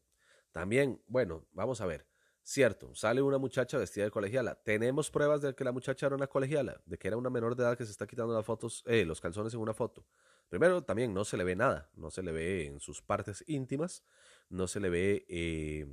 también, 0.53 1.03
bueno, 1.07 1.47
vamos 1.53 1.81
a 1.81 1.87
ver, 1.87 2.07
cierto, 2.43 2.95
sale 2.95 3.23
una 3.23 3.39
muchacha 3.39 3.79
vestida 3.79 4.05
de 4.05 4.11
colegiala, 4.11 4.57
tenemos 4.57 5.11
pruebas 5.11 5.43
de 5.43 5.55
que 5.55 5.65
la 5.65 5.73
muchacha 5.73 6.07
era 6.07 6.17
una 6.17 6.27
colegiala, 6.27 6.81
de 6.87 6.99
que 6.99 7.09
era 7.09 7.17
una 7.17 7.31
menor 7.31 7.55
de 7.55 7.63
edad 7.63 7.79
que 7.79 7.85
se 7.85 7.93
está 7.93 8.07
quitando 8.07 8.35
las 8.35 8.45
fotos, 8.45 8.83
eh, 8.87 9.05
los 9.05 9.21
calzones 9.21 9.55
en 9.55 9.61
una 9.61 9.75
foto. 9.75 10.07
Primero, 10.49 10.83
también 10.83 11.15
no 11.15 11.25
se 11.25 11.37
le 11.37 11.45
ve 11.45 11.55
nada, 11.55 11.89
no 11.95 12.11
se 12.11 12.25
le 12.25 12.33
ve 12.33 12.67
en 12.67 12.81
sus 12.81 13.03
partes 13.03 13.45
íntimas, 13.47 14.03
no 14.49 14.67
se 14.67 14.81
le 14.81 14.91
ve 14.91 15.25
eh, 15.29 15.87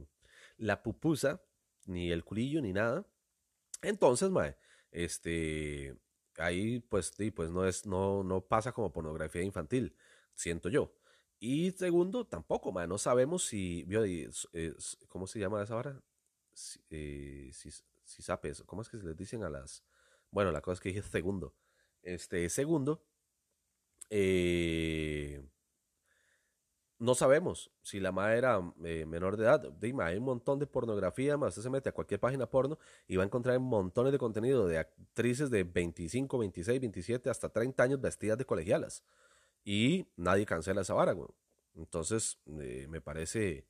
la 0.57 0.81
pupusa, 0.81 1.43
ni 1.85 2.11
el 2.11 2.23
culillo, 2.23 2.61
ni 2.61 2.73
nada. 2.73 3.05
Entonces, 3.81 4.29
mae, 4.29 4.57
este, 4.91 5.95
ahí 6.37 6.79
pues, 6.79 7.13
sí, 7.15 7.31
pues 7.31 7.49
no, 7.51 7.65
es, 7.67 7.85
no, 7.85 8.23
no 8.23 8.41
pasa 8.41 8.71
como 8.71 8.91
pornografía 8.91 9.41
infantil, 9.43 9.95
siento 10.35 10.69
yo. 10.69 10.93
Y 11.39 11.71
segundo, 11.71 12.25
tampoco, 12.25 12.71
man, 12.71 12.89
no 12.89 12.97
sabemos 12.97 13.45
si, 13.45 13.87
¿cómo 15.07 15.27
se 15.27 15.39
llama 15.39 15.63
esa 15.63 15.75
hora? 15.75 16.01
Si, 16.53 16.79
eh, 16.89 17.51
si, 17.53 17.69
¿cómo 18.65 18.81
es 18.81 18.89
que 18.89 18.97
se 18.97 19.05
les 19.05 19.15
dicen 19.15 19.43
a 19.43 19.49
las... 19.49 19.83
Bueno, 20.31 20.51
la 20.51 20.61
cosa 20.61 20.73
es 20.75 20.79
que 20.81 20.89
dije 20.89 21.03
segundo. 21.03 21.55
Este, 22.01 22.49
segundo, 22.49 23.05
eh, 24.09 25.43
no 26.99 27.13
sabemos 27.15 27.71
si 27.83 27.99
la 27.99 28.11
madre 28.11 28.39
era 28.39 28.73
eh, 28.83 29.05
menor 29.05 29.37
de 29.37 29.43
edad. 29.43 29.71
Dime, 29.79 30.03
hay 30.03 30.17
un 30.17 30.23
montón 30.23 30.59
de 30.59 30.65
pornografía, 30.65 31.37
más 31.37 31.49
usted 31.49 31.63
se 31.63 31.69
mete 31.69 31.89
a 31.89 31.91
cualquier 31.91 32.19
página 32.19 32.49
porno 32.49 32.79
y 33.07 33.15
va 33.15 33.23
a 33.23 33.25
encontrar 33.25 33.59
montones 33.59 34.11
de 34.11 34.17
contenido 34.17 34.67
de 34.67 34.79
actrices 34.79 35.49
de 35.49 35.63
25, 35.63 36.37
26, 36.37 36.81
27, 36.81 37.29
hasta 37.29 37.49
30 37.49 37.83
años 37.83 38.01
vestidas 38.01 38.37
de 38.37 38.45
colegialas. 38.45 39.03
Y 39.63 40.07
nadie 40.15 40.45
cancela 40.45 40.81
esa 40.81 40.93
vara. 40.93 41.15
Entonces, 41.75 42.39
eh, 42.59 42.87
me 42.89 43.01
parece, 43.01 43.67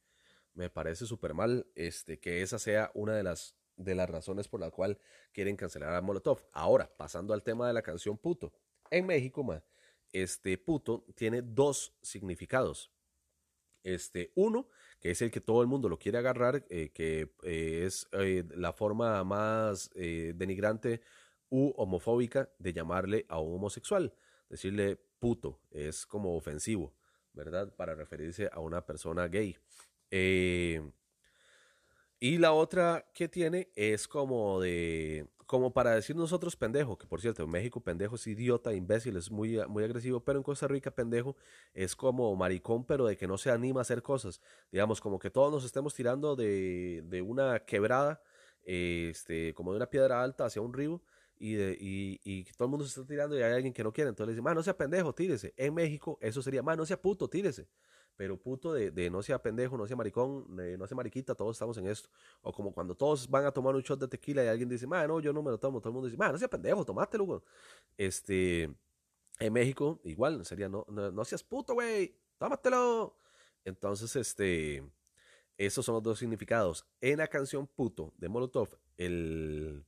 me 0.54 0.70
parece 0.70 1.06
súper 1.06 1.34
mal 1.34 1.68
este, 1.76 2.20
que 2.20 2.42
esa 2.42 2.60
sea 2.60 2.92
una 2.94 3.13
de 3.13 3.24
las, 3.24 3.56
de 3.76 3.96
las 3.96 4.10
razones 4.10 4.48
por 4.48 4.62
la 4.62 4.72
cual 4.72 5.00
quieren 5.34 5.58
cancelar 5.58 5.94
a 5.94 6.02
Molotov. 6.02 6.46
Ahora, 6.54 6.90
pasando 6.96 7.34
al 7.34 7.44
tema 7.44 7.68
de 7.68 7.74
la 7.74 7.82
canción 7.82 8.18
puto. 8.18 8.54
En 8.90 9.06
México, 9.06 9.44
ma, 9.44 9.62
este 10.13 10.58
puto 10.58 11.06
tiene 11.16 11.42
dos 11.42 11.94
significados 12.02 12.92
este, 13.88 14.32
uno, 14.36 14.67
que 15.00 15.12
es 15.12 15.21
el 15.21 15.32
que 15.32 15.41
todo 15.41 15.62
el 15.62 15.67
mundo 15.67 15.89
lo 15.89 15.97
quiere 15.97 16.17
agarrar, 16.17 16.65
eh, 16.69 16.89
que 16.93 17.34
eh, 17.43 17.84
es 17.86 18.08
eh, 18.12 18.43
la 18.56 18.73
forma 18.73 19.23
más 19.23 19.89
denigrante 19.93 21.02
u 21.50 21.73
homofóbica 21.78 22.50
de 22.60 22.73
llamarle 22.73 23.26
a 23.30 23.39
un 23.39 23.56
homosexual. 23.56 24.13
Decirle 24.50 24.97
puto 25.19 25.62
es 25.71 26.06
como 26.06 26.36
ofensivo, 26.36 26.93
¿verdad? 27.34 27.73
Para 27.76 27.95
referirse 27.95 28.50
a 28.52 28.60
una 28.60 28.86
persona 28.86 29.28
gay. 29.28 29.56
y 32.19 32.38
la 32.38 32.52
otra 32.52 33.10
que 33.13 33.28
tiene 33.30 33.69
es 33.76 34.08
como 34.08 34.60
de 34.60 35.28
como 35.48 35.74
para 35.74 35.96
decir 35.96 36.16
nosotros 36.16 36.58
pendejo, 36.58 36.98
que 36.98 37.08
por 37.08 37.22
cierto, 37.22 37.42
en 37.44 37.50
México 37.50 37.80
pendejo 37.82 38.16
es 38.16 38.28
idiota, 38.28 38.74
imbécil, 38.74 39.16
es 39.16 39.32
muy, 39.32 39.58
muy 39.68 39.84
agresivo, 39.84 40.20
pero 40.20 40.38
en 40.40 40.44
Costa 40.44 40.68
Rica 40.68 40.92
pendejo 40.92 41.38
es 41.74 41.96
como 41.96 42.36
maricón, 42.36 42.86
pero 42.86 43.08
de 43.08 43.16
que 43.18 43.28
no 43.28 43.38
se 43.38 43.50
anima 43.50 43.80
a 43.80 43.84
hacer 43.84 44.04
cosas. 44.04 44.42
Digamos, 44.72 45.00
como 45.02 45.20
que 45.20 45.32
todos 45.32 45.52
nos 45.52 45.64
estemos 45.64 45.96
tirando 45.96 46.36
de, 46.36 47.02
de 47.06 47.22
una 47.22 47.60
quebrada, 47.66 48.22
este, 48.64 49.54
como 49.54 49.72
de 49.72 49.78
una 49.78 49.90
piedra 49.90 50.22
alta 50.22 50.46
hacia 50.46 50.62
un 50.62 50.74
río, 50.74 51.02
y, 51.40 51.54
de, 51.54 51.78
y, 51.80 52.20
y 52.24 52.44
todo 52.44 52.66
el 52.66 52.72
mundo 52.72 52.86
se 52.86 53.00
está 53.00 53.08
tirando 53.08 53.38
y 53.38 53.42
hay 53.42 53.54
alguien 53.54 53.74
que 53.74 53.84
no 53.84 53.94
quiere. 53.94 54.10
Entonces 54.10 54.36
le 54.36 54.42
dice, 54.42 54.56
no 54.56 54.64
sea 54.64 54.76
pendejo, 54.76 55.14
tírese. 55.14 55.54
En 55.56 55.74
México 55.74 56.18
eso 56.22 56.42
sería, 56.42 56.62
no 56.62 56.86
sea 56.86 57.02
puto, 57.02 57.30
tírese. 57.30 57.68
Pero 58.18 58.36
puto 58.36 58.74
de, 58.74 59.10
no 59.12 59.22
sea 59.22 59.42
pendejo, 59.42 59.78
no 59.78 59.86
sea 59.86 59.96
maricón, 59.96 60.46
no 60.50 60.88
sea 60.88 60.96
mariquita, 60.98 61.36
todos 61.36 61.56
estamos 61.56 61.78
en 61.78 61.88
esto. 61.88 62.10
O 62.42 62.52
como 62.52 62.74
cuando 62.74 62.96
todos 62.96 63.30
van 63.30 63.46
a 63.46 63.52
tomar 63.52 63.76
un 63.76 63.82
shot 63.82 64.00
de 64.00 64.08
tequila 64.08 64.44
y 64.44 64.48
alguien 64.48 64.68
dice, 64.68 64.88
no, 64.88 65.20
yo 65.20 65.32
no 65.32 65.44
me 65.44 65.52
lo 65.52 65.60
tomo, 65.60 65.80
todo 65.80 65.90
el 65.90 65.94
mundo 65.94 66.10
dice, 66.10 66.18
no 66.18 66.38
sea 66.38 66.48
pendejo, 66.48 66.84
tomátelo. 66.84 67.44
Este, 67.96 68.64
en 69.40 69.54
México, 69.54 70.02
igual, 70.04 70.44
sería, 70.46 70.68
no, 70.68 70.84
no, 70.90 71.26
seas 71.26 71.44
puto, 71.44 71.76
güey, 71.76 72.18
tómatelo. 72.40 73.16
Entonces, 73.64 74.16
este, 74.16 74.84
esos 75.56 75.86
son 75.86 75.96
los 75.96 76.04
dos 76.04 76.20
significados. 76.20 76.88
En 77.00 77.20
la 77.20 77.28
canción 77.28 77.68
puto 77.68 78.14
de 78.18 78.30
Molotov, 78.30 78.70
el 78.98 79.86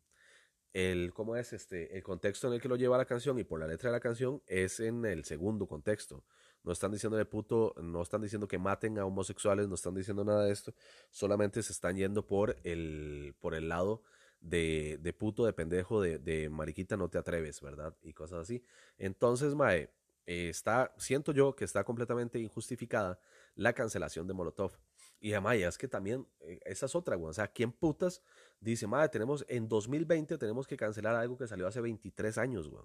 el 0.72 1.14
cómo 1.14 1.36
es 1.36 1.52
este 1.54 1.98
el 1.98 2.04
contexto 2.04 2.48
en 2.48 2.54
el 2.54 2.62
que 2.62 2.70
lo 2.70 2.76
lleva 2.76 2.96
la 2.98 3.06
canción 3.06 3.40
y 3.40 3.44
por 3.44 3.60
la 3.60 3.66
letra 3.66 3.90
de 3.90 3.94
la 3.94 4.00
canción 4.00 4.42
es 4.46 4.80
en 4.80 5.04
el 5.06 5.26
segundo 5.26 5.68
contexto. 5.68 6.24
No 6.64 6.72
están 6.72 6.92
diciendo 6.92 7.18
de 7.18 7.26
puto, 7.26 7.74
no 7.82 8.02
están 8.02 8.22
diciendo 8.22 8.48
que 8.48 8.58
maten 8.58 9.00
a 9.00 9.06
homosexuales, 9.06 9.68
no 9.68 9.76
están 9.76 9.96
diciendo 9.96 10.24
nada 10.24 10.46
de 10.46 10.52
esto, 10.52 10.74
solamente 11.10 11.64
se 11.64 11.72
están 11.72 11.96
yendo 11.96 12.26
por 12.26 12.58
el 12.64 13.36
por 13.40 13.56
el 13.56 13.70
lado 13.70 14.04
de, 14.42 14.98
de 15.02 15.14
puto, 15.14 15.46
de 15.46 15.54
pendejo, 15.54 16.02
de, 16.02 16.50
mariquita, 16.50 16.98
no 16.98 17.10
te 17.10 17.18
atreves, 17.18 17.62
¿verdad? 17.62 17.96
Y 18.02 18.14
cosas 18.14 18.40
así. 18.40 18.64
Entonces, 18.98 19.56
Mae, 19.56 19.90
eh, 20.26 20.50
está, 20.50 20.94
siento 20.98 21.32
yo 21.32 21.56
que 21.56 21.66
está 21.66 21.84
completamente 21.84 22.40
injustificada 22.40 23.20
la 23.56 23.74
cancelación 23.74 24.28
de 24.28 24.34
Molotov. 24.34 24.72
Y 25.20 25.34
además, 25.34 25.58
es 25.58 25.78
que 25.78 25.88
también, 25.88 26.26
eh, 26.40 26.60
esa 26.66 26.86
es 26.86 26.96
otra, 26.96 27.16
güey. 27.16 27.30
O 27.30 27.34
sea, 27.34 27.48
¿quién 27.48 27.72
putas 27.72 28.22
dice, 28.62 28.88
madre, 28.88 29.10
tenemos, 29.10 29.46
en 29.50 29.68
2020 29.68 30.38
tenemos 30.38 30.68
que 30.68 30.78
cancelar 30.78 31.16
algo 31.16 31.38
que 31.38 31.48
salió 31.48 31.68
hace 31.68 31.82
23 31.82 32.38
años, 32.38 32.70
güey? 32.70 32.84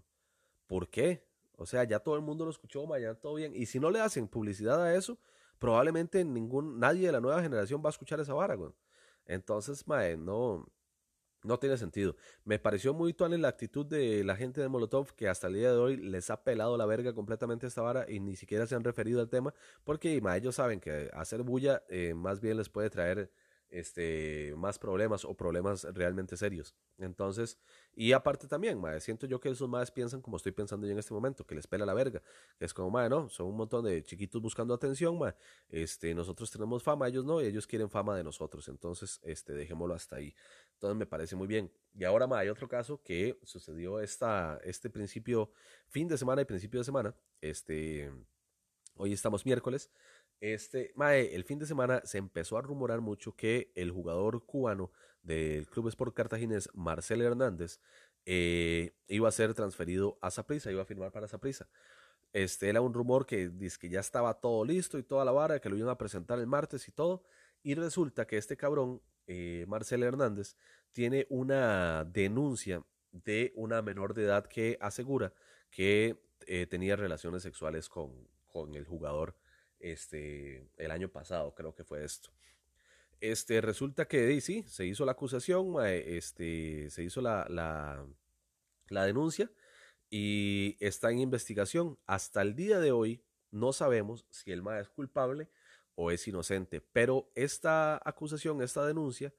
¿Por 0.67 0.89
qué? 0.89 1.25
O 1.57 1.67
sea, 1.67 1.85
ya 1.85 2.01
todo 2.01 2.17
el 2.17 2.23
mundo 2.23 2.45
lo 2.45 2.51
escuchó, 2.51 2.85
ya 2.99 3.15
todo 3.15 3.35
bien. 3.35 3.55
Y 3.55 3.67
si 3.67 3.81
no 3.81 3.91
le 3.91 4.01
hacen 4.01 4.29
publicidad 4.29 4.83
a 4.83 4.95
eso, 4.95 5.19
probablemente 5.59 6.25
ningún, 6.25 6.79
nadie 6.79 7.07
de 7.07 7.13
la 7.13 7.21
nueva 7.21 7.43
generación 7.43 7.83
va 7.85 7.89
a 7.89 7.91
escuchar 7.91 8.21
esa 8.21 8.35
vara, 8.35 8.55
güey. 8.55 8.73
Entonces, 9.27 9.87
madre, 9.87 10.17
no, 10.17 10.67
no 11.45 11.59
tiene 11.59 11.77
sentido. 11.77 12.17
Me 12.45 12.59
pareció 12.59 12.95
muy 12.95 13.15
en 13.19 13.43
la 13.43 13.49
actitud 13.49 13.87
de 13.87 14.25
la 14.25 14.35
gente 14.35 14.61
de 14.61 14.69
Molotov 14.69 15.15
que 15.15 15.29
hasta 15.29 15.47
el 15.47 15.55
día 15.55 15.71
de 15.73 15.79
hoy 15.79 15.97
les 15.97 16.31
ha 16.31 16.43
pelado 16.43 16.77
la 16.77 16.87
verga 16.87 17.15
completamente 17.15 17.67
esta 17.67 17.83
vara 17.83 18.07
y 18.11 18.19
ni 18.19 18.35
siquiera 18.35 18.67
se 18.67 18.75
han 18.75 18.83
referido 18.83 19.21
al 19.21 19.29
tema 19.29 19.55
porque 19.85 20.21
ellos 20.37 20.55
saben 20.55 20.81
que 20.81 21.11
hacer 21.13 21.43
bulla 21.43 21.83
eh, 21.89 22.15
más 22.15 22.41
bien 22.41 22.57
les 22.57 22.69
puede 22.69 22.91
traer 22.91 23.31
este, 23.75 24.55
más 24.57 24.79
problemas 24.79 25.25
o 25.25 25.35
problemas 25.35 25.83
realmente 25.95 26.37
serios. 26.37 26.77
Entonces, 26.97 27.59
y 27.93 28.13
aparte 28.13 28.47
también, 28.47 28.81
madre, 28.81 29.01
siento 29.01 29.27
yo 29.27 29.41
que 29.41 29.49
esos 29.49 29.69
madres 29.69 29.91
piensan 29.91 30.23
como 30.23 30.37
estoy 30.37 30.53
pensando 30.53 30.87
yo 30.87 30.93
en 30.93 30.99
este 31.01 31.13
momento, 31.13 31.45
que 31.45 31.57
les 31.57 31.67
pela 31.67 31.85
la 31.85 31.93
verga, 31.93 32.23
que 32.57 32.65
es 32.65 32.73
como, 32.73 32.91
madre, 32.91 33.11
no, 33.11 33.29
son 33.29 33.49
un 33.49 33.57
montón 33.57 33.85
de 33.85 34.01
chiquitos 34.05 34.41
buscando 34.41 34.75
atención, 34.75 35.19
madre, 35.19 35.37
este, 35.69 36.15
nosotros 36.15 36.53
tenemos 36.53 36.85
fama, 36.85 37.09
ellos 37.09 37.25
no, 37.25 37.43
y 37.43 37.47
ellos 37.47 37.67
quieren 37.67 37.91
fama 37.91 38.17
de 38.17 38.23
nosotros, 38.23 38.69
entonces, 38.69 39.21
este, 39.25 39.53
dejémoslo 39.55 39.95
hasta 39.95 40.17
ahí. 40.17 40.35
Entonces 40.75 40.97
me 40.97 41.07
parece 41.07 41.35
muy 41.35 41.49
bien. 41.49 41.73
Y 41.95 42.05
ahora, 42.05 42.29
madre, 42.29 42.45
hay 42.45 42.49
otro 42.51 42.69
caso 42.69 43.03
que 43.03 43.41
sucedió 43.43 43.99
esta, 43.99 44.61
este 44.63 44.89
principio, 44.89 45.51
fin 45.89 46.07
de 46.07 46.17
semana 46.17 46.43
y 46.43 46.45
principio 46.45 46.79
de 46.79 46.85
semana, 46.85 47.17
este, 47.41 48.09
hoy 48.97 49.13
estamos 49.13 49.45
miércoles, 49.45 49.91
este, 50.41 50.93
mae, 50.97 51.35
el 51.35 51.45
fin 51.45 51.59
de 51.59 51.67
semana 51.67 52.03
se 52.05 52.19
empezó 52.19 52.59
a 52.59 52.63
rumorar 52.63 53.01
mucho 53.01 53.35
que 53.35 53.73
el 53.75 53.91
jugador 53.91 54.45
cubano 54.45 54.93
del 55.23 55.67
Club 55.69 55.89
Sport 55.89 56.15
Cartaginés, 56.15 56.69
Marcel 56.75 57.23
Hernández, 57.23 57.81
eh, 58.27 58.95
iba 59.09 59.29
a 59.29 59.33
ser 59.33 59.55
transferido 59.55 60.19
a 60.21 60.31
Saprissa, 60.31 60.71
iba 60.71 60.83
a 60.83 60.87
firmar 60.87 61.13
para 61.13 61.29
Saprissa. 61.29 61.69
Este 62.33 62.69
era 62.69 62.81
un 62.81 62.95
rumor 62.95 63.27
que 63.27 63.49
dice 63.49 63.79
que 63.79 63.89
ya 63.89 64.01
estaba 64.01 64.35
todo 64.35 64.65
listo 64.65 64.99
y 64.99 65.03
toda 65.03 65.25
la 65.25 65.33
vara, 65.33 65.61
que 65.61 65.69
lo 65.69 65.77
iban 65.77 65.91
a 65.91 65.99
presentar 65.99 66.39
el 66.39 66.47
martes 66.47 66.89
y 66.89 66.93
todo. 66.93 67.23
Y 67.63 67.75
resulta 67.75 68.27
que 68.27 68.37
este 68.37 68.57
cabrón, 68.57 69.01
eh, 69.27 69.65
Marcel 69.69 70.03
Hernández, 70.03 70.57
tiene 70.93 71.27
una 71.31 72.05
denuncia 72.05 72.85
de 73.13 73.53
una 73.57 73.83
menor 73.83 74.15
de 74.15 74.25
edad 74.25 74.47
que 74.47 74.77
asegura 74.81 75.33
que 75.71 76.19
eh, 76.47 76.67
tenía 76.67 76.97
relaciones 76.97 77.43
sexuales 77.43 77.89
con, 77.89 78.29
con 78.47 78.75
el 78.75 78.85
jugador 78.85 79.37
este, 79.85 80.67
el 80.79 80.91
año 80.91 81.11
pasado, 81.11 81.55
creo 81.55 81.75
que 81.75 81.85
fue 81.85 82.05
esto. 82.05 82.31
Este, 83.21 83.61
resulta 83.61 84.07
que 84.07 84.41
sí, 84.41 84.65
se 84.67 84.87
hizo 84.87 85.05
la 85.05 85.13
acusación, 85.13 85.75
este, 85.87 86.91
se 86.91 87.03
hizo 87.03 87.21
la, 87.21 87.47
la, 87.49 88.07
la 88.89 89.05
denuncia 89.05 89.51
y 90.11 90.77
está 90.81 91.11
en 91.11 91.21
investigación. 91.21 91.99
Hasta 92.07 92.43
el 92.43 92.55
día 92.55 92.81
de 92.81 92.93
hoy 92.93 93.23
no 93.51 93.73
sabemos 93.73 94.27
si 94.31 94.53
el 94.53 94.63
MAE 94.63 94.83
es 94.83 94.89
culpable 94.89 95.49
o 95.95 96.11
es 96.11 96.27
inocente, 96.27 96.81
pero 96.81 97.31
esta 97.35 98.01
acusación, 98.05 98.63
esta 98.63 98.87
denuncia 98.87 99.33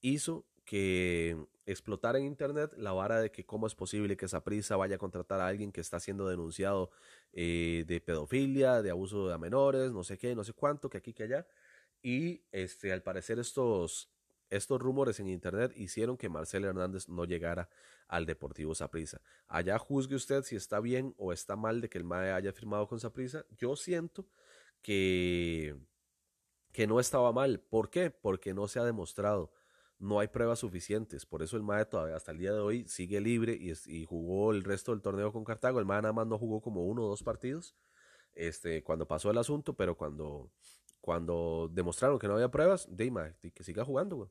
hizo 0.00 0.44
que 0.64 1.36
explotara 1.66 2.18
en 2.18 2.24
internet 2.24 2.72
la 2.76 2.92
vara 2.92 3.20
de 3.20 3.30
que 3.30 3.44
cómo 3.44 3.66
es 3.66 3.74
posible 3.74 4.16
que 4.16 4.26
esa 4.26 4.44
prisa 4.44 4.76
vaya 4.76 4.96
a 4.96 4.98
contratar 4.98 5.40
a 5.40 5.46
alguien 5.46 5.72
que 5.72 5.80
está 5.80 6.00
siendo 6.00 6.28
denunciado 6.28 6.90
eh, 7.32 7.84
de 7.86 8.00
pedofilia, 8.00 8.82
de 8.82 8.90
abuso 8.90 9.28
de 9.28 9.38
menores, 9.38 9.92
no 9.92 10.04
sé 10.04 10.18
qué, 10.18 10.34
no 10.34 10.44
sé 10.44 10.52
cuánto, 10.52 10.90
que 10.90 10.98
aquí, 10.98 11.12
que 11.12 11.24
allá. 11.24 11.46
Y 12.02 12.44
este, 12.52 12.92
al 12.92 13.02
parecer 13.02 13.38
estos, 13.38 14.10
estos 14.50 14.80
rumores 14.80 15.20
en 15.20 15.28
internet 15.28 15.72
hicieron 15.76 16.16
que 16.16 16.28
Marcelo 16.28 16.68
Hernández 16.68 17.08
no 17.08 17.24
llegara 17.24 17.70
al 18.08 18.26
Deportivo 18.26 18.74
Saprissa. 18.74 19.22
Allá 19.48 19.78
juzgue 19.78 20.16
usted 20.16 20.42
si 20.42 20.56
está 20.56 20.80
bien 20.80 21.14
o 21.16 21.32
está 21.32 21.56
mal 21.56 21.80
de 21.80 21.88
que 21.88 21.98
el 21.98 22.04
MAE 22.04 22.32
haya 22.32 22.52
firmado 22.52 22.86
con 22.86 23.00
Saprissa. 23.00 23.46
Yo 23.56 23.74
siento 23.76 24.26
que, 24.82 25.76
que 26.72 26.86
no 26.86 27.00
estaba 27.00 27.32
mal. 27.32 27.60
¿Por 27.60 27.88
qué? 27.88 28.10
Porque 28.10 28.52
no 28.52 28.68
se 28.68 28.80
ha 28.80 28.84
demostrado 28.84 29.53
no 29.98 30.20
hay 30.20 30.28
pruebas 30.28 30.58
suficientes. 30.58 31.26
Por 31.26 31.42
eso 31.42 31.56
el 31.56 31.62
MAE 31.62 31.86
todavía 31.86 32.16
hasta 32.16 32.32
el 32.32 32.38
día 32.38 32.52
de 32.52 32.60
hoy 32.60 32.86
sigue 32.88 33.20
libre 33.20 33.58
y, 33.58 34.04
jugó 34.04 34.52
el 34.52 34.64
resto 34.64 34.92
del 34.92 35.02
torneo 35.02 35.32
con 35.32 35.44
Cartago. 35.44 35.78
El 35.78 35.86
MAE 35.86 36.02
nada 36.02 36.12
más 36.12 36.26
no 36.26 36.38
jugó 36.38 36.60
como 36.60 36.84
uno 36.84 37.04
o 37.04 37.08
dos 37.08 37.22
partidos 37.22 37.74
este, 38.34 38.82
cuando 38.82 39.06
pasó 39.06 39.30
el 39.30 39.38
asunto, 39.38 39.74
pero 39.74 39.96
cuando, 39.96 40.50
cuando 41.00 41.70
demostraron 41.72 42.18
que 42.18 42.28
no 42.28 42.34
había 42.34 42.50
pruebas, 42.50 42.86
de 42.88 43.34
que 43.54 43.64
siga 43.64 43.84
jugando, 43.84 44.30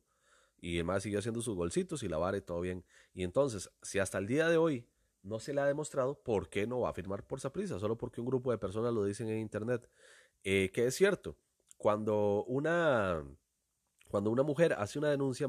Y 0.60 0.78
el 0.78 0.86
MAE 0.86 1.02
siguió 1.02 1.20
haciendo 1.20 1.42
sus 1.42 1.56
golcitos 1.56 2.04
y 2.04 2.10
la 2.10 2.18
vara 2.18 2.38
y 2.38 2.42
todo 2.42 2.62
bien. 2.62 2.86
Y 3.14 3.24
entonces, 3.24 3.70
si 3.82 4.00
hasta 4.00 4.18
el 4.18 4.28
día 4.28 4.50
de 4.50 4.58
hoy 4.58 4.88
no 5.22 5.40
se 5.40 5.54
le 5.54 5.62
ha 5.62 5.66
demostrado, 5.66 6.22
¿por 6.22 6.50
qué 6.50 6.68
no 6.68 6.82
va 6.82 6.90
a 6.90 6.94
firmar 6.94 7.26
por 7.26 7.40
prisa? 7.52 7.80
Solo 7.80 7.98
porque 7.98 8.22
un 8.22 8.28
grupo 8.28 8.52
de 8.52 8.58
personas 8.58 8.94
lo 8.94 9.06
dicen 9.06 9.30
en 9.30 9.40
internet. 9.40 9.90
Eh, 10.44 10.72
que 10.74 10.86
es 10.88 10.96
cierto, 10.96 11.38
cuando 11.78 12.44
una 12.46 13.24
cuando 14.14 14.30
una 14.30 14.44
mujer 14.44 14.74
hace 14.74 15.00
una 15.00 15.10
denuncia, 15.10 15.48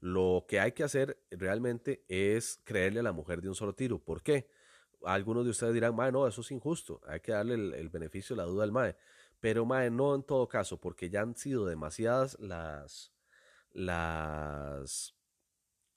lo 0.00 0.46
que 0.48 0.58
hay 0.58 0.72
que 0.72 0.82
hacer 0.84 1.22
realmente 1.30 2.02
es 2.08 2.58
creerle 2.64 3.00
a 3.00 3.02
la 3.02 3.12
mujer 3.12 3.42
de 3.42 3.50
un 3.50 3.54
solo 3.54 3.74
tiro. 3.74 3.98
¿Por 3.98 4.22
qué? 4.22 4.48
Algunos 5.04 5.44
de 5.44 5.50
ustedes 5.50 5.74
dirán, 5.74 5.94
mae, 5.94 6.10
no, 6.10 6.26
eso 6.26 6.40
es 6.40 6.50
injusto, 6.50 7.02
hay 7.06 7.20
que 7.20 7.32
darle 7.32 7.56
el, 7.78 7.90
beneficio 7.90 8.34
de 8.34 8.40
la 8.40 8.48
duda 8.48 8.64
al 8.64 8.72
mae. 8.72 8.96
Pero 9.38 9.66
mae, 9.66 9.90
no 9.90 10.14
en 10.14 10.22
todo 10.22 10.48
caso, 10.48 10.80
porque 10.80 11.10
ya 11.10 11.20
han 11.20 11.36
sido 11.36 11.66
demasiadas 11.66 12.38
las, 12.40 13.12
las, 13.72 15.14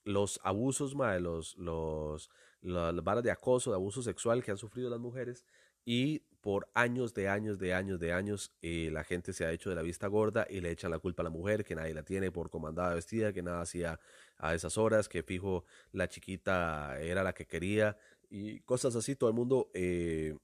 los 0.04 0.40
abusos, 0.44 0.94
mae, 0.94 1.20
los, 1.20 1.56
los, 1.56 2.28
las 2.60 3.02
varas 3.02 3.24
de 3.24 3.30
acoso, 3.30 3.70
de 3.70 3.76
abuso 3.76 4.02
sexual 4.02 4.44
que 4.44 4.50
han 4.50 4.58
sufrido 4.58 4.90
las 4.90 5.00
mujeres 5.00 5.46
y 5.86 6.26
por 6.40 6.68
años 6.74 7.12
de 7.14 7.28
años 7.28 7.58
de 7.58 7.74
años 7.74 8.00
de 8.00 8.12
años 8.12 8.52
eh, 8.62 8.90
la 8.92 9.04
gente 9.04 9.32
se 9.32 9.44
ha 9.44 9.52
hecho 9.52 9.68
de 9.68 9.76
la 9.76 9.82
vista 9.82 10.06
gorda 10.06 10.46
y 10.48 10.60
le 10.60 10.70
echan 10.70 10.90
la 10.90 10.98
culpa 10.98 11.22
a 11.22 11.24
la 11.24 11.30
mujer 11.30 11.64
que 11.64 11.74
nadie 11.74 11.94
la 11.94 12.02
tiene 12.02 12.32
por 12.32 12.50
comandada 12.50 12.94
vestida, 12.94 13.32
que 13.32 13.42
nada 13.42 13.60
hacía 13.60 14.00
a 14.38 14.54
esas 14.54 14.78
horas, 14.78 15.08
que 15.08 15.22
fijo 15.22 15.64
la 15.92 16.08
chiquita 16.08 16.98
era 17.00 17.22
la 17.22 17.34
que 17.34 17.46
quería 17.46 17.96
y 18.30 18.60
cosas 18.60 18.96
así. 18.96 19.16
Todo 19.16 19.28
el 19.28 19.36
mundo 19.36 19.70
eh, 19.74 20.36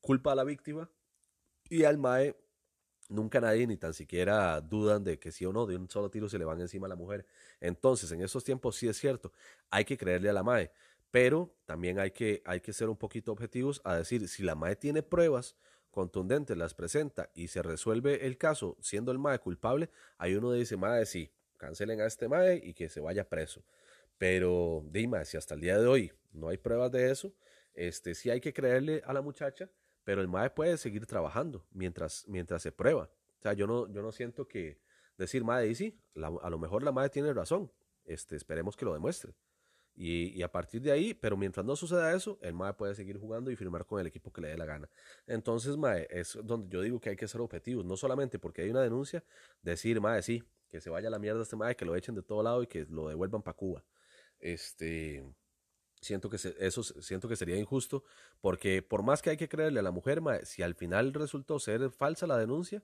culpa 0.00 0.32
a 0.32 0.34
la 0.34 0.44
víctima 0.44 0.90
y 1.68 1.84
al 1.84 1.98
mae 1.98 2.36
nunca 3.08 3.40
nadie 3.40 3.66
ni 3.66 3.76
tan 3.76 3.94
siquiera 3.94 4.60
dudan 4.60 5.04
de 5.04 5.18
que 5.18 5.32
sí 5.32 5.44
o 5.44 5.52
no, 5.52 5.66
de 5.66 5.76
un 5.76 5.88
solo 5.88 6.10
tiro 6.10 6.28
se 6.28 6.38
le 6.38 6.44
van 6.44 6.60
encima 6.60 6.86
a 6.86 6.88
la 6.88 6.96
mujer. 6.96 7.26
Entonces, 7.60 8.10
en 8.12 8.22
estos 8.22 8.44
tiempos 8.44 8.76
sí 8.76 8.88
es 8.88 8.96
cierto, 8.96 9.32
hay 9.70 9.84
que 9.84 9.96
creerle 9.96 10.30
a 10.30 10.32
la 10.32 10.42
mae. 10.42 10.70
Pero 11.10 11.54
también 11.64 11.98
hay 11.98 12.10
que, 12.10 12.42
hay 12.44 12.60
que 12.60 12.72
ser 12.72 12.88
un 12.88 12.96
poquito 12.96 13.32
objetivos 13.32 13.80
a 13.84 13.96
decir, 13.96 14.28
si 14.28 14.42
la 14.42 14.54
MAE 14.54 14.76
tiene 14.76 15.02
pruebas 15.02 15.56
contundentes, 15.90 16.56
las 16.56 16.74
presenta 16.74 17.30
y 17.34 17.48
se 17.48 17.62
resuelve 17.62 18.26
el 18.26 18.36
caso 18.36 18.76
siendo 18.80 19.12
el 19.12 19.18
MAE 19.18 19.38
culpable, 19.38 19.88
ahí 20.18 20.34
uno 20.34 20.52
dice, 20.52 20.76
MAE, 20.76 21.06
sí, 21.06 21.32
cancelen 21.56 22.00
a 22.00 22.06
este 22.06 22.28
MAE 22.28 22.60
y 22.62 22.74
que 22.74 22.88
se 22.88 23.00
vaya 23.00 23.28
preso. 23.28 23.64
Pero, 24.18 24.84
dime, 24.90 25.24
si 25.24 25.36
hasta 25.36 25.54
el 25.54 25.60
día 25.60 25.78
de 25.78 25.86
hoy 25.86 26.12
no 26.32 26.48
hay 26.48 26.58
pruebas 26.58 26.90
de 26.92 27.10
eso, 27.10 27.32
este, 27.74 28.14
sí 28.14 28.30
hay 28.30 28.40
que 28.40 28.52
creerle 28.52 29.02
a 29.06 29.12
la 29.12 29.22
muchacha, 29.22 29.70
pero 30.04 30.20
el 30.20 30.28
MAE 30.28 30.50
puede 30.50 30.76
seguir 30.76 31.06
trabajando 31.06 31.66
mientras, 31.70 32.24
mientras 32.28 32.62
se 32.62 32.72
prueba. 32.72 33.10
O 33.38 33.42
sea, 33.42 33.52
yo 33.52 33.66
no, 33.66 33.90
yo 33.90 34.02
no 34.02 34.12
siento 34.12 34.46
que 34.48 34.80
decir, 35.16 35.44
MAE, 35.44 35.74
sí, 35.74 35.98
a 36.14 36.50
lo 36.50 36.58
mejor 36.58 36.82
la 36.82 36.92
MAE 36.92 37.10
tiene 37.10 37.32
razón, 37.32 37.72
este, 38.04 38.36
esperemos 38.36 38.76
que 38.76 38.84
lo 38.84 38.92
demuestre 38.92 39.34
Y, 39.98 40.42
a 40.42 40.52
partir 40.52 40.82
de 40.82 40.92
ahí, 40.92 41.14
pero 41.14 41.38
mientras 41.38 41.64
no 41.64 41.74
suceda 41.74 42.14
eso, 42.14 42.38
el 42.42 42.52
MAE 42.52 42.74
puede 42.74 42.94
seguir 42.94 43.18
jugando 43.18 43.50
y 43.50 43.56
firmar 43.56 43.86
con 43.86 43.98
el 43.98 44.06
equipo 44.06 44.30
que 44.30 44.42
le 44.42 44.48
dé 44.48 44.58
la 44.58 44.66
gana. 44.66 44.90
Entonces, 45.26 45.78
MAE, 45.78 46.06
es 46.10 46.38
donde 46.44 46.68
yo 46.68 46.82
digo 46.82 47.00
que 47.00 47.08
hay 47.10 47.16
que 47.16 47.26
ser 47.26 47.40
objetivos, 47.40 47.84
no 47.86 47.96
solamente 47.96 48.38
porque 48.38 48.60
hay 48.60 48.68
una 48.68 48.82
denuncia, 48.82 49.24
decir, 49.62 49.98
MAE, 50.02 50.20
sí, 50.20 50.42
que 50.68 50.82
se 50.82 50.90
vaya 50.90 51.08
a 51.08 51.10
la 51.10 51.18
mierda 51.18 51.42
este 51.42 51.56
MAE, 51.56 51.76
que 51.76 51.86
lo 51.86 51.96
echen 51.96 52.14
de 52.14 52.22
todo 52.22 52.42
lado 52.42 52.62
y 52.62 52.66
que 52.66 52.84
lo 52.90 53.08
devuelvan 53.08 53.42
para 53.42 53.56
Cuba. 53.56 53.84
Este, 54.38 55.24
siento 56.02 56.28
que 56.28 56.36
eso 56.36 56.82
siento 56.82 57.26
que 57.26 57.36
sería 57.36 57.56
injusto, 57.56 58.04
porque 58.42 58.82
por 58.82 59.02
más 59.02 59.22
que 59.22 59.30
hay 59.30 59.38
que 59.38 59.48
creerle 59.48 59.80
a 59.80 59.82
la 59.82 59.92
mujer, 59.92 60.20
MAE, 60.20 60.44
si 60.44 60.62
al 60.62 60.74
final 60.74 61.14
resultó 61.14 61.58
ser 61.58 61.90
falsa 61.90 62.26
la 62.26 62.36
denuncia, 62.36 62.82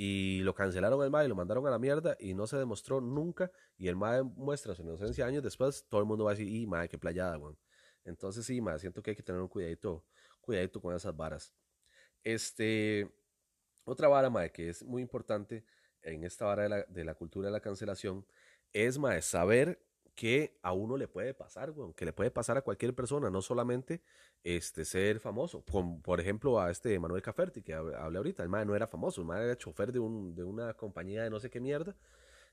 y 0.00 0.38
lo 0.44 0.54
cancelaron 0.54 1.02
el 1.02 1.10
MAE 1.10 1.24
y 1.24 1.28
lo 1.28 1.34
mandaron 1.34 1.66
a 1.66 1.70
la 1.70 1.78
mierda 1.80 2.16
y 2.20 2.32
no 2.32 2.46
se 2.46 2.56
demostró 2.56 3.00
nunca 3.00 3.50
y 3.76 3.88
el 3.88 3.96
MAE 3.96 4.22
muestra 4.22 4.72
su 4.76 4.82
inocencia 4.82 5.26
años 5.26 5.42
después, 5.42 5.84
todo 5.88 6.00
el 6.00 6.06
mundo 6.06 6.24
va 6.24 6.30
a 6.30 6.34
decir, 6.34 6.48
y 6.48 6.68
MAE, 6.68 6.88
qué 6.88 6.96
playada, 6.96 7.36
weón. 7.36 7.58
Entonces 8.04 8.46
sí, 8.46 8.60
MAE, 8.60 8.78
siento 8.78 9.02
que 9.02 9.10
hay 9.10 9.16
que 9.16 9.24
tener 9.24 9.40
un 9.40 9.48
cuidadito, 9.48 10.04
cuidadito 10.40 10.80
con 10.80 10.94
esas 10.94 11.16
varas. 11.16 11.52
Este, 12.22 13.12
otra 13.84 14.06
vara, 14.06 14.30
MAE, 14.30 14.52
que 14.52 14.68
es 14.68 14.84
muy 14.84 15.02
importante 15.02 15.64
en 16.02 16.22
esta 16.22 16.44
vara 16.44 16.62
de 16.62 16.68
la, 16.68 16.82
de 16.84 17.04
la 17.04 17.16
cultura 17.16 17.48
de 17.48 17.52
la 17.52 17.60
cancelación, 17.60 18.24
es, 18.72 18.98
MAE, 18.98 19.20
saber 19.20 19.84
que 20.18 20.58
a 20.62 20.72
uno 20.72 20.96
le 20.96 21.06
puede 21.06 21.32
pasar, 21.32 21.70
güey, 21.70 21.92
que 21.94 22.04
le 22.04 22.12
puede 22.12 22.32
pasar 22.32 22.56
a 22.58 22.62
cualquier 22.62 22.92
persona, 22.92 23.30
no 23.30 23.40
solamente 23.40 24.02
este, 24.42 24.84
ser 24.84 25.20
famoso. 25.20 25.62
Con, 25.70 26.02
por 26.02 26.18
ejemplo, 26.18 26.60
a 26.60 26.72
este 26.72 26.98
Manuel 26.98 27.22
Caferti, 27.22 27.62
que 27.62 27.72
hablé 27.72 28.18
ahorita, 28.18 28.42
el 28.42 28.48
madre 28.48 28.66
no 28.66 28.74
era 28.74 28.88
famoso, 28.88 29.20
el 29.20 29.28
madre 29.28 29.44
era 29.44 29.56
chofer 29.56 29.92
de, 29.92 30.00
un, 30.00 30.34
de 30.34 30.42
una 30.42 30.74
compañía 30.74 31.22
de 31.22 31.30
no 31.30 31.38
sé 31.38 31.50
qué 31.50 31.60
mierda, 31.60 31.94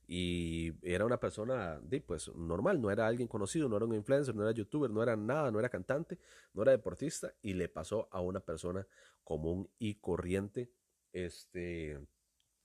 y 0.06 0.74
era 0.84 1.08
una 1.08 1.20
persona, 1.20 1.82
pues, 2.06 2.32
normal, 2.36 2.80
no 2.80 2.92
era 2.92 3.08
alguien 3.08 3.28
conocido, 3.28 3.68
no 3.68 3.78
era 3.78 3.86
un 3.88 3.96
influencer, 3.96 4.36
no 4.36 4.44
era 4.44 4.52
youtuber, 4.52 4.92
no 4.92 5.02
era 5.02 5.16
nada, 5.16 5.50
no 5.50 5.58
era 5.58 5.70
cantante, 5.70 6.20
no 6.54 6.62
era 6.62 6.72
deportista, 6.72 7.34
y 7.42 7.56
le 7.56 7.68
pasó 7.68 8.08
a 8.12 8.22
una 8.22 8.42
persona 8.42 8.86
común 9.24 9.72
y 9.80 9.96
corriente, 9.96 10.70
este 11.14 12.00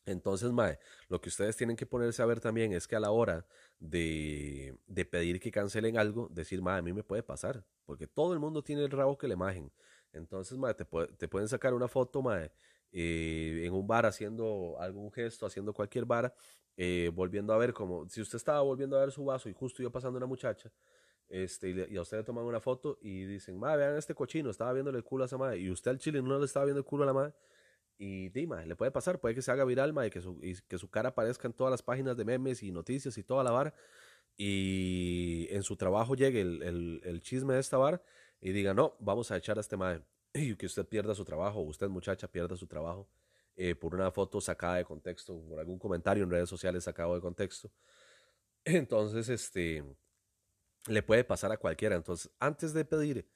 entonces, 0.07 0.51
Mae, 0.51 0.79
lo 1.09 1.21
que 1.21 1.29
ustedes 1.29 1.57
tienen 1.57 1.77
que 1.77 1.87
ponerse 1.87 2.23
a 2.23 2.27
ver 2.27 2.41
también 2.41 2.73
es 2.73 2.89
que 2.89 2.97
a 2.97 3.01
la 3.01 3.11
hora 3.11 3.47
de, 3.79 4.77
de 4.87 5.05
pedir 5.05 5.41
que 5.41 5.51
cancelen 5.51 5.99
algo, 5.99 6.29
decir, 6.31 6.63
Mae, 6.63 6.79
a 6.79 6.83
mí 6.83 6.93
me 6.93 7.05
puede 7.05 7.23
pasar, 7.23 7.65
porque 7.85 8.07
todo 8.07 8.33
el 8.33 8.41
mundo 8.41 8.63
tiene 8.63 8.85
el 8.85 8.91
rabo 8.91 9.19
que 9.19 9.29
le 9.29 9.35
imagen. 9.35 9.71
Entonces, 10.13 10.57
Mae, 10.59 10.75
te, 10.75 10.85
te 11.17 11.29
pueden 11.29 11.49
sacar 11.49 11.75
una 11.75 11.89
foto, 11.89 12.23
Mae, 12.23 12.51
eh, 12.93 13.63
en 13.65 13.73
un 13.73 13.87
bar 13.87 14.07
haciendo 14.07 14.77
algún 14.81 15.13
gesto, 15.13 15.47
haciendo 15.47 15.73
cualquier 15.73 16.05
vara, 16.07 16.35
eh, 16.77 17.11
volviendo 17.15 17.53
a 17.53 17.59
ver 17.59 17.73
como, 17.73 18.09
si 18.09 18.21
usted 18.21 18.37
estaba 18.37 18.63
volviendo 18.63 18.97
a 18.97 19.01
ver 19.01 19.13
su 19.13 19.25
vaso 19.25 19.49
y 19.49 19.53
justo 19.53 19.83
iba 19.83 19.93
pasando 19.93 20.17
una 20.17 20.27
muchacha, 20.27 20.73
este, 21.29 21.71
y, 21.89 21.97
a 21.97 22.03
usted 22.03 22.19
le 22.19 22.25
toman 22.25 22.45
una 22.45 22.61
foto 22.61 22.99
y 23.03 23.25
dicen, 23.27 23.59
Mae, 23.59 23.77
vean 23.77 23.97
este 23.97 24.15
cochino, 24.15 24.51
estaba 24.51 24.73
viéndole 24.73 24.99
el 24.99 25.05
culo 25.05 25.25
a 25.25 25.27
esa 25.27 25.39
madre, 25.39 25.59
y 25.59 25.71
usted 25.71 25.91
al 25.93 25.99
chile 25.99 26.23
no 26.23 26.39
le 26.39 26.47
estaba 26.47 26.65
viendo 26.65 26.81
el 26.81 26.85
culo 26.85 27.05
a 27.05 27.07
la 27.07 27.13
madre 27.13 27.35
y 28.03 28.31
Dima, 28.31 28.65
le 28.65 28.77
puede 28.77 28.91
pasar, 28.91 29.21
puede 29.21 29.35
que 29.35 29.43
se 29.43 29.51
haga 29.53 29.63
viral, 29.67 29.93
ma, 29.93 30.07
y 30.07 30.11
que, 30.11 30.23
su, 30.23 30.41
que 30.67 30.79
su 30.79 30.89
cara 30.89 31.11
aparezca 31.11 31.47
en 31.47 31.53
todas 31.53 31.71
las 31.71 31.83
páginas 31.83 32.17
de 32.17 32.25
memes 32.25 32.63
y 32.63 32.73
noticias 32.73 33.19
y 33.19 33.23
toda 33.23 33.45
la 33.45 33.51
vara. 33.51 33.75
Y 34.39 35.47
en 35.51 35.63
su 35.63 35.77
trabajo 35.77 36.15
llegue 36.15 36.41
el, 36.41 37.03
el, 37.05 37.21
chisme 37.21 37.53
de 37.53 37.61
esta 37.61 37.77
vara 37.77 38.03
y 38.41 38.53
diga, 38.53 38.73
no, 38.73 38.97
vamos 39.01 39.31
a 39.31 39.37
echar 39.37 39.59
a 39.59 39.61
este 39.61 39.77
mae. 39.77 40.03
Y 40.33 40.57
que 40.57 40.65
usted 40.65 40.87
pierda 40.87 41.15
su 41.15 41.27
trabajo, 41.27 41.61
usted 41.61 41.89
muchacha 41.91 42.27
pierda 42.27 42.57
su 42.57 42.67
trabajo 42.67 43.07
eh, 43.57 43.75
por 43.75 43.95
una 43.95 44.11
foto 44.11 44.41
sacada 44.41 44.77
de 44.77 44.85
contexto, 44.87 45.39
por 45.47 45.61
algún 45.61 45.79
comentario 45.79 46.25
en 46.25 46.31
redes 46.31 46.49
sociales 46.49 46.85
sacado 46.85 47.15
de 47.15 47.21
contexto. 47.21 47.71
Entonces, 48.65 49.29
este, 49.29 49.85
le 50.89 51.03
puede 51.03 51.23
pasar 51.25 51.53
a 51.53 51.59
cualquiera. 51.59 51.97
Entonces, 51.97 52.31
antes 52.39 52.73
de 52.73 52.87
pedir 52.87 53.29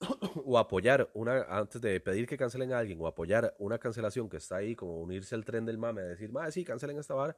o 0.44 0.58
apoyar 0.58 1.10
una, 1.14 1.42
antes 1.42 1.80
de 1.80 2.00
pedir 2.00 2.26
que 2.26 2.36
cancelen 2.36 2.72
a 2.72 2.78
alguien 2.78 3.00
o 3.00 3.06
apoyar 3.06 3.54
una 3.58 3.78
cancelación 3.78 4.28
que 4.28 4.36
está 4.36 4.56
ahí, 4.56 4.74
como 4.76 5.00
unirse 5.00 5.34
al 5.34 5.44
tren 5.44 5.64
del 5.64 5.78
mame, 5.78 6.02
decir, 6.02 6.30
más 6.30 6.54
sí, 6.54 6.64
cancelen 6.64 6.98
esta 6.98 7.14
vara, 7.14 7.36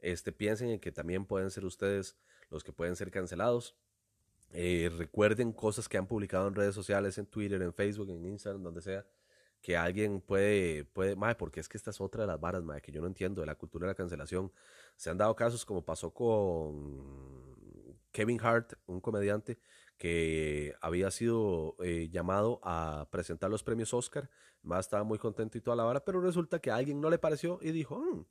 este, 0.00 0.32
piensen 0.32 0.70
en 0.70 0.80
que 0.80 0.92
también 0.92 1.26
pueden 1.26 1.50
ser 1.50 1.64
ustedes 1.64 2.16
los 2.50 2.64
que 2.64 2.72
pueden 2.72 2.96
ser 2.96 3.10
cancelados. 3.10 3.76
Eh, 4.50 4.90
recuerden 4.96 5.52
cosas 5.52 5.88
que 5.88 5.98
han 5.98 6.06
publicado 6.06 6.48
en 6.48 6.54
redes 6.54 6.74
sociales, 6.74 7.18
en 7.18 7.26
Twitter, 7.26 7.60
en 7.60 7.74
Facebook, 7.74 8.08
en 8.10 8.24
Instagram, 8.24 8.62
donde 8.62 8.80
sea, 8.80 9.04
que 9.60 9.76
alguien 9.76 10.20
puede, 10.20 10.84
puede, 10.84 11.16
madre, 11.16 11.34
porque 11.34 11.60
es 11.60 11.68
que 11.68 11.76
esta 11.76 11.90
es 11.90 12.00
otra 12.00 12.22
de 12.22 12.28
las 12.28 12.40
varas, 12.40 12.62
madre, 12.62 12.80
que 12.80 12.92
yo 12.92 13.00
no 13.00 13.06
entiendo 13.08 13.42
de 13.42 13.46
la 13.46 13.56
cultura 13.56 13.86
de 13.86 13.92
la 13.92 13.94
cancelación. 13.94 14.52
Se 14.96 15.10
han 15.10 15.18
dado 15.18 15.34
casos 15.36 15.64
como 15.64 15.84
pasó 15.84 16.12
con 16.14 17.58
Kevin 18.12 18.40
Hart, 18.42 18.74
un 18.86 19.00
comediante, 19.00 19.58
que 19.98 20.74
había 20.80 21.10
sido 21.10 21.76
eh, 21.80 22.08
llamado 22.10 22.60
a 22.62 23.08
presentar 23.10 23.50
los 23.50 23.64
premios 23.64 23.92
Oscar, 23.92 24.30
más 24.62 24.86
estaba 24.86 25.02
muy 25.02 25.18
contento 25.18 25.58
y 25.58 25.60
toda 25.60 25.76
la 25.76 25.82
vara, 25.82 26.04
pero 26.04 26.20
resulta 26.20 26.60
que 26.60 26.70
a 26.70 26.76
alguien 26.76 27.00
no 27.00 27.10
le 27.10 27.18
pareció 27.18 27.58
y 27.60 27.72
dijo, 27.72 27.98
mm, 27.98 28.24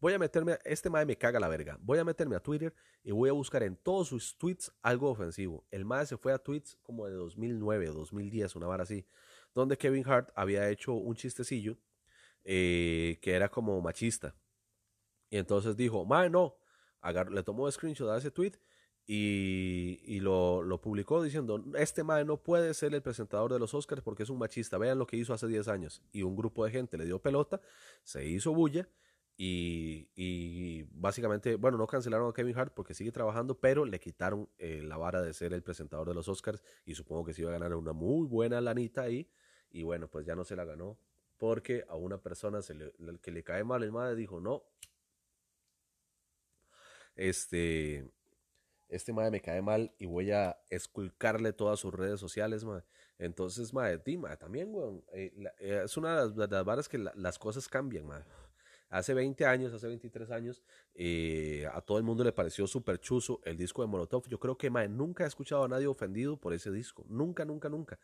voy 0.00 0.12
a 0.12 0.18
meterme, 0.18 0.58
este 0.64 0.90
mae 0.90 1.06
me 1.06 1.16
caga 1.16 1.38
la 1.38 1.48
verga, 1.48 1.78
voy 1.80 1.98
a 1.98 2.04
meterme 2.04 2.34
a 2.34 2.40
Twitter 2.40 2.74
y 3.04 3.12
voy 3.12 3.30
a 3.30 3.32
buscar 3.32 3.62
en 3.62 3.76
todos 3.76 4.08
sus 4.08 4.36
tweets 4.36 4.72
algo 4.82 5.08
ofensivo. 5.08 5.64
El 5.70 5.84
mae 5.84 6.04
se 6.04 6.16
fue 6.16 6.32
a 6.32 6.38
tweets 6.38 6.76
como 6.82 7.06
de 7.06 7.14
2009, 7.14 7.86
2010, 7.86 8.56
una 8.56 8.66
vara 8.66 8.82
así, 8.82 9.06
donde 9.54 9.78
Kevin 9.78 10.04
Hart 10.06 10.30
había 10.34 10.68
hecho 10.68 10.94
un 10.94 11.14
chistecillo 11.14 11.78
eh, 12.42 13.18
que 13.22 13.34
era 13.34 13.48
como 13.48 13.80
machista. 13.80 14.34
Y 15.30 15.38
entonces 15.38 15.76
dijo, 15.76 16.04
mae, 16.04 16.28
no, 16.28 16.56
le 17.30 17.42
tomó 17.44 17.70
screenshot 17.70 18.10
a 18.10 18.18
ese 18.18 18.32
tweet 18.32 18.54
y, 19.06 20.20
lo, 20.20 20.80
publicó 20.82 21.22
diciendo, 21.22 21.62
este 21.76 22.04
mae 22.04 22.24
no 22.24 22.38
puede 22.38 22.72
ser 22.74 22.94
el 22.94 23.02
presentador 23.02 23.52
de 23.52 23.58
los 23.58 23.74
Oscars 23.74 24.02
porque 24.02 24.22
es 24.22 24.30
un 24.30 24.38
machista, 24.38 24.78
vean 24.78 24.98
lo 24.98 25.06
que 25.06 25.16
hizo 25.16 25.34
hace 25.34 25.46
10 25.46 25.68
años. 25.68 26.02
Y 26.12 26.22
un 26.22 26.36
grupo 26.36 26.64
de 26.64 26.70
gente 26.70 26.96
le 26.96 27.04
dio 27.04 27.20
pelota, 27.20 27.60
se 28.02 28.26
hizo 28.26 28.54
bulla 28.54 28.88
y, 29.36 30.84
básicamente, 30.92 31.56
bueno, 31.56 31.76
no 31.76 31.86
cancelaron 31.86 32.30
a 32.30 32.32
Kevin 32.32 32.56
Hart 32.56 32.72
porque 32.74 32.94
sigue 32.94 33.12
trabajando, 33.12 33.58
pero 33.58 33.84
le 33.84 34.00
quitaron 34.00 34.48
eh, 34.58 34.80
la 34.82 34.96
vara 34.96 35.20
de 35.20 35.34
ser 35.34 35.52
el 35.52 35.62
presentador 35.62 36.08
de 36.08 36.14
los 36.14 36.28
Oscars 36.28 36.62
y 36.86 36.94
supongo 36.94 37.24
que 37.26 37.34
se 37.34 37.42
iba 37.42 37.50
a 37.50 37.54
ganar 37.54 37.74
una 37.74 37.92
muy 37.92 38.26
buena 38.26 38.60
lanita 38.60 39.02
ahí. 39.02 39.28
Y 39.70 39.82
bueno, 39.82 40.08
pues 40.08 40.24
ya 40.24 40.34
no 40.36 40.44
se 40.44 40.56
la 40.56 40.64
ganó 40.64 40.98
porque 41.36 41.84
a 41.88 41.96
una 41.96 42.22
persona 42.22 42.60
que 43.20 43.30
le 43.32 43.42
cae 43.42 43.64
mal 43.64 43.82
el 43.82 43.92
madre 43.92 44.14
dijo, 44.14 44.40
no, 44.40 44.62
este 47.16 48.08
este 48.94 49.12
madre 49.12 49.30
me 49.30 49.40
cae 49.40 49.62
mal 49.62 49.92
y 49.98 50.06
voy 50.06 50.30
a 50.30 50.56
esculcarle 50.70 51.52
todas 51.52 51.80
sus 51.80 51.92
redes 51.92 52.20
sociales, 52.20 52.64
madre. 52.64 52.84
Entonces, 53.18 53.72
madre, 53.72 53.98
ti, 53.98 54.18
también, 54.38 54.74
weón. 54.74 55.04
Eh, 55.12 55.32
eh, 55.60 55.82
es 55.84 55.96
una 55.96 56.26
de 56.26 56.48
las, 56.48 56.64
varas 56.64 56.88
que 56.88 56.98
las 56.98 57.38
cosas 57.38 57.68
cambian, 57.68 58.06
madre. 58.06 58.24
Hace 58.90 59.12
20 59.12 59.44
años, 59.46 59.72
hace 59.72 59.88
23 59.88 60.30
años, 60.30 60.62
eh, 60.94 61.66
a 61.72 61.80
todo 61.80 61.98
el 61.98 62.04
mundo 62.04 62.22
le 62.22 62.32
pareció 62.32 62.66
súper 62.66 63.00
chuzo 63.00 63.40
el 63.44 63.56
disco 63.56 63.82
de 63.82 63.88
Molotov. 63.88 64.28
Yo 64.28 64.38
creo 64.38 64.56
que 64.56 64.70
madre, 64.70 64.88
nunca 64.88 65.24
he 65.24 65.26
escuchado 65.26 65.64
a 65.64 65.68
nadie 65.68 65.86
ofendido 65.86 66.36
por 66.36 66.54
ese 66.54 66.70
disco. 66.70 67.04
Nunca, 67.08 67.44
nunca, 67.44 67.68
nunca. 67.68 67.98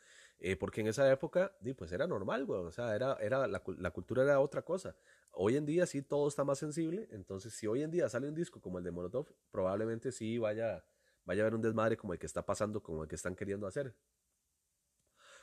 Porque 0.59 0.81
en 0.81 0.87
esa 0.87 1.11
época, 1.11 1.55
pues 1.77 1.93
era 1.93 2.07
normal. 2.07 2.49
O 2.49 2.73
sea, 2.73 2.95
era, 2.95 3.15
era, 3.21 3.47
la, 3.47 3.61
cultura 3.91 4.23
era 4.23 4.41
otra 4.41 4.63
cosa. 4.63 4.97
Hoy 5.33 5.57
en 5.57 5.67
día 5.67 5.87
sí 5.87 6.03
todo 6.03 6.29
está 6.29 6.45
más 6.45 6.59
sensible, 6.59 7.09
entonces 7.13 7.55
si 7.55 7.67
hoy 7.67 7.83
en 7.83 7.91
día 7.91 8.09
sale 8.09 8.29
un 8.29 8.35
disco 8.35 8.61
como 8.61 8.79
el 8.79 8.85
de 8.85 8.91
Molotov, 8.91 9.27
probablemente 9.51 10.11
sí 10.13 10.39
vaya, 10.39 10.85
vaya 11.25 11.43
a 11.43 11.45
haber 11.45 11.55
un 11.55 11.63
desmadre 11.63 11.97
como 11.97 12.15
el 12.15 12.19
que 12.19 12.27
está 12.27 12.45
pasando, 12.45 12.83
como 12.83 13.03
el 13.03 13.09
que 13.09 13.15
están 13.15 13.37
queriendo 13.37 13.67
hacer. 13.67 13.95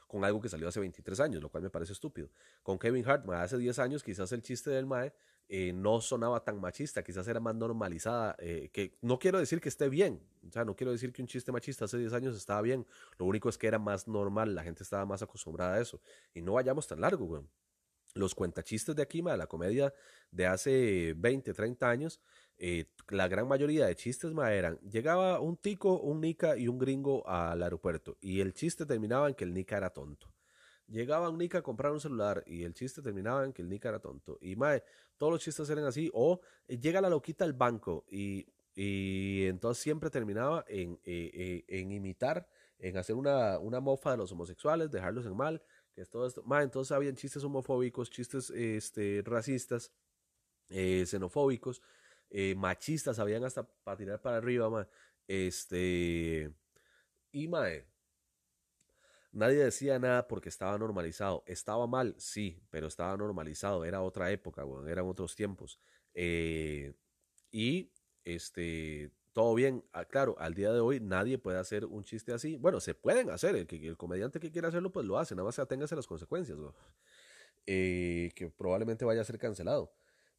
Con 0.07 0.23
algo 0.25 0.41
que 0.41 0.49
salió 0.49 0.67
hace 0.67 0.79
23 0.79 1.19
años, 1.19 1.41
lo 1.41 1.49
cual 1.49 1.63
me 1.63 1.69
parece 1.69 1.93
estúpido. 1.93 2.29
Con 2.63 2.79
Kevin 2.79 3.07
Hart, 3.07 3.29
hace 3.29 3.57
10 3.57 3.79
años, 3.79 4.03
quizás 4.03 4.31
el 4.31 4.41
chiste 4.41 4.71
del 4.71 4.85
Mae 4.85 5.13
eh, 5.49 5.73
no 5.73 6.01
sonaba 6.01 6.43
tan 6.43 6.59
machista, 6.59 7.03
quizás 7.03 7.27
era 7.27 7.39
más 7.39 7.55
normalizada, 7.55 8.35
eh, 8.39 8.69
que 8.71 8.97
no 9.01 9.19
quiero 9.19 9.39
decir 9.39 9.61
que 9.61 9.69
esté 9.69 9.89
bien, 9.89 10.21
o 10.47 10.51
sea, 10.51 10.65
no 10.65 10.75
quiero 10.75 10.91
decir 10.91 11.13
que 11.13 11.21
un 11.21 11.27
chiste 11.27 11.51
machista 11.51 11.85
hace 11.85 11.97
10 11.97 12.13
años 12.13 12.35
estaba 12.35 12.61
bien, 12.61 12.85
lo 13.17 13.25
único 13.25 13.49
es 13.49 13.57
que 13.57 13.67
era 13.67 13.79
más 13.79 14.07
normal, 14.07 14.55
la 14.55 14.63
gente 14.63 14.83
estaba 14.83 15.05
más 15.05 15.21
acostumbrada 15.21 15.75
a 15.75 15.81
eso. 15.81 16.01
Y 16.33 16.41
no 16.41 16.53
vayamos 16.53 16.87
tan 16.87 17.01
largo, 17.01 17.25
güey 17.25 17.43
los 18.17 18.35
cuentachistes 18.35 18.95
de 18.95 19.01
aquí, 19.01 19.21
la 19.21 19.47
comedia 19.47 19.93
de 20.31 20.47
hace 20.47 21.13
20, 21.17 21.53
30 21.53 21.89
años, 21.89 22.19
eh, 22.57 22.85
la 23.09 23.27
gran 23.27 23.47
mayoría 23.47 23.85
de 23.85 23.95
chistes 23.95 24.33
ma, 24.33 24.51
eran, 24.53 24.79
llegaba 24.79 25.39
un 25.39 25.57
tico, 25.57 25.99
un 25.99 26.21
nica 26.21 26.57
y 26.57 26.67
un 26.67 26.77
gringo 26.77 27.27
al 27.27 27.61
aeropuerto 27.61 28.17
y 28.19 28.41
el 28.41 28.53
chiste 28.53 28.85
terminaba 28.85 29.29
en 29.29 29.35
que 29.35 29.43
el 29.43 29.53
nica 29.53 29.77
era 29.77 29.91
tonto. 29.91 30.33
Llegaba 30.87 31.29
un 31.29 31.37
nica 31.37 31.57
a 31.57 31.61
comprar 31.61 31.91
un 31.91 31.99
celular 31.99 32.43
y 32.47 32.63
el 32.63 32.73
chiste 32.73 33.01
terminaba 33.01 33.43
en 33.43 33.51
que 33.51 33.61
el 33.61 33.67
nica 33.67 33.89
era 33.89 33.99
tonto. 33.99 34.37
Y 34.39 34.55
mae, 34.55 34.83
todos 35.17 35.33
los 35.33 35.41
chistes 35.41 35.69
eran 35.69 35.85
así. 35.85 36.09
O 36.13 36.41
eh, 36.67 36.77
llega 36.79 37.01
la 37.01 37.09
loquita 37.09 37.43
al 37.45 37.53
banco 37.53 38.05
y, 38.09 38.47
y 38.75 39.45
entonces 39.45 39.81
siempre 39.83 40.09
terminaba 40.09 40.65
en, 40.67 40.99
eh, 41.03 41.63
en 41.67 41.91
imitar, 41.91 42.47
en 42.79 42.97
hacer 42.97 43.15
una, 43.15 43.59
una 43.59 43.79
mofa 43.79 44.11
de 44.11 44.17
los 44.17 44.31
homosexuales, 44.31 44.91
dejarlos 44.91 45.25
en 45.25 45.35
mal 45.35 45.61
es 46.01 46.09
todo 46.09 46.27
esto. 46.27 46.43
entonces 46.61 46.91
habían 46.91 47.15
chistes 47.15 47.43
homofóbicos, 47.43 48.09
chistes 48.09 48.49
este, 48.51 49.23
racistas, 49.25 49.91
eh, 50.69 51.05
xenofóbicos, 51.05 51.81
eh, 52.29 52.55
machistas, 52.55 53.19
habían 53.19 53.43
hasta 53.43 53.63
para 53.83 53.97
tirar 53.97 54.21
para 54.21 54.37
arriba, 54.37 54.87
Este, 55.27 56.53
Y 57.31 57.47
mae, 57.47 57.85
nadie 59.37 59.63
decía 59.63 59.99
nada 59.99 60.27
porque 60.27 60.49
estaba 60.49 60.77
normalizado. 60.77 61.43
Estaba 61.47 61.87
mal, 61.87 62.15
sí, 62.17 62.61
pero 62.69 62.87
estaba 62.87 63.15
normalizado. 63.17 63.85
Era 63.85 64.01
otra 64.01 64.31
época, 64.31 64.63
eran 64.87 65.05
otros 65.07 65.35
tiempos. 65.35 65.79
Eh, 66.13 66.93
y 67.51 67.91
este, 68.25 69.11
todo 69.33 69.53
bien. 69.55 69.83
Ah, 69.93 70.05
claro, 70.05 70.35
al 70.39 70.53
día 70.53 70.71
de 70.73 70.79
hoy 70.79 70.99
nadie 70.99 71.37
puede 71.37 71.59
hacer 71.59 71.85
un 71.85 72.03
chiste 72.03 72.33
así. 72.33 72.57
Bueno, 72.57 72.79
se 72.79 72.95
pueden 72.95 73.29
hacer. 73.29 73.55
El, 73.55 73.67
el 73.69 73.97
comediante 73.97 74.39
que 74.39 74.51
quiera 74.51 74.69
hacerlo, 74.69 74.91
pues 74.91 75.05
lo 75.05 75.17
hace. 75.17 75.35
Nada 75.35 75.45
más 75.45 75.59
aténgase 75.59 75.95
a 75.95 75.97
las 75.97 76.07
consecuencias. 76.07 76.57
Eh, 77.65 78.31
que 78.35 78.49
probablemente 78.49 79.05
vaya 79.05 79.21
a 79.21 79.25
ser 79.25 79.37
cancelado. 79.37 79.91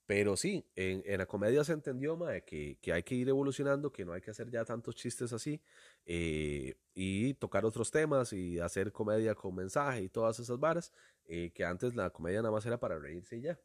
Pero 0.09 0.39
sí, 0.39 0.65
en, 0.75 1.03
la 1.19 1.27
comedia 1.27 1.63
se 1.65 1.75
entendió, 1.75 2.17
mae, 2.17 2.43
que, 2.43 2.79
que, 2.81 2.95
hay 2.95 3.03
que 3.03 3.15
ir 3.15 3.29
evolucionando, 3.29 3.93
que 3.93 4.07
no 4.07 4.15
hay 4.15 4.23
que 4.23 4.31
hacer 4.31 4.51
ya 4.51 4.65
tantos 4.65 4.95
chistes 4.95 5.35
así, 5.35 5.61
eh, 6.07 6.77
y 6.95 7.35
tocar 7.35 7.67
otros 7.67 7.91
temas 7.91 8.33
y 8.33 8.59
hacer 8.59 8.91
comedia 8.91 9.35
con 9.35 9.55
mensaje 9.55 10.05
y 10.05 10.09
todas 10.09 10.41
esas 10.41 10.59
varas, 10.59 10.95
eh, 11.27 11.51
que 11.55 11.63
antes 11.63 11.95
la 11.95 12.09
comedia 12.09 12.41
nada 12.41 12.53
más 12.53 12.65
era 12.65 12.81
para 12.81 12.99
reírse 12.99 13.37
y 13.37 13.43
ya. 13.43 13.61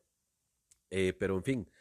Eh, 0.90 1.14
pero 1.14 1.38
en 1.38 1.44
fin, 1.44 1.72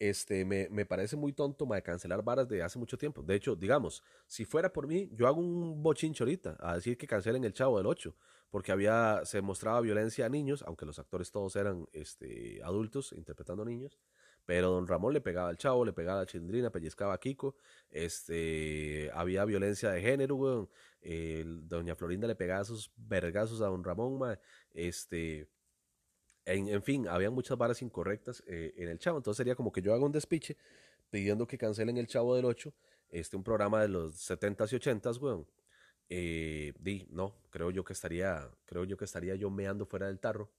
este, 0.00 0.44
me, 0.44 0.68
me, 0.68 0.84
parece 0.84 1.14
muy 1.16 1.32
tonto 1.32 1.64
mae, 1.64 1.80
cancelar 1.84 2.24
varas 2.24 2.48
de 2.48 2.60
hace 2.60 2.76
mucho 2.80 2.98
tiempo. 2.98 3.22
De 3.22 3.36
hecho, 3.36 3.54
digamos, 3.54 4.02
si 4.26 4.44
fuera 4.44 4.72
por 4.72 4.88
mí, 4.88 5.08
yo 5.12 5.28
hago 5.28 5.40
un 5.40 5.80
bochincho 5.80 6.24
ahorita 6.24 6.56
a 6.58 6.74
decir 6.74 6.98
que 6.98 7.06
cancelen 7.06 7.44
el 7.44 7.52
Chavo 7.52 7.78
del 7.78 7.86
8, 7.86 8.16
porque 8.50 8.72
había, 8.72 9.22
se 9.24 9.42
mostraba 9.42 9.80
violencia 9.80 10.26
a 10.26 10.28
niños, 10.28 10.64
aunque 10.66 10.86
los 10.86 10.98
actores 10.98 11.30
todos 11.30 11.56
eran 11.56 11.86
este, 11.92 12.60
adultos 12.62 13.12
interpretando 13.12 13.64
niños. 13.64 13.98
Pero 14.46 14.70
don 14.70 14.86
Ramón 14.86 15.12
le 15.12 15.20
pegaba 15.20 15.50
al 15.50 15.58
chavo, 15.58 15.84
le 15.84 15.92
pegaba 15.92 16.22
a 16.22 16.26
Chindrina, 16.26 16.70
pellizcaba 16.70 17.12
a 17.12 17.20
Kiko. 17.20 17.54
Este, 17.90 19.10
había 19.12 19.44
violencia 19.44 19.90
de 19.90 20.00
género, 20.00 20.70
doña 21.68 21.94
Florinda 21.94 22.26
le 22.26 22.34
pegaba 22.34 22.64
sus 22.64 22.90
vergazos 22.96 23.60
a 23.60 23.66
don 23.66 23.84
Ramón, 23.84 24.38
Este, 24.72 25.48
en, 26.46 26.82
fin, 26.82 27.06
había 27.08 27.30
muchas 27.30 27.58
varas 27.58 27.82
incorrectas 27.82 28.42
eh, 28.46 28.72
en 28.78 28.88
el 28.88 28.98
chavo. 28.98 29.18
Entonces 29.18 29.36
sería 29.36 29.54
como 29.54 29.70
que 29.70 29.82
yo 29.82 29.92
haga 29.92 30.06
un 30.06 30.12
despiche 30.12 30.56
pidiendo 31.10 31.46
que 31.46 31.58
cancelen 31.58 31.98
el 31.98 32.06
chavo 32.06 32.34
del 32.34 32.46
8, 32.46 32.72
este, 33.10 33.36
un 33.36 33.44
programa 33.44 33.82
de 33.82 33.88
los 33.88 34.14
70s 34.30 34.72
y 34.72 34.76
80s, 34.76 35.20
weón. 35.20 35.46
Eh, 36.08 36.72
di, 36.78 37.06
no, 37.10 37.34
creo 37.50 37.70
yo 37.70 37.84
que 37.84 37.92
estaría, 37.92 38.50
creo 38.64 38.84
yo 38.84 38.96
que 38.96 39.04
estaría 39.04 39.34
yo 39.34 39.50
meando 39.50 39.86
fuera 39.86 40.06
del 40.06 40.18
tarro. 40.18 40.50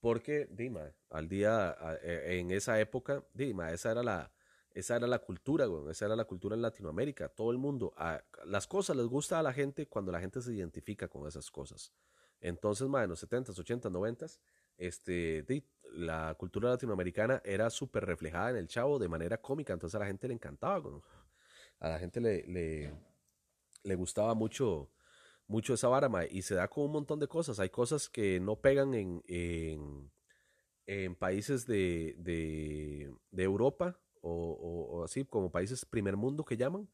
Porque, 0.00 0.46
Dima, 0.50 0.92
al 1.10 1.28
día, 1.28 1.76
e, 2.02 2.38
en 2.38 2.50
esa 2.50 2.78
época, 2.80 3.24
Dima, 3.32 3.72
esa 3.72 3.90
era 3.90 4.02
la, 4.02 4.32
esa 4.72 4.96
era 4.96 5.06
la 5.06 5.20
cultura, 5.20 5.66
güey, 5.66 5.90
esa 5.90 6.06
era 6.06 6.16
la 6.16 6.24
cultura 6.24 6.56
en 6.56 6.62
Latinoamérica. 6.62 7.28
Todo 7.28 7.50
el 7.52 7.58
mundo, 7.58 7.94
las 8.44 8.66
cosas 8.66 8.96
les 8.96 9.06
gusta 9.06 9.38
a 9.38 9.42
la 9.42 9.52
gente 9.52 9.86
cuando 9.86 10.12
la 10.12 10.20
gente 10.20 10.42
se 10.42 10.52
identifica 10.52 11.08
con 11.08 11.26
esas 11.26 11.50
cosas. 11.50 11.92
Entonces, 12.40 12.88
ma, 12.88 13.04
en 13.04 13.10
los 13.10 13.22
70s, 13.26 13.54
80s, 13.56 13.90
90s, 13.90 14.40
este, 14.76 15.44
la 15.92 16.34
cultura 16.36 16.70
latinoamericana 16.70 17.40
era 17.44 17.70
súper 17.70 18.04
reflejada 18.04 18.50
en 18.50 18.56
el 18.56 18.66
chavo 18.68 18.98
de 18.98 19.08
manera 19.08 19.40
cómica, 19.40 19.72
entonces 19.72 19.94
a 19.94 20.00
la 20.00 20.06
gente 20.06 20.28
le 20.28 20.34
encantaba, 20.34 21.00
a 21.78 21.88
la 21.88 21.98
gente 21.98 22.20
le, 22.20 22.92
le 23.84 23.94
gustaba 23.94 24.34
mucho 24.34 24.90
mucho 25.46 25.74
esa 25.74 25.88
vara, 25.88 26.08
y 26.30 26.42
se 26.42 26.54
da 26.54 26.68
con 26.68 26.84
un 26.84 26.92
montón 26.92 27.20
de 27.20 27.28
cosas. 27.28 27.60
Hay 27.60 27.70
cosas 27.70 28.08
que 28.08 28.40
no 28.40 28.56
pegan 28.56 28.94
en, 28.94 29.22
en, 30.86 31.14
países 31.16 31.66
de, 31.66 32.14
de, 32.18 33.42
Europa 33.42 33.98
o, 34.20 35.02
así, 35.04 35.24
como 35.24 35.50
países 35.50 35.84
primer 35.84 36.16
mundo 36.16 36.44
que 36.44 36.56
llaman, 36.56 36.88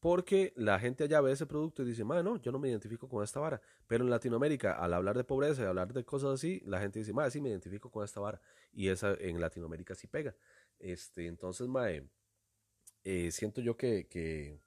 porque 0.00 0.52
la 0.56 0.78
gente 0.78 1.04
allá 1.04 1.20
ve 1.20 1.32
ese 1.32 1.46
producto 1.46 1.82
y 1.82 1.86
dice, 1.86 2.04
no, 2.04 2.36
yo 2.36 2.52
no 2.52 2.58
me 2.58 2.68
identifico 2.68 3.08
con 3.08 3.24
esta 3.24 3.40
vara. 3.40 3.60
Pero 3.86 4.04
en 4.04 4.10
Latinoamérica, 4.10 4.72
al 4.72 4.92
hablar 4.92 5.16
de 5.16 5.24
pobreza 5.24 5.62
y 5.62 5.66
hablar 5.66 5.92
de 5.92 6.04
cosas 6.04 6.34
así, 6.34 6.60
la 6.66 6.80
gente 6.80 6.98
dice, 6.98 7.12
sí, 7.30 7.40
me 7.40 7.48
identifico 7.48 7.90
con 7.90 8.04
esta 8.04 8.20
vara. 8.20 8.40
Y 8.72 8.88
esa 8.88 9.14
en 9.14 9.40
Latinoamérica 9.40 9.94
sí 9.94 10.06
pega. 10.06 10.36
Este, 10.78 11.26
entonces, 11.26 11.66
mae, 11.66 12.08
eh, 13.04 13.30
siento 13.32 13.62
yo 13.62 13.76
que, 13.76 14.06
que, 14.06 14.60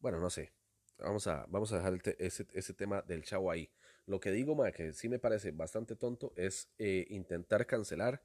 bueno, 0.00 0.20
no 0.20 0.28
sé, 0.28 0.52
vamos 0.98 1.26
a, 1.26 1.46
vamos 1.48 1.72
a 1.72 1.78
dejar 1.78 2.00
ese, 2.18 2.46
ese, 2.52 2.74
tema 2.74 3.02
del 3.02 3.22
chavo 3.22 3.50
ahí. 3.50 3.70
Lo 4.06 4.20
que 4.20 4.30
digo, 4.30 4.54
ma, 4.54 4.72
que 4.72 4.92
sí 4.92 5.08
me 5.08 5.18
parece 5.18 5.50
bastante 5.50 5.96
tonto, 5.96 6.32
es 6.36 6.70
eh, 6.78 7.06
intentar 7.10 7.66
cancelar 7.66 8.22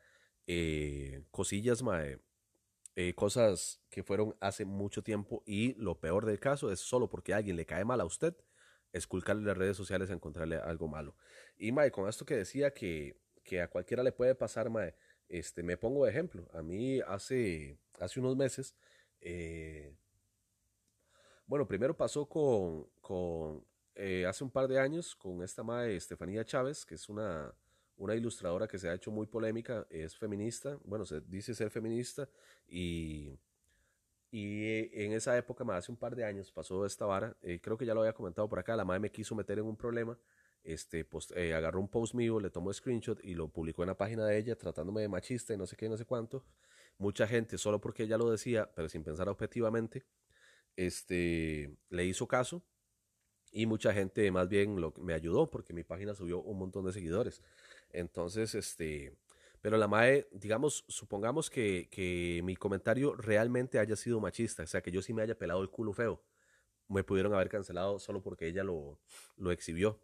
eh, 0.48 1.24
cosillas, 1.32 1.82
ma, 1.84 2.04
eh, 2.96 3.14
cosas 3.16 3.82
que 3.90 4.04
fueron 4.04 4.36
hace 4.42 4.66
mucho 4.66 5.02
tiempo 5.02 5.44
y 5.46 5.74
lo 5.76 6.00
peor 6.00 6.26
del 6.26 6.40
caso 6.40 6.72
es 6.72 6.80
solo 6.80 7.10
porque 7.10 7.34
a 7.34 7.38
alguien 7.38 7.56
le 7.56 7.66
cae 7.66 7.86
mal 7.86 8.02
a 8.02 8.06
usted, 8.06 8.36
esculcarle 8.94 9.44
las 9.44 9.58
redes 9.58 9.78
sociales 9.78 10.10
a 10.10 10.14
encontrarle 10.14 10.58
algo 10.58 10.88
malo. 10.88 11.16
Y, 11.58 11.72
ma, 11.72 11.90
con 11.90 12.10
esto 12.10 12.26
que 12.26 12.36
decía 12.36 12.74
que, 12.74 13.18
que 13.44 13.62
a 13.62 13.70
cualquiera 13.70 14.04
le 14.04 14.12
puede 14.12 14.36
pasar, 14.36 14.70
ma, 14.70 14.94
este, 15.30 15.64
me 15.64 15.78
pongo 15.78 16.06
de 16.06 16.12
ejemplo. 16.12 16.48
A 16.54 16.62
mí 16.62 17.00
hace, 17.02 17.80
hace 18.00 18.20
unos 18.20 18.36
meses, 18.36 18.76
eh, 19.22 19.96
bueno, 21.52 21.68
primero 21.68 21.94
pasó 21.94 22.26
con, 22.30 23.66
eh, 23.96 24.26
hace 24.26 24.42
un 24.42 24.50
par 24.50 24.70
de 24.70 24.80
años 24.80 25.14
con 25.14 25.44
esta 25.44 25.64
madre 25.64 25.98
Estefanía 25.98 26.46
Chávez, 26.46 26.86
que 26.86 26.96
es 26.96 27.10
una, 27.10 27.54
una 27.98 28.16
ilustradora 28.16 28.70
que 28.70 28.80
se 28.80 28.88
ha 28.88 28.94
hecho 28.94 29.12
muy 29.12 29.28
polémica, 29.28 29.86
es 29.90 30.16
feminista, 30.16 30.80
bueno, 30.86 31.06
se 31.06 31.20
dice 31.20 31.54
ser 31.54 31.70
feminista 31.70 32.30
y, 32.70 33.38
y 34.32 34.64
eh, 34.64 34.92
en 35.04 35.12
esa 35.12 35.38
época, 35.38 35.66
hace 35.76 35.92
un 35.92 35.98
par 35.98 36.16
de 36.16 36.24
años, 36.24 36.54
pasó 36.54 36.86
esta 36.86 37.06
vara, 37.06 37.36
eh, 37.42 37.60
creo 37.62 37.78
que 37.78 37.86
ya 37.86 37.94
lo 37.94 38.00
había 38.00 38.14
comentado 38.14 38.48
por 38.48 38.58
acá, 38.58 38.78
la 38.78 38.86
madre 38.86 39.02
me 39.02 39.12
quiso 39.12 39.36
meter 39.36 39.60
en 39.60 39.66
un 39.66 39.76
problema, 39.76 40.18
este, 40.64 41.04
pues, 41.04 41.34
agarró 41.34 41.82
un 41.82 41.90
post 41.90 42.14
mío, 42.14 42.40
le 42.40 42.50
tomó 42.50 42.72
screenshot 42.72 43.20
y 43.26 43.34
lo 43.34 43.50
publicó 43.50 43.84
en 43.84 43.88
la 43.88 43.98
página 43.98 44.26
de 44.26 44.38
ella 44.38 44.56
tratándome 44.56 45.02
de 45.02 45.10
machista 45.10 45.54
y 45.54 45.58
no 45.58 45.68
sé 45.68 45.76
qué, 45.76 45.90
no 45.90 45.98
sé 45.98 46.06
cuánto. 46.06 46.46
Mucha 46.98 47.28
gente, 47.28 47.58
solo 47.58 47.82
porque 47.82 48.04
ella 48.04 48.18
lo 48.18 48.32
decía, 48.32 48.72
pero 48.74 48.88
sin 48.88 49.04
pensar 49.04 49.28
objetivamente, 49.28 50.06
este, 50.76 51.76
le 51.90 52.06
hizo 52.06 52.28
caso 52.28 52.64
y 53.52 53.66
mucha 53.66 53.94
gente 53.94 54.32
más 54.32 54.48
bien 54.48 54.80
lo, 54.80 54.94
me 54.98 55.14
ayudó 55.14 55.50
porque 55.50 55.74
mi 55.74 55.84
página 55.84 56.16
subió 56.16 56.42
un 56.42 56.58
montón 56.58 56.86
de 56.86 56.94
seguidores. 56.94 57.42
Entonces, 57.90 58.56
este, 58.56 59.14
pero 59.62 59.78
la 59.78 59.88
MAE, 59.88 60.28
digamos, 60.32 60.86
supongamos 60.88 61.50
que, 61.50 61.90
que, 61.92 62.42
mi 62.44 62.56
comentario 62.56 63.14
realmente 63.16 63.80
haya 63.80 63.96
sido 63.96 64.20
machista, 64.20 64.64
o 64.64 64.68
sea, 64.68 64.82
que 64.82 64.92
yo 64.92 65.02
sí 65.02 65.14
me 65.14 65.22
haya 65.22 65.38
pelado 65.38 65.62
el 65.62 65.70
culo 65.70 65.94
feo. 65.94 66.24
Me 66.88 67.04
pudieron 67.04 67.34
haber 67.34 67.50
cancelado 67.50 68.00
solo 68.00 68.22
porque 68.22 68.48
ella 68.48 68.64
lo, 68.64 69.00
lo 69.38 69.52
exhibió. 69.52 70.00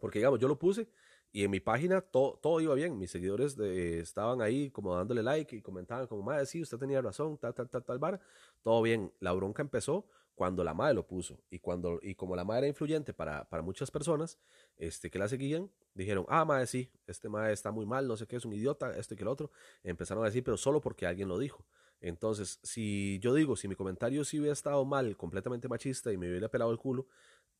Porque, 0.00 0.18
digamos, 0.20 0.40
yo 0.40 0.48
lo 0.48 0.58
puse 0.58 0.88
y 1.32 1.44
en 1.44 1.50
mi 1.50 1.60
página 1.60 2.00
todo 2.00 2.60
iba 2.60 2.74
bien. 2.74 2.98
Mis 2.98 3.10
seguidores 3.10 3.58
estaban 3.58 4.42
ahí 4.42 4.70
como 4.70 4.96
dándole 4.96 5.22
like 5.22 5.54
y 5.54 5.62
comentaban 5.62 6.06
como, 6.06 6.22
madre, 6.22 6.46
sí, 6.46 6.60
usted 6.62 6.78
tenía 6.78 7.00
razón, 7.00 7.38
tal, 7.38 7.54
tal, 7.54 7.68
tal, 7.68 7.84
tal, 7.84 7.98
bar. 7.98 8.20
Todo 8.62 8.82
bien. 8.82 9.12
La 9.20 9.32
bronca 9.32 9.62
empezó 9.62 10.06
cuando 10.34 10.64
la 10.64 10.74
madre 10.74 10.94
lo 10.94 11.06
puso. 11.06 11.38
Y, 11.50 11.58
cuando, 11.58 12.00
y 12.02 12.14
como 12.14 12.34
la 12.34 12.44
madre 12.44 12.60
era 12.60 12.68
influyente 12.68 13.12
para, 13.12 13.48
para 13.48 13.62
muchas 13.62 13.90
personas 13.90 14.38
este, 14.76 15.10
que 15.10 15.18
la 15.18 15.28
seguían, 15.28 15.70
dijeron, 15.94 16.24
ah, 16.28 16.44
madre, 16.44 16.66
sí, 16.66 16.90
este 17.06 17.28
madre 17.28 17.52
está 17.52 17.70
muy 17.70 17.86
mal, 17.86 18.08
no 18.08 18.16
sé 18.16 18.26
qué, 18.26 18.36
es 18.36 18.44
un 18.44 18.52
idiota, 18.52 18.96
esto 18.96 19.14
y 19.14 19.16
que 19.16 19.22
el 19.22 19.28
otro. 19.28 19.50
Empezaron 19.84 20.24
a 20.24 20.26
decir, 20.26 20.42
pero 20.42 20.56
solo 20.56 20.80
porque 20.80 21.06
alguien 21.06 21.28
lo 21.28 21.38
dijo. 21.38 21.64
Entonces, 22.00 22.58
si 22.62 23.18
yo 23.20 23.34
digo, 23.34 23.56
si 23.56 23.68
mi 23.68 23.74
comentario 23.74 24.24
sí 24.24 24.38
hubiera 24.38 24.54
estado 24.54 24.84
mal, 24.86 25.16
completamente 25.16 25.68
machista 25.68 26.10
y 26.12 26.16
me 26.16 26.28
hubiera 26.30 26.48
pelado 26.48 26.72
el 26.72 26.78
culo, 26.78 27.06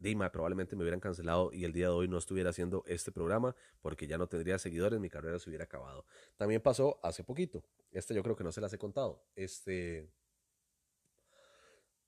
Dima, 0.00 0.32
probablemente 0.32 0.74
me 0.76 0.82
hubieran 0.82 0.98
cancelado 0.98 1.52
y 1.52 1.64
el 1.64 1.72
día 1.72 1.88
de 1.88 1.92
hoy 1.92 2.08
no 2.08 2.16
estuviera 2.16 2.48
haciendo 2.50 2.82
este 2.86 3.12
programa 3.12 3.54
porque 3.82 4.06
ya 4.06 4.16
no 4.16 4.26
tendría 4.28 4.58
seguidores, 4.58 4.98
mi 4.98 5.10
carrera 5.10 5.38
se 5.38 5.50
hubiera 5.50 5.64
acabado. 5.64 6.06
También 6.38 6.62
pasó 6.62 6.98
hace 7.02 7.22
poquito. 7.22 7.62
Este 7.92 8.14
yo 8.14 8.22
creo 8.22 8.34
que 8.34 8.42
no 8.42 8.50
se 8.50 8.62
las 8.62 8.72
he 8.72 8.78
contado. 8.78 9.22
Este. 9.36 10.10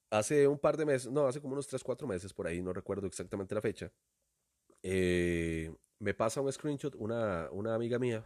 Hace 0.09 0.49
un 0.49 0.59
par 0.59 0.79
de 0.79 0.87
meses, 0.87 1.13
no, 1.13 1.27
hace 1.27 1.41
como 1.41 1.53
unos 1.53 1.67
3, 1.67 1.83
4 1.85 2.07
meses 2.07 2.33
por 2.33 2.47
ahí, 2.47 2.63
no 2.63 2.73
recuerdo 2.73 3.07
exactamente 3.07 3.55
la 3.55 3.61
fecha. 3.61 3.93
Eh, 4.83 5.71
me 5.99 6.15
pasa 6.15 6.41
un 6.41 6.51
screenshot 6.51 6.95
una, 6.97 7.49
una 7.53 7.75
amiga 7.75 7.99
mía 7.99 8.25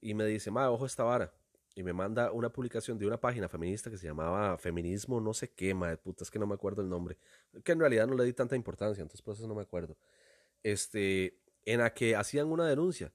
y 0.00 0.14
me 0.14 0.26
dice, 0.26 0.50
ma, 0.50 0.70
ojo 0.70 0.86
esta 0.86 1.02
vara 1.02 1.32
y 1.74 1.82
me 1.82 1.92
manda 1.92 2.30
una 2.32 2.50
publicación 2.50 2.98
de 2.98 3.06
una 3.06 3.20
página 3.20 3.48
feminista 3.48 3.90
que 3.90 3.98
se 3.98 4.06
llamaba 4.06 4.56
Feminismo 4.58 5.20
no 5.20 5.34
sé 5.34 5.50
qué, 5.50 5.74
madre 5.74 5.96
puta, 5.96 6.24
es 6.24 6.30
que 6.30 6.38
no 6.38 6.46
me 6.46 6.54
acuerdo 6.54 6.82
el 6.82 6.88
nombre, 6.88 7.18
que 7.64 7.72
en 7.72 7.80
realidad 7.80 8.06
no 8.06 8.14
le 8.14 8.24
di 8.24 8.32
tanta 8.32 8.56
importancia, 8.56 9.02
entonces 9.02 9.22
por 9.22 9.34
eso 9.34 9.46
no 9.48 9.54
me 9.54 9.62
acuerdo. 9.62 9.96
Este, 10.62 11.38
en 11.64 11.80
la 11.80 11.92
que 11.92 12.16
hacían 12.16 12.46
una 12.46 12.66
denuncia 12.66 13.12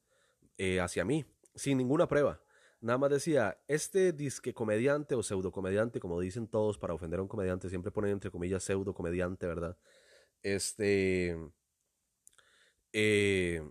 eh, 0.57 0.80
hacia 0.80 1.05
mí, 1.05 1.26
sin 1.55 1.78
ninguna 1.78 2.07
prueba. 2.07 2.41
Nada 2.82 2.97
más 2.97 3.10
decía, 3.10 3.57
este 3.68 4.14
disque 4.14 4.53
comediante 4.53 5.16
o 5.16 5.24
pseudo 5.24 5.51
comediante, 5.51 5.99
como 5.99 6.20
dicen 6.20 6.47
todos 6.47 6.78
para 6.78 6.93
ofender 6.93 7.20
a 7.20 7.24
un 7.24 7.28
comediante, 7.28 7.70
siempre 7.70 7.91
ponen 7.91 8.12
entre 8.12 8.32
comillas 8.32 8.64
pseudo 8.64 8.93
comediante, 8.93 9.47
¿verdad? 9.47 9.78
Este, 10.41 11.38
eh, 12.93 13.70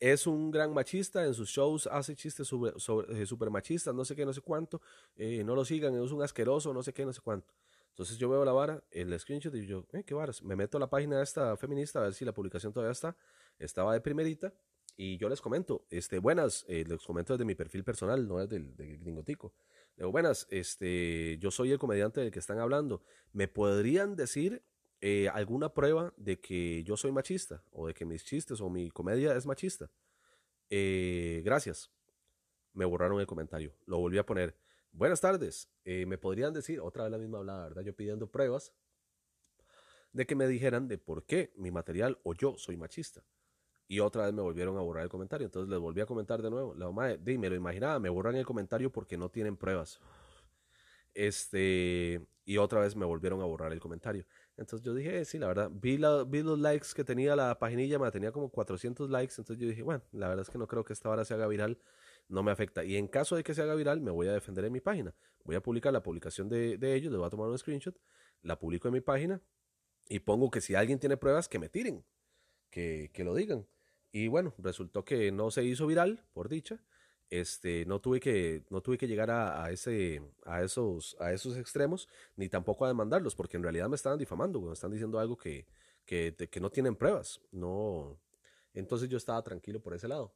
es 0.00 0.26
un 0.26 0.50
gran 0.50 0.72
machista, 0.72 1.24
en 1.24 1.34
sus 1.34 1.50
shows 1.50 1.86
hace 1.86 2.16
chistes 2.16 2.48
super, 2.48 2.74
eh, 2.76 3.50
machistas, 3.50 3.94
no 3.94 4.04
sé 4.04 4.16
qué, 4.16 4.24
no 4.24 4.32
sé 4.32 4.40
cuánto, 4.40 4.80
eh, 5.14 5.44
no 5.44 5.54
lo 5.54 5.64
sigan, 5.64 5.94
es 6.02 6.10
un 6.10 6.22
asqueroso, 6.22 6.72
no 6.72 6.82
sé 6.82 6.92
qué, 6.92 7.04
no 7.04 7.12
sé 7.12 7.20
cuánto. 7.20 7.52
Entonces 7.90 8.16
yo 8.16 8.30
veo 8.30 8.44
la 8.44 8.52
vara, 8.52 8.82
el 8.90 9.18
screenshot 9.20 9.54
y 9.54 9.66
yo, 9.66 9.86
eh, 9.92 10.04
qué 10.04 10.14
varas. 10.14 10.42
Me 10.42 10.56
meto 10.56 10.78
a 10.78 10.80
la 10.80 10.88
página 10.88 11.18
de 11.18 11.22
esta 11.22 11.54
feminista 11.58 11.98
a 11.98 12.04
ver 12.04 12.14
si 12.14 12.24
la 12.24 12.32
publicación 12.32 12.72
todavía 12.72 12.92
está. 12.92 13.14
Estaba 13.58 13.92
de 13.92 14.00
primerita 14.00 14.54
y 14.96 15.18
yo 15.18 15.28
les 15.28 15.40
comento, 15.42 15.84
este, 15.90 16.18
buenas, 16.18 16.64
eh, 16.68 16.84
les 16.88 17.02
comento 17.04 17.34
desde 17.34 17.44
mi 17.44 17.54
perfil 17.54 17.84
personal, 17.84 18.26
no 18.26 18.38
desde 18.38 18.56
el 18.56 18.74
de 18.74 18.96
Gringotico. 18.96 19.52
Digo, 19.96 20.10
buenas, 20.12 20.46
este, 20.50 21.36
yo 21.38 21.50
soy 21.50 21.72
el 21.72 21.78
comediante 21.78 22.20
del 22.20 22.30
que 22.30 22.38
están 22.38 22.58
hablando. 22.58 23.02
¿Me 23.32 23.48
podrían 23.48 24.16
decir 24.16 24.62
eh, 25.00 25.28
alguna 25.28 25.72
prueba 25.72 26.12
de 26.16 26.40
que 26.40 26.82
yo 26.84 26.96
soy 26.96 27.12
machista 27.12 27.62
o 27.70 27.86
de 27.86 27.94
que 27.94 28.04
mis 28.04 28.24
chistes 28.24 28.60
o 28.60 28.70
mi 28.70 28.90
comedia 28.90 29.34
es 29.34 29.46
machista? 29.46 29.90
Eh, 30.68 31.42
gracias. 31.44 31.90
Me 32.72 32.84
borraron 32.84 33.20
el 33.20 33.26
comentario. 33.26 33.74
Lo 33.86 33.98
volví 33.98 34.18
a 34.18 34.26
poner. 34.26 34.56
Buenas 34.92 35.20
tardes. 35.20 35.68
¿Me 35.84 36.18
podrían 36.18 36.52
decir, 36.52 36.80
otra 36.80 37.04
vez 37.04 37.12
la 37.12 37.18
misma 37.18 37.38
hablada, 37.38 37.64
¿verdad? 37.64 37.82
Yo 37.82 37.94
pidiendo 37.94 38.30
pruebas 38.30 38.72
de 40.12 40.26
que 40.26 40.34
me 40.34 40.46
dijeran 40.46 40.88
de 40.88 40.98
por 40.98 41.24
qué 41.24 41.52
mi 41.56 41.70
material 41.70 42.18
o 42.22 42.34
yo 42.34 42.56
soy 42.58 42.76
machista. 42.76 43.22
Y 43.88 44.00
otra 44.00 44.26
vez 44.26 44.32
me 44.32 44.42
volvieron 44.42 44.76
a 44.76 44.80
borrar 44.80 45.02
el 45.02 45.08
comentario. 45.08 45.46
Entonces 45.46 45.68
les 45.68 45.80
volví 45.80 46.00
a 46.00 46.06
comentar 46.06 46.42
de 46.42 46.50
nuevo. 46.50 46.74
La 46.74 46.86
mamá, 46.86 47.08
de, 47.08 47.38
me 47.38 47.48
lo 47.48 47.56
imaginaba, 47.56 47.98
me 47.98 48.08
borran 48.08 48.36
el 48.36 48.46
comentario 48.46 48.90
porque 48.92 49.16
no 49.16 49.30
tienen 49.30 49.56
pruebas. 49.56 50.00
Este, 51.12 52.24
y 52.44 52.58
otra 52.58 52.80
vez 52.80 52.94
me 52.94 53.04
volvieron 53.04 53.40
a 53.40 53.44
borrar 53.44 53.72
el 53.72 53.80
comentario. 53.80 54.24
Entonces 54.60 54.84
yo 54.84 54.94
dije, 54.94 55.20
eh, 55.20 55.24
sí, 55.24 55.38
la 55.38 55.46
verdad, 55.46 55.70
vi, 55.72 55.96
la, 55.96 56.22
vi 56.24 56.42
los 56.42 56.58
likes 56.58 56.88
que 56.94 57.02
tenía 57.02 57.34
la 57.34 57.58
paginilla, 57.58 57.98
me 57.98 58.10
tenía 58.10 58.30
como 58.30 58.50
400 58.50 59.08
likes. 59.08 59.34
Entonces 59.38 59.58
yo 59.58 59.66
dije, 59.66 59.82
bueno, 59.82 60.02
la 60.12 60.28
verdad 60.28 60.42
es 60.42 60.50
que 60.50 60.58
no 60.58 60.68
creo 60.68 60.84
que 60.84 60.92
esta 60.92 61.08
hora 61.08 61.24
se 61.24 61.32
haga 61.32 61.46
viral, 61.46 61.78
no 62.28 62.42
me 62.42 62.52
afecta. 62.52 62.84
Y 62.84 62.96
en 62.96 63.08
caso 63.08 63.36
de 63.36 63.42
que 63.42 63.54
se 63.54 63.62
haga 63.62 63.74
viral, 63.74 64.02
me 64.02 64.10
voy 64.10 64.28
a 64.28 64.32
defender 64.32 64.66
en 64.66 64.72
mi 64.72 64.80
página. 64.80 65.14
Voy 65.44 65.56
a 65.56 65.62
publicar 65.62 65.94
la 65.94 66.02
publicación 66.02 66.50
de, 66.50 66.74
ellos, 66.94 67.10
les 67.10 67.18
voy 67.18 67.26
a 67.26 67.30
tomar 67.30 67.48
un 67.48 67.56
screenshot, 67.56 67.98
la 68.42 68.58
publico 68.58 68.86
en 68.88 68.94
mi 68.94 69.00
página 69.00 69.40
y 70.10 70.18
pongo 70.20 70.50
que 70.50 70.60
si 70.60 70.74
alguien 70.74 70.98
tiene 70.98 71.16
pruebas, 71.16 71.48
que 71.48 71.58
me 71.58 71.70
tiren, 71.70 72.04
que 72.68 73.10
lo 73.24 73.34
digan. 73.34 73.66
Y 74.12 74.28
bueno, 74.28 74.54
resultó 74.58 75.06
que 75.06 75.32
no 75.32 75.50
se 75.50 75.64
hizo 75.64 75.86
viral, 75.86 76.22
por 76.34 76.50
dicha. 76.50 76.82
Este, 77.30 77.84
no 77.86 78.00
tuve 78.00 78.20
que, 78.20 78.64
no 78.70 78.82
tuve 78.82 78.98
que 78.98 79.06
llegar 79.06 79.30
a, 79.30 79.70
ese, 79.70 80.20
a, 80.44 80.62
esos, 80.62 81.16
a 81.20 81.32
esos 81.32 81.56
extremos, 81.56 82.08
ni 82.36 82.48
tampoco 82.48 82.84
a 82.84 82.88
demandarlos, 82.88 83.34
porque 83.34 83.56
en 83.56 83.62
realidad 83.62 83.88
me 83.88 83.96
estaban 83.96 84.18
difamando, 84.18 84.60
me 84.60 84.72
están 84.72 84.90
diciendo 84.90 85.18
algo 85.18 85.36
que, 85.36 85.66
que, 86.04 86.34
que 86.34 86.60
no 86.60 86.70
tienen 86.70 86.96
pruebas. 86.96 87.40
No. 87.52 88.18
Entonces 88.74 89.08
yo 89.08 89.16
estaba 89.16 89.42
tranquilo 89.42 89.80
por 89.80 89.94
ese 89.94 90.08
lado. 90.08 90.34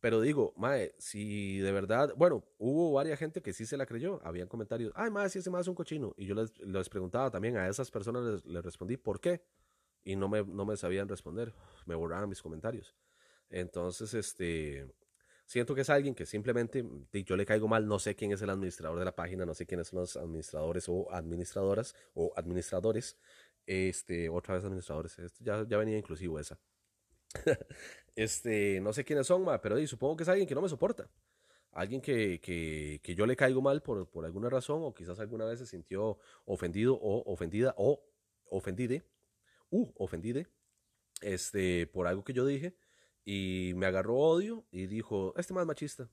Pero 0.00 0.20
digo, 0.20 0.54
mae, 0.56 0.94
si 0.98 1.58
de 1.58 1.72
verdad, 1.72 2.12
bueno, 2.16 2.44
hubo 2.58 2.92
varias 2.92 3.18
gente 3.18 3.42
que 3.42 3.52
sí 3.52 3.66
se 3.66 3.76
la 3.76 3.86
creyó, 3.86 4.20
habían 4.24 4.46
comentarios, 4.48 4.92
ay, 4.94 5.10
mae, 5.10 5.28
si 5.28 5.40
ese 5.40 5.50
mae 5.50 5.60
es 5.62 5.68
un 5.68 5.74
cochino. 5.74 6.14
Y 6.16 6.26
yo 6.26 6.34
les, 6.34 6.56
les 6.58 6.88
preguntaba 6.88 7.30
también 7.30 7.56
a 7.56 7.68
esas 7.68 7.90
personas, 7.90 8.24
les, 8.24 8.44
les 8.44 8.64
respondí, 8.64 8.96
¿por 8.96 9.20
qué? 9.20 9.42
y 10.08 10.16
no 10.16 10.26
me, 10.26 10.42
no 10.42 10.64
me 10.64 10.76
sabían 10.76 11.06
responder, 11.06 11.52
me 11.84 11.94
borraban 11.94 12.30
mis 12.30 12.40
comentarios. 12.40 12.94
Entonces, 13.50 14.14
este, 14.14 14.90
siento 15.48 15.74
que 15.74 15.80
es 15.80 15.90
alguien 15.90 16.14
que 16.14 16.26
simplemente 16.26 16.84
yo 17.24 17.34
le 17.36 17.46
caigo 17.46 17.68
mal, 17.68 17.88
no 17.88 17.98
sé 17.98 18.14
quién 18.14 18.32
es 18.32 18.42
el 18.42 18.50
administrador 18.50 18.98
de 18.98 19.04
la 19.06 19.16
página, 19.16 19.46
no 19.46 19.54
sé 19.54 19.64
quiénes 19.66 19.88
son 19.88 20.00
los 20.00 20.16
administradores 20.16 20.88
o 20.88 21.10
administradoras 21.10 21.94
o 22.14 22.32
administradores, 22.36 23.16
este, 23.66 24.28
otra 24.28 24.54
vez 24.54 24.64
administradores, 24.64 25.16
ya, 25.40 25.66
ya 25.66 25.78
venía 25.78 25.96
inclusivo 25.96 26.38
esa. 26.38 26.60
este, 28.14 28.80
no 28.82 28.92
sé 28.92 29.04
quiénes 29.04 29.26
son, 29.26 29.46
pero 29.62 29.84
supongo 29.86 30.18
que 30.18 30.24
es 30.24 30.28
alguien 30.28 30.46
que 30.46 30.54
no 30.54 30.62
me 30.62 30.68
soporta. 30.68 31.10
Alguien 31.72 32.02
que, 32.02 32.40
que, 32.40 33.00
que 33.02 33.14
yo 33.14 33.26
le 33.26 33.36
caigo 33.36 33.62
mal 33.62 33.82
por, 33.82 34.08
por, 34.10 34.26
alguna 34.26 34.50
razón 34.50 34.82
o 34.82 34.92
quizás 34.92 35.18
alguna 35.18 35.46
vez 35.46 35.60
se 35.60 35.66
sintió 35.66 36.18
ofendido 36.44 36.94
o 36.94 37.32
ofendida 37.32 37.74
o 37.78 38.04
ofendide 38.50 39.04
uh, 39.70 39.92
ofendide, 39.96 40.46
este, 41.22 41.86
por 41.86 42.06
algo 42.06 42.24
que 42.24 42.32
yo 42.34 42.44
dije, 42.44 42.76
y 43.30 43.74
me 43.74 43.84
agarró 43.84 44.16
odio 44.16 44.64
y 44.70 44.86
dijo, 44.86 45.34
este 45.36 45.52
más 45.52 45.66
machista, 45.66 46.08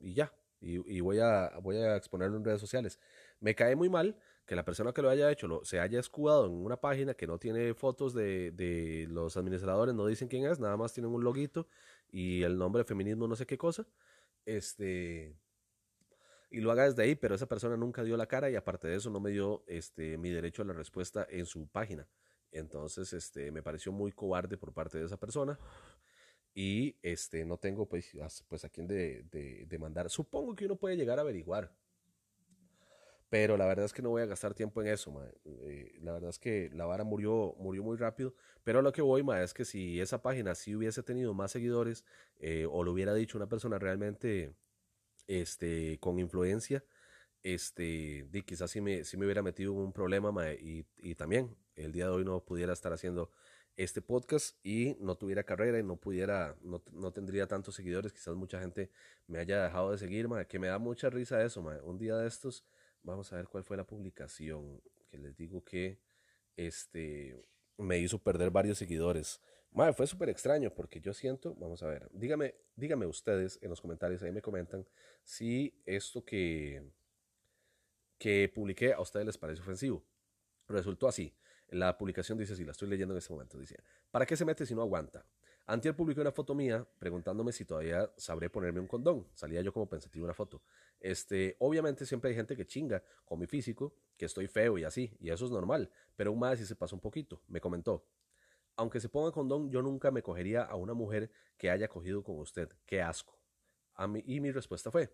y 0.00 0.14
ya, 0.14 0.32
y, 0.60 1.00
voy, 1.00 1.18
a, 1.18 1.58
voy 1.60 1.76
a 1.78 1.96
exponerlo 1.96 2.36
en 2.36 2.44
redes 2.44 2.60
sociales. 2.60 3.00
Me 3.40 3.56
cae 3.56 3.74
muy 3.74 3.88
mal 3.88 4.16
que 4.46 4.54
la 4.54 4.64
persona 4.64 4.92
que 4.92 5.02
lo 5.02 5.10
haya 5.10 5.28
hecho 5.32 5.48
lo, 5.48 5.64
se 5.64 5.80
haya 5.80 5.98
escudado 5.98 6.46
en 6.46 6.52
una 6.52 6.76
página 6.76 7.14
que 7.14 7.26
no 7.26 7.40
tiene 7.40 7.74
fotos 7.74 8.14
de, 8.14 8.52
de 8.52 9.08
los 9.10 9.36
administradores, 9.36 9.92
no 9.92 10.06
dicen 10.06 10.28
quién 10.28 10.46
es, 10.46 10.60
nada 10.60 10.76
más 10.76 10.92
tienen 10.92 11.12
un 11.12 11.24
loguito 11.24 11.66
y 12.08 12.44
el 12.44 12.56
nombre 12.56 12.84
feminismo 12.84 13.26
no 13.26 13.34
sé 13.34 13.44
qué 13.44 13.58
cosa. 13.58 13.84
Este, 14.46 15.34
y 16.48 16.60
lo 16.60 16.70
haga 16.70 16.84
desde 16.84 17.02
ahí, 17.02 17.16
pero 17.16 17.34
esa 17.34 17.48
persona 17.48 17.76
nunca 17.76 18.04
dio 18.04 18.16
la 18.16 18.26
cara 18.26 18.48
y 18.50 18.54
aparte 18.54 18.86
de 18.86 18.94
eso 18.94 19.10
no 19.10 19.18
me 19.18 19.32
dio 19.32 19.64
este, 19.66 20.16
mi 20.16 20.30
derecho 20.30 20.62
a 20.62 20.66
la 20.66 20.74
respuesta 20.74 21.26
en 21.28 21.44
su 21.44 21.66
página. 21.66 22.06
Entonces, 22.52 23.12
este, 23.14 23.50
me 23.50 23.62
pareció 23.62 23.90
muy 23.90 24.12
cobarde 24.12 24.58
por 24.58 24.72
parte 24.72 24.98
de 24.98 25.06
esa 25.06 25.16
persona. 25.16 25.58
Y 26.54 26.96
este, 27.02 27.44
no 27.44 27.56
tengo 27.56 27.86
pues, 27.86 28.12
pues 28.48 28.64
a 28.64 28.68
quién 28.68 28.86
de, 28.86 29.22
de, 29.30 30.08
Supongo 30.08 30.54
que 30.54 30.66
uno 30.66 30.76
puede 30.76 30.96
llegar 30.96 31.18
a 31.18 31.22
averiguar. 31.22 31.72
Pero 33.30 33.56
la 33.56 33.64
verdad 33.64 33.86
es 33.86 33.94
que 33.94 34.02
no 34.02 34.10
voy 34.10 34.20
a 34.20 34.26
gastar 34.26 34.52
tiempo 34.52 34.82
en 34.82 34.88
eso, 34.88 35.10
eh, 35.46 35.98
la 36.02 36.12
verdad 36.12 36.28
es 36.28 36.38
que 36.38 36.68
la 36.74 36.84
vara 36.84 37.02
murió, 37.02 37.54
murió 37.58 37.82
muy 37.82 37.96
rápido. 37.96 38.34
Pero 38.62 38.82
lo 38.82 38.92
que 38.92 39.00
voy, 39.00 39.22
ma, 39.22 39.42
es 39.42 39.54
que 39.54 39.64
si 39.64 40.02
esa 40.02 40.20
página 40.20 40.54
sí 40.54 40.76
hubiese 40.76 41.02
tenido 41.02 41.32
más 41.32 41.50
seguidores, 41.50 42.04
eh, 42.40 42.66
o 42.70 42.84
lo 42.84 42.92
hubiera 42.92 43.14
dicho 43.14 43.38
una 43.38 43.48
persona 43.48 43.78
realmente 43.78 44.54
este, 45.28 45.98
con 45.98 46.18
influencia, 46.18 46.84
este, 47.42 48.26
di, 48.30 48.42
quizás 48.42 48.70
sí 48.70 48.82
me, 48.82 49.02
me 49.16 49.24
hubiera 49.24 49.42
metido 49.42 49.72
en 49.72 49.78
un 49.78 49.92
problema, 49.94 50.52
y, 50.52 50.86
y, 50.98 51.14
también 51.14 51.56
el 51.74 51.92
día 51.92 52.06
de 52.06 52.12
hoy 52.12 52.24
no 52.24 52.44
pudiera 52.44 52.72
estar 52.72 52.92
haciendo 52.92 53.30
este 53.76 54.02
podcast 54.02 54.56
y 54.64 54.96
no 55.00 55.16
tuviera 55.16 55.44
carrera 55.44 55.78
y 55.78 55.82
no 55.82 55.96
pudiera, 55.96 56.56
no, 56.62 56.82
no 56.92 57.12
tendría 57.12 57.46
tantos 57.46 57.74
seguidores, 57.74 58.12
quizás 58.12 58.34
mucha 58.34 58.60
gente 58.60 58.90
me 59.26 59.38
haya 59.38 59.64
dejado 59.64 59.92
de 59.92 59.98
seguir, 59.98 60.28
que 60.48 60.58
me 60.58 60.68
da 60.68 60.78
mucha 60.78 61.10
risa 61.10 61.42
eso, 61.42 61.60
un 61.60 61.98
día 61.98 62.16
de 62.16 62.28
estos, 62.28 62.64
vamos 63.02 63.32
a 63.32 63.36
ver 63.36 63.48
cuál 63.48 63.64
fue 63.64 63.76
la 63.76 63.84
publicación, 63.84 64.82
que 65.08 65.18
les 65.18 65.36
digo 65.36 65.64
que, 65.64 65.98
este, 66.56 67.36
me 67.78 67.98
hizo 67.98 68.18
perder 68.18 68.50
varios 68.50 68.78
seguidores. 68.78 69.40
fue 69.94 70.06
súper 70.06 70.28
extraño 70.28 70.72
porque 70.74 71.00
yo 71.00 71.12
siento, 71.14 71.54
vamos 71.54 71.82
a 71.82 71.86
ver, 71.86 72.08
dígame, 72.12 72.54
dígame 72.76 73.06
ustedes 73.06 73.58
en 73.62 73.70
los 73.70 73.80
comentarios, 73.80 74.22
ahí 74.22 74.32
me 74.32 74.42
comentan 74.42 74.86
si 75.24 75.82
esto 75.86 76.24
que, 76.24 76.82
que 78.18 78.50
publiqué 78.54 78.92
a 78.92 79.00
ustedes 79.00 79.26
les 79.26 79.38
parece 79.38 79.62
ofensivo. 79.62 80.04
Resultó 80.68 81.08
así. 81.08 81.34
La 81.72 81.96
publicación 81.96 82.36
dice 82.36 82.52
así, 82.52 82.64
la 82.66 82.72
estoy 82.72 82.88
leyendo 82.88 83.14
en 83.14 83.18
este 83.18 83.32
momento. 83.32 83.58
Dice, 83.58 83.76
¿para 84.10 84.26
qué 84.26 84.36
se 84.36 84.44
mete 84.44 84.66
si 84.66 84.74
no 84.74 84.82
aguanta? 84.82 85.24
Antier 85.64 85.96
publicó 85.96 86.20
una 86.20 86.30
foto 86.30 86.54
mía 86.54 86.86
preguntándome 86.98 87.50
si 87.50 87.64
todavía 87.64 88.12
sabré 88.18 88.50
ponerme 88.50 88.78
un 88.80 88.86
condón. 88.86 89.26
Salía 89.32 89.62
yo 89.62 89.72
como 89.72 89.88
pensativo 89.88 90.26
una 90.26 90.34
foto. 90.34 90.62
Este, 91.00 91.56
obviamente 91.60 92.04
siempre 92.04 92.28
hay 92.28 92.36
gente 92.36 92.54
que 92.56 92.66
chinga 92.66 93.02
con 93.24 93.38
mi 93.38 93.46
físico, 93.46 93.94
que 94.18 94.26
estoy 94.26 94.48
feo 94.48 94.76
y 94.76 94.84
así, 94.84 95.16
y 95.18 95.30
eso 95.30 95.46
es 95.46 95.50
normal. 95.50 95.90
Pero 96.14 96.32
un 96.32 96.40
más 96.40 96.58
si 96.58 96.66
se 96.66 96.76
pasó 96.76 96.94
un 96.94 97.00
poquito. 97.00 97.40
Me 97.48 97.58
comentó, 97.58 98.06
aunque 98.76 99.00
se 99.00 99.08
ponga 99.08 99.32
condón, 99.32 99.70
yo 99.70 99.80
nunca 99.80 100.10
me 100.10 100.22
cogería 100.22 100.64
a 100.64 100.74
una 100.74 100.92
mujer 100.92 101.30
que 101.56 101.70
haya 101.70 101.88
cogido 101.88 102.22
con 102.22 102.38
usted. 102.38 102.68
Qué 102.84 103.00
asco. 103.00 103.38
A 103.94 104.06
mí, 104.06 104.22
y 104.26 104.40
mi 104.40 104.50
respuesta 104.50 104.90
fue, 104.90 105.10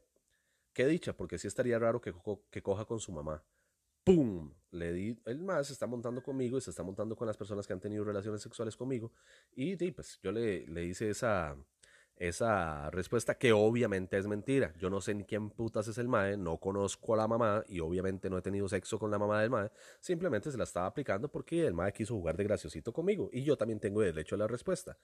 Qué 0.72 0.86
dicha, 0.86 1.12
porque 1.12 1.38
sí 1.38 1.48
estaría 1.48 1.78
raro 1.78 2.00
que 2.00 2.62
coja 2.62 2.84
con 2.84 3.00
su 3.00 3.10
mamá. 3.10 3.42
¡Pum! 4.08 4.54
Le 4.70 4.92
di, 4.92 5.18
el 5.24 5.38
más 5.40 5.66
se 5.66 5.72
está 5.72 5.86
montando 5.86 6.22
conmigo 6.22 6.58
y 6.58 6.60
se 6.60 6.70
está 6.70 6.82
montando 6.82 7.16
con 7.16 7.26
las 7.26 7.36
personas 7.36 7.66
que 7.66 7.72
han 7.72 7.80
tenido 7.80 8.04
relaciones 8.04 8.42
sexuales 8.42 8.76
conmigo. 8.76 9.12
Y, 9.54 9.76
pues 9.92 10.18
yo 10.22 10.30
le, 10.30 10.66
le 10.66 10.84
hice 10.84 11.08
esa, 11.10 11.56
esa 12.16 12.90
respuesta 12.90 13.36
que 13.36 13.52
obviamente 13.52 14.18
es 14.18 14.26
mentira. 14.26 14.74
Yo 14.78 14.90
no 14.90 15.00
sé 15.00 15.14
ni 15.14 15.24
quién 15.24 15.50
putas 15.50 15.88
es 15.88 15.98
el 15.98 16.08
mae, 16.08 16.36
no 16.36 16.58
conozco 16.58 17.14
a 17.14 17.16
la 17.16 17.28
mamá 17.28 17.64
y 17.68 17.80
obviamente 17.80 18.28
no 18.28 18.38
he 18.38 18.42
tenido 18.42 18.68
sexo 18.68 18.98
con 18.98 19.10
la 19.10 19.18
mamá 19.18 19.40
del 19.40 19.50
mae. 19.50 19.70
Simplemente 20.00 20.50
se 20.50 20.58
la 20.58 20.64
estaba 20.64 20.86
aplicando 20.86 21.28
porque 21.28 21.66
el 21.66 21.74
mae 21.74 21.92
quiso 21.92 22.14
jugar 22.14 22.36
de 22.36 22.44
graciosito 22.44 22.92
conmigo 22.92 23.30
y 23.32 23.44
yo 23.44 23.56
también 23.56 23.78
tengo 23.78 24.00
derecho 24.00 24.34
a 24.34 24.38
la 24.38 24.46
respuesta. 24.46 24.98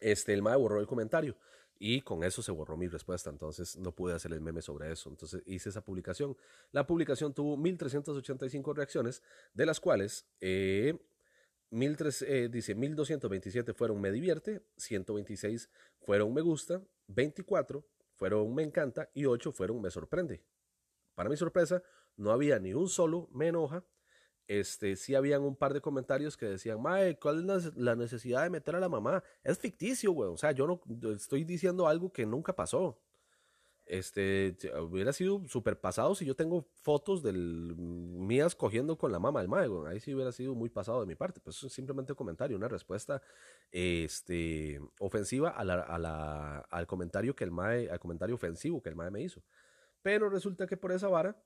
Este, 0.00 0.32
el 0.32 0.42
mae 0.42 0.56
borró 0.56 0.80
el 0.80 0.86
comentario. 0.86 1.36
Y 1.82 2.02
con 2.02 2.22
eso 2.24 2.42
se 2.42 2.52
borró 2.52 2.76
mi 2.76 2.88
respuesta, 2.88 3.30
entonces 3.30 3.78
no 3.78 3.94
pude 3.94 4.12
hacer 4.12 4.34
el 4.34 4.42
meme 4.42 4.60
sobre 4.60 4.92
eso. 4.92 5.08
Entonces 5.08 5.42
hice 5.46 5.70
esa 5.70 5.82
publicación. 5.82 6.36
La 6.72 6.86
publicación 6.86 7.32
tuvo 7.32 7.56
1385 7.56 8.74
reacciones, 8.74 9.22
de 9.54 9.64
las 9.64 9.80
cuales 9.80 10.26
eh, 10.42 10.98
eh, 11.72 12.48
dice 12.52 12.74
1227 12.74 13.72
fueron 13.72 13.98
me 13.98 14.12
divierte, 14.12 14.60
126 14.76 15.70
fueron 16.00 16.34
me 16.34 16.42
gusta, 16.42 16.82
24 17.06 17.82
fueron 18.14 18.54
me 18.54 18.62
encanta 18.62 19.08
y 19.14 19.24
8 19.24 19.50
fueron 19.50 19.80
me 19.80 19.90
sorprende. 19.90 20.42
Para 21.14 21.30
mi 21.30 21.38
sorpresa, 21.38 21.82
no 22.14 22.30
había 22.30 22.58
ni 22.58 22.74
un 22.74 22.90
solo 22.90 23.30
me 23.32 23.48
enoja, 23.48 23.82
este, 24.50 24.96
sí 24.96 25.14
habían 25.14 25.42
un 25.42 25.54
par 25.54 25.72
de 25.74 25.80
comentarios 25.80 26.36
que 26.36 26.44
decían, 26.46 26.82
Mae, 26.82 27.16
¿cuál 27.20 27.48
es 27.50 27.76
la 27.76 27.94
necesidad 27.94 28.42
de 28.42 28.50
meter 28.50 28.74
a 28.74 28.80
la 28.80 28.88
mamá? 28.88 29.22
Es 29.44 29.58
ficticio, 29.60 30.10
güey. 30.10 30.28
O 30.28 30.36
sea, 30.36 30.50
yo 30.50 30.66
no 30.66 30.80
estoy 31.12 31.44
diciendo 31.44 31.86
algo 31.86 32.12
que 32.12 32.26
nunca 32.26 32.52
pasó. 32.56 33.00
este, 33.86 34.56
hubiera 34.80 35.12
sido 35.12 35.46
súper 35.48 35.80
pasado 35.80 36.14
si 36.14 36.24
yo 36.24 36.36
tengo 36.36 36.68
fotos 36.82 37.22
del 37.22 37.74
mías 37.76 38.54
cogiendo 38.56 38.98
con 38.98 39.12
la 39.12 39.18
mamá 39.20 39.40
del 39.40 39.48
mae, 39.48 39.68
Ahí 39.88 40.00
sí 40.00 40.14
hubiera 40.14 40.32
sido 40.32 40.54
muy 40.56 40.68
pasado 40.68 41.00
de 41.00 41.06
mi 41.06 41.14
parte. 41.14 41.40
Pues 41.40 41.62
es 41.62 41.72
simplemente 41.72 42.12
un 42.12 42.16
comentario, 42.16 42.56
una 42.56 42.68
respuesta 42.68 43.22
este, 43.70 44.80
ofensiva 44.98 45.50
a 45.50 45.64
la, 45.64 46.58
al 46.70 46.86
comentario 46.88 47.36
que 47.36 47.44
el 47.44 47.52
mae, 47.52 47.88
al 47.90 48.00
comentario 48.00 48.34
ofensivo 48.34 48.82
que 48.82 48.88
el 48.88 48.96
mae 48.96 49.10
me 49.12 49.22
hizo. 49.22 49.42
Pero 50.02 50.28
resulta 50.28 50.66
que 50.66 50.76
por 50.76 50.92
esa 50.92 51.08
vara 51.08 51.40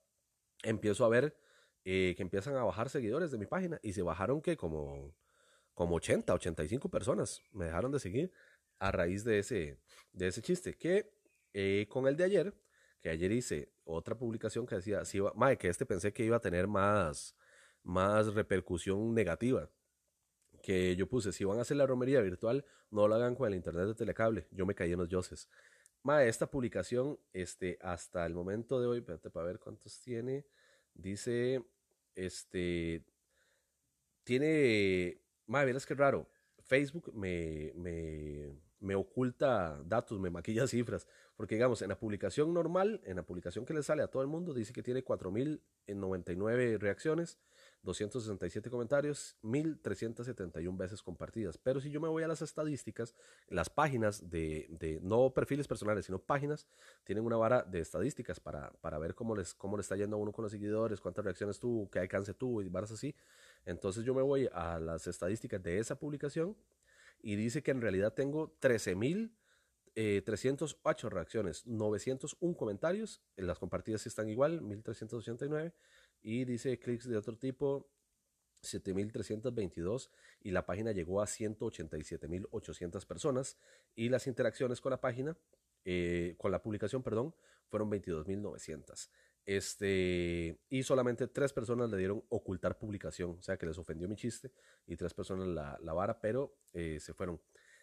empiezo 0.63 1.05
a 1.05 1.09
ver 1.11 1.37
eh, 1.85 2.15
que 2.17 2.23
empiezan 2.23 2.57
a 2.57 2.65
bajar 2.65 2.89
seguidores 2.89 3.31
de 3.31 3.39
mi 3.39 3.47
página 3.47 3.79
y 3.83 3.93
se 3.93 4.03
bajaron 4.03 4.41
que 4.41 4.57
como, 4.57 5.15
como 5.75 5.97
80, 5.97 6.33
85 6.33 6.89
personas 6.89 7.43
me 7.53 7.67
dejaron 7.67 7.93
de 7.93 8.01
seguir 8.01 8.33
a 8.79 8.91
raíz 8.91 9.25
de 9.25 9.39
ese, 9.39 9.79
de 10.13 10.29
ese 10.29 10.43
chiste. 10.43 10.77
Que 10.77 11.13
eh, 11.53 11.87
con 11.89 12.07
el 12.07 12.17
de 12.17 12.25
ayer, 12.25 12.55
que 13.01 13.11
ayer 13.11 13.33
hice 13.33 13.73
otra 13.85 14.17
publicación 14.17 14.67
que 14.67 14.77
decía, 14.77 15.05
si 15.05 15.21
que 15.59 15.69
este 15.69 15.87
pensé 15.87 16.13
que 16.13 16.25
iba 16.25 16.37
a 16.37 16.41
tener 16.41 16.67
más, 16.67 17.37
más 17.83 18.33
repercusión 18.35 19.15
negativa. 19.15 19.71
Que 20.63 20.97
yo 20.97 21.07
puse, 21.07 21.33
si 21.33 21.45
van 21.45 21.59
a 21.59 21.63
hacer 21.63 21.77
la 21.77 21.87
romería 21.87 22.23
virtual, 22.23 22.65
no 22.91 23.07
lo 23.07 23.15
hagan 23.15 23.35
con 23.35 23.49
el 23.49 23.55
internet 23.55 23.87
de 23.89 23.95
telecable. 23.95 24.49
Yo 24.51 24.65
me 24.65 24.75
caí 24.75 24.93
en 24.93 24.99
los 24.99 25.09
yoses. 25.09 25.51
Mae, 26.03 26.29
esta 26.29 26.51
publicación, 26.51 27.19
este, 27.33 27.79
hasta 27.83 28.25
el 28.25 28.35
momento 28.35 28.81
de 28.81 28.87
hoy, 28.87 28.99
espérate 28.99 29.31
para 29.31 29.47
ver 29.47 29.59
cuántos 29.59 30.01
tiene. 30.01 30.47
Dice, 30.95 31.65
este, 32.15 33.05
tiene, 34.25 35.21
mae, 35.47 35.67
verás 35.67 35.87
qué 35.87 35.95
raro. 35.95 36.29
Facebook 36.63 37.13
me, 37.15 37.73
me, 37.75 38.55
me 38.81 38.95
oculta 38.95 39.81
datos, 39.85 40.19
me 40.21 40.31
maquilla 40.31 40.67
cifras. 40.69 41.07
Porque 41.37 41.57
digamos, 41.57 41.83
en 41.83 41.89
la 41.89 41.99
publicación 41.99 42.55
normal, 42.55 43.01
en 43.05 43.17
la 43.17 43.23
publicación 43.25 43.67
que 43.67 43.75
le 43.75 43.83
sale 43.83 44.03
a 44.03 44.09
todo 44.09 44.23
el 44.23 44.29
mundo, 44.29 44.55
dice 44.55 44.73
que 44.73 44.83
tiene 44.83 45.05
4.099 45.05 46.79
reacciones, 46.79 47.39
267 47.85 48.71
comentarios, 48.71 49.37
1.371 49.43 50.77
veces 50.77 51.03
compartidas. 51.03 51.59
Pero 51.59 51.81
si 51.81 51.91
yo 51.91 52.01
me 52.01 52.09
voy 52.09 52.23
a 52.23 52.29
las 52.29 52.43
estadísticas, 52.43 53.15
las 53.49 53.71
páginas 53.71 54.31
de, 54.31 54.67
de 54.71 54.99
no 55.03 55.31
perfiles 55.31 55.69
personales, 55.69 56.07
sino 56.07 56.19
páginas, 56.19 56.67
tienen 57.05 57.25
una 57.25 57.37
vara 57.37 57.63
de 57.63 57.81
estadísticas 57.81 58.41
para, 58.41 58.71
para 58.81 58.99
ver 58.99 59.15
cómo 59.15 59.37
les, 59.37 59.55
cómo 59.55 59.77
le 59.77 59.83
está 59.83 59.97
yendo 59.97 60.17
a 60.17 60.19
uno 60.19 60.33
con 60.33 60.43
los 60.43 60.53
seguidores, 60.53 61.01
cuántas 61.01 61.25
reacciones 61.25 61.59
tuvo, 61.59 61.89
qué 61.91 62.01
alcance 62.01 62.35
tuvo 62.35 62.63
y 62.63 62.69
varas 62.69 62.91
así. 62.91 63.15
Entonces 63.67 64.05
yo 64.05 64.15
me 64.15 64.23
voy 64.23 64.49
a 64.53 64.79
las 64.81 65.07
estadísticas 65.07 65.63
de 65.63 65.79
esa 65.79 65.99
publicación 65.99 66.57
y 67.23 67.37
dice 67.37 67.63
que 67.63 67.71
en 67.71 67.81
realidad 67.81 68.13
tengo 68.13 68.55
13.308 68.61 69.31
eh, 69.97 71.11
reacciones, 71.11 71.67
901 71.67 72.57
comentarios, 72.57 73.23
las 73.37 73.59
compartidas 73.59 74.07
están 74.07 74.29
igual, 74.29 74.61
1.389, 74.61 75.73
y 76.25 76.45
dice 76.47 76.79
clics 76.81 77.07
de 77.07 77.17
otro 77.17 77.37
tipo, 77.37 77.89
7.322 78.63 80.11
y 80.41 80.51
la 80.51 80.65
página 80.67 80.91
llegó 80.91 81.21
a 81.21 81.27
187.800 81.27 83.07
personas 83.07 83.59
y 83.95 84.09
las 84.09 84.27
interacciones 84.27 84.81
con 84.81 84.91
la 84.91 85.01
página, 85.01 85.37
eh, 85.85 86.35
con 86.39 86.51
la 86.51 86.63
publicación, 86.63 87.03
perdón, 87.03 87.35
fueron 87.69 87.91
22.900. 87.91 89.11
Este, 89.47 90.59
y 90.71 90.83
solamente 90.83 91.27
tres 91.27 91.53
personas 91.53 91.91
le 91.91 91.99
dieron 91.99 92.25
ocultar 92.31 92.79
publicación, 92.79 93.37
o 93.39 93.43
sea 93.43 93.59
que 93.59 93.67
les 93.67 93.77
ofendió 93.77 94.09
mi 94.09 94.17
chiste, 94.17 94.51
y 94.87 94.97
tres 94.97 95.13
personas 95.13 95.47
la, 95.49 95.79
la 95.83 95.93
vara, 95.93 96.19
pero 96.19 96.57
eh, 96.73 96.99
se 97.01 97.13
fueron. 97.13 97.39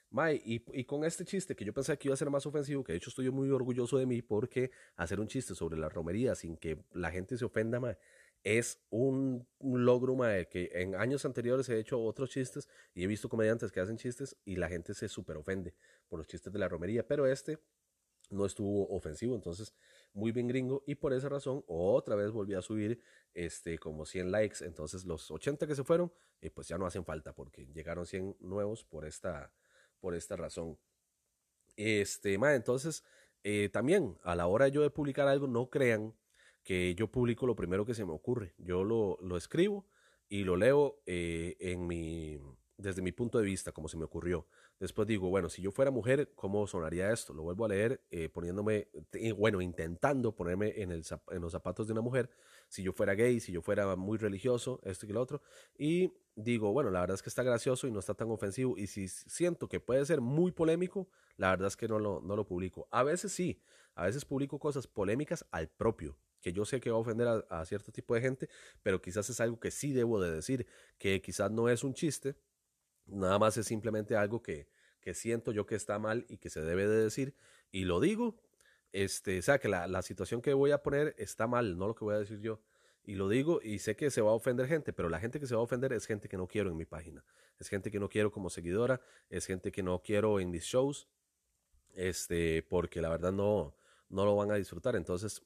Mae, 0.10 0.42
y, 0.44 0.62
y, 0.74 0.84
con 0.84 1.06
este 1.06 1.24
chiste 1.24 1.56
que 1.56 1.64
yo 1.64 1.72
pensé 1.72 1.98
que 1.98 2.10
iba 2.10 2.14
a 2.14 2.18
ser 2.18 2.30
más 2.30 2.46
ofensivo, 2.46 2.84
que 2.84 2.92
de 2.92 2.98
hecho 2.98 3.10
estoy 3.10 3.30
muy 3.30 3.50
orgulloso 3.50 3.98
de 3.98 4.06
mí 4.06 4.22
porque 4.22 4.72
hacer 4.98 5.22
un 5.22 5.28
chiste 5.28 5.56
sobre 5.56 5.78
la 5.78 5.88
romería 5.88 6.36
sin 6.36 6.58
que 6.58 6.84
la 6.92 7.12
gente 7.12 7.38
se 7.38 7.46
ofenda, 7.46 7.80
mae, 7.80 7.98
es 8.44 8.80
un, 8.90 9.48
logro, 9.60 10.16
mae, 10.16 10.48
que 10.48 10.70
en 10.74 10.96
años 10.96 11.26
anteriores 11.26 11.70
he 11.70 11.78
hecho 11.80 12.02
otros 12.02 12.30
chistes 12.30 12.68
y 12.94 13.04
he 13.04 13.08
visto 13.08 13.30
comediantes 13.30 13.72
que 13.72 13.80
hacen 13.80 13.98
chistes 13.98 14.36
y 14.46 14.56
la 14.56 14.68
gente 14.68 14.94
se 14.94 15.08
super 15.08 15.38
ofende 15.38 15.76
por 16.08 16.20
los 16.20 16.28
chistes 16.28 16.52
de 16.52 16.60
la 16.60 16.68
romería, 16.68 17.08
pero 17.08 17.28
este 17.28 17.60
no 18.30 18.46
estuvo 18.46 18.88
ofensivo, 18.96 19.36
entonces 19.36 19.74
muy 20.14 20.32
bien 20.32 20.48
gringo 20.48 20.84
y 20.88 20.96
por 20.96 21.14
esa 21.14 21.30
razón 21.30 21.64
otra 21.68 22.16
vez 22.16 22.32
volví 22.32 22.54
a 22.54 22.62
subir 22.62 23.02
este 23.34 23.78
como 23.78 24.06
100 24.06 24.32
likes, 24.32 24.66
entonces 24.66 25.06
los 25.06 25.30
80 25.30 25.68
que 25.68 25.76
se 25.76 25.84
fueron 25.84 26.12
eh, 26.42 26.50
pues 26.50 26.68
ya 26.68 26.78
no 26.78 26.86
hacen 26.86 27.06
falta 27.06 27.34
porque 27.34 27.68
llegaron 27.68 28.06
100 28.06 28.38
nuevos 28.40 28.84
por 28.86 29.06
esta 29.06 29.54
por 30.00 30.16
esta 30.16 30.36
razón. 30.36 30.80
Este, 31.76 32.38
ma, 32.38 32.56
entonces 32.56 33.04
eh, 33.44 33.70
también 33.70 34.18
a 34.24 34.36
la 34.36 34.48
hora 34.48 34.68
yo 34.68 34.82
de 34.82 34.90
publicar 34.90 35.28
algo 35.28 35.48
no 35.48 35.70
crean 35.70 36.16
que 36.64 36.96
yo 36.96 37.12
publico 37.12 37.46
lo 37.46 37.56
primero 37.56 37.86
que 37.86 37.94
se 37.94 38.06
me 38.06 38.12
ocurre, 38.12 38.54
yo 38.58 38.84
lo, 38.84 39.18
lo 39.22 39.38
escribo 39.38 39.86
y 40.30 40.44
lo 40.44 40.56
leo 40.56 41.02
eh, 41.06 41.58
en 41.60 41.88
mi 41.88 42.40
desde 42.82 43.02
mi 43.02 43.12
punto 43.12 43.38
de 43.38 43.46
vista, 43.46 43.72
como 43.72 43.88
se 43.88 43.98
me 43.98 44.06
ocurrió. 44.06 44.48
Después 44.80 45.08
digo, 45.08 45.30
bueno, 45.30 45.50
si 45.50 45.62
yo 45.62 45.72
fuera 45.72 45.92
mujer, 45.92 46.32
¿cómo 46.36 46.66
sonaría 46.66 47.12
esto? 47.12 47.34
Lo 47.34 47.44
vuelvo 47.44 47.66
a 47.66 47.70
leer 47.70 48.04
eh, 48.10 48.30
poniéndome, 48.30 48.90
bueno, 49.38 49.62
intentando 49.62 50.36
ponerme 50.36 50.82
en, 50.82 50.92
el, 50.92 51.04
en 51.30 51.42
los 51.42 51.52
zapatos 51.52 51.88
de 51.88 51.94
una 51.94 52.02
mujer. 52.02 52.30
Si 52.68 52.82
yo 52.84 52.92
fuera 52.92 53.14
gay, 53.14 53.40
si 53.40 53.52
yo 53.52 53.62
fuera 53.62 53.96
muy 53.96 54.18
religioso, 54.18 54.80
esto 54.84 55.06
y 55.06 55.10
lo 55.10 55.22
otro. 55.22 55.42
Y 55.78 56.12
digo, 56.36 56.74
bueno, 56.74 56.90
la 56.90 57.02
verdad 57.02 57.16
es 57.16 57.22
que 57.22 57.30
está 57.30 57.44
gracioso 57.44 57.88
y 57.88 57.92
no 57.92 58.00
está 58.00 58.16
tan 58.16 58.32
ofensivo. 58.32 58.78
Y 58.78 58.88
si 58.88 59.08
siento 59.08 59.70
que 59.70 59.80
puede 59.80 60.06
ser 60.06 60.22
muy 60.22 60.52
polémico, 60.52 61.08
la 61.38 61.52
verdad 61.52 61.68
es 61.68 61.78
que 61.78 61.88
no 61.88 62.00
lo, 62.00 62.22
no 62.22 62.36
lo 62.36 62.48
publico. 62.48 62.88
A 62.92 63.04
veces 63.04 63.32
sí, 63.32 63.62
a 63.94 64.06
veces 64.06 64.26
publico 64.26 64.58
cosas 64.58 64.88
polémicas 64.88 65.46
al 65.52 65.70
propio, 65.70 66.18
que 66.42 66.54
yo 66.54 66.66
sé 66.66 66.82
que 66.82 66.90
va 66.90 66.98
a 66.98 67.00
ofender 67.00 67.46
a, 67.50 67.66
cierto 67.66 67.92
tipo 67.92 68.16
de 68.16 68.22
gente, 68.22 68.50
pero 68.84 69.02
quizás 69.02 69.30
es 69.30 69.40
algo 69.40 69.60
que 69.60 69.72
sí 69.72 69.94
debo 69.94 70.20
de 70.22 70.32
decir, 70.32 70.68
que 70.98 71.22
quizás 71.22 71.52
no 71.52 71.70
es 71.70 71.84
un 71.84 71.94
chiste, 71.94 72.36
Nada 73.08 73.40
más 73.40 73.58
es 73.58 73.68
simplemente 73.68 74.16
algo 74.16 74.42
que, 74.42 74.68
que 75.02 75.14
siento 75.14 75.52
yo 75.52 75.66
que 75.66 75.76
está 75.76 76.00
mal 76.00 76.26
y 76.30 76.38
que 76.38 76.50
se 76.50 76.62
debe 76.62 76.88
de 76.88 77.04
decir 77.04 77.36
y 77.72 77.86
lo 77.86 78.00
digo. 78.00 78.38
Este, 78.94 79.40
o 79.40 79.42
sea, 79.42 79.60
que 79.60 79.70
la, 79.70 79.88
la 79.88 80.02
situación 80.02 80.42
que 80.42 80.54
voy 80.54 80.72
a 80.72 80.84
poner 80.84 81.16
está 81.18 81.48
mal, 81.48 81.78
no 81.78 81.88
lo 81.88 81.96
que 81.96 82.04
voy 82.04 82.16
a 82.16 82.20
decir 82.20 82.40
yo. 82.40 82.62
Y 83.04 83.16
lo 83.16 83.30
digo 83.30 83.62
y 83.64 83.80
sé 83.80 83.96
que 83.96 84.12
se 84.12 84.22
va 84.22 84.32
a 84.32 84.34
ofender 84.34 84.68
gente, 84.68 84.94
pero 84.94 85.10
la 85.10 85.20
gente 85.20 85.40
que 85.40 85.48
se 85.48 85.56
va 85.56 85.62
a 85.62 85.64
ofender 85.64 85.92
es 85.94 86.06
gente 86.06 86.30
que 86.30 86.38
no 86.38 86.48
quiero 86.48 86.70
en 86.70 86.78
mi 86.78 86.86
página. 86.86 87.24
Es 87.60 87.68
gente 87.68 87.90
que 87.90 88.00
no 88.00 88.10
quiero 88.10 88.32
como 88.32 88.50
seguidora, 88.50 89.02
es 89.30 89.46
gente 89.46 89.72
que 89.72 89.82
no 89.82 90.02
quiero 90.02 90.40
en 90.40 90.52
mis 90.52 90.64
shows. 90.64 91.08
Este, 91.94 92.64
porque 92.64 93.02
la 93.02 93.10
verdad 93.10 93.32
no, 93.32 93.76
no 94.12 94.26
lo 94.26 94.36
van 94.36 94.52
a 94.52 94.56
disfrutar. 94.56 94.96
Entonces, 94.96 95.42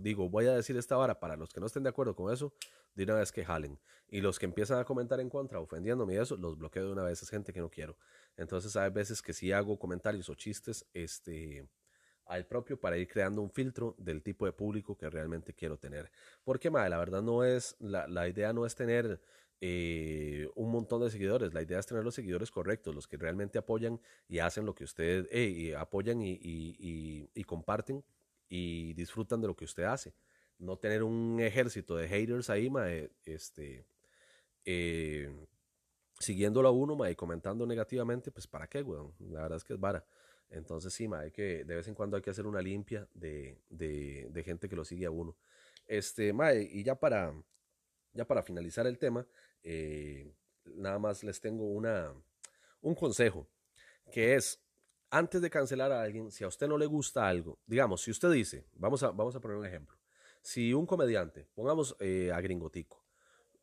digo, 0.00 0.28
voy 0.28 0.46
a 0.46 0.54
decir 0.54 0.76
esta 0.76 0.96
vara 0.96 1.20
para 1.20 1.36
los 1.36 1.52
que 1.52 1.60
no 1.60 1.66
estén 1.66 1.82
de 1.82 1.90
acuerdo 1.90 2.16
con 2.16 2.32
eso, 2.32 2.52
de 2.94 3.04
una 3.04 3.14
vez 3.14 3.30
que 3.30 3.44
jalen. 3.44 3.78
Y 4.08 4.20
los 4.20 4.38
que 4.38 4.46
empiezan 4.46 4.78
a 4.78 4.84
comentar 4.84 5.20
en 5.20 5.28
contra, 5.28 5.60
ofendiéndome 5.60 6.14
y 6.14 6.16
eso, 6.16 6.36
los 6.36 6.58
bloqueo 6.58 6.86
de 6.86 6.92
una 6.92 7.04
vez. 7.04 7.22
Es 7.22 7.28
gente 7.28 7.52
que 7.52 7.60
no 7.60 7.70
quiero. 7.70 7.96
Entonces, 8.36 8.74
hay 8.76 8.90
veces 8.90 9.22
que 9.22 9.32
si 9.32 9.52
hago 9.52 9.78
comentarios 9.78 10.28
o 10.28 10.34
chistes, 10.34 10.86
este 10.94 11.68
al 12.28 12.46
propio 12.46 12.78
para 12.78 12.98
ir 12.98 13.08
creando 13.08 13.40
un 13.40 13.50
filtro 13.50 13.94
del 13.96 14.22
tipo 14.22 14.44
de 14.44 14.52
público 14.52 14.96
que 14.96 15.08
realmente 15.08 15.54
quiero 15.54 15.78
tener. 15.78 16.10
Porque, 16.44 16.70
madre, 16.70 16.90
la 16.90 16.98
verdad 16.98 17.22
no 17.22 17.42
es, 17.42 17.74
la, 17.80 18.06
la 18.06 18.28
idea 18.28 18.52
no 18.52 18.66
es 18.66 18.74
tener 18.74 19.20
eh, 19.60 20.48
un 20.54 20.70
montón 20.70 21.02
de 21.02 21.10
seguidores. 21.10 21.52
La 21.52 21.62
idea 21.62 21.78
es 21.78 21.86
tener 21.86 22.04
los 22.04 22.14
seguidores 22.14 22.50
correctos, 22.50 22.94
los 22.94 23.08
que 23.08 23.16
realmente 23.16 23.58
apoyan 23.58 24.00
y 24.28 24.38
hacen 24.38 24.64
lo 24.64 24.74
que 24.74 24.84
usted 24.84 25.26
eh, 25.30 25.74
apoyan 25.76 26.20
y, 26.22 26.38
y, 26.40 27.44
comparten 27.44 28.04
y 28.48 28.94
disfrutan 28.94 29.40
de 29.40 29.48
lo 29.48 29.56
que 29.56 29.64
usted 29.64 29.84
hace. 29.84 30.14
No 30.58 30.76
tener 30.76 31.02
un 31.02 31.38
ejército 31.40 31.96
de 31.96 32.08
haters 32.08 32.50
ahí, 32.50 32.70
este, 33.24 33.86
eh, 34.64 35.30
siguiéndolo 36.18 36.68
a 36.68 36.72
uno 36.72 37.08
y 37.08 37.14
comentando 37.14 37.66
negativamente, 37.66 38.30
pues 38.30 38.46
para 38.46 38.68
qué, 38.68 38.82
weón. 38.82 39.14
La 39.18 39.42
verdad 39.42 39.56
es 39.56 39.64
que 39.64 39.74
es 39.74 39.80
vara. 39.80 40.04
Entonces 40.50 40.92
sí, 40.92 41.08
hay 41.12 41.30
que, 41.30 41.64
de 41.64 41.74
vez 41.74 41.88
en 41.88 41.94
cuando 41.94 42.16
hay 42.16 42.22
que 42.22 42.30
hacer 42.30 42.46
una 42.46 42.62
limpia 42.62 43.08
de, 43.14 43.58
de, 43.68 44.28
de 44.30 44.42
gente 44.42 44.68
que 44.68 44.76
lo 44.76 44.84
sigue 44.84 45.06
a 45.06 45.10
uno. 45.10 45.36
Este, 45.86 46.34
y 46.70 46.82
ya 46.84 46.94
para, 46.94 47.34
ya 48.12 48.26
para 48.26 48.42
finalizar 48.42 48.86
el 48.86 48.98
tema, 48.98 49.26
eh, 49.62 50.32
nada 50.64 50.98
más 50.98 51.22
les 51.24 51.40
tengo 51.40 51.64
una, 51.64 52.12
un 52.80 52.94
consejo, 52.94 53.48
que 54.10 54.34
es, 54.34 54.60
antes 55.10 55.40
de 55.40 55.50
cancelar 55.50 55.92
a 55.92 56.02
alguien, 56.02 56.30
si 56.30 56.44
a 56.44 56.48
usted 56.48 56.68
no 56.68 56.78
le 56.78 56.86
gusta 56.86 57.26
algo, 57.28 57.58
digamos, 57.66 58.02
si 58.02 58.10
usted 58.10 58.30
dice, 58.30 58.66
vamos 58.74 59.02
a, 59.02 59.10
vamos 59.10 59.34
a 59.34 59.40
poner 59.40 59.56
un 59.56 59.66
ejemplo, 59.66 59.96
si 60.42 60.72
un 60.72 60.86
comediante, 60.86 61.46
pongamos 61.54 61.96
eh, 62.00 62.30
a 62.32 62.40
Gringotico, 62.40 63.04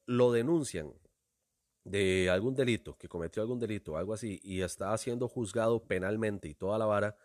lo 0.05 0.31
denuncian 0.31 0.93
de 1.83 2.29
algún 2.29 2.55
delito, 2.55 2.97
que 2.97 3.07
cometió 3.07 3.41
algún 3.41 3.59
delito 3.59 3.95
algo 3.97 4.13
así, 4.13 4.39
y 4.43 4.61
está 4.61 4.97
siendo 4.97 5.27
juzgado 5.27 5.83
penalmente 5.85 6.47
y 6.47 6.55
toda 6.55 6.77
la 6.77 6.85
vara, 6.85 7.15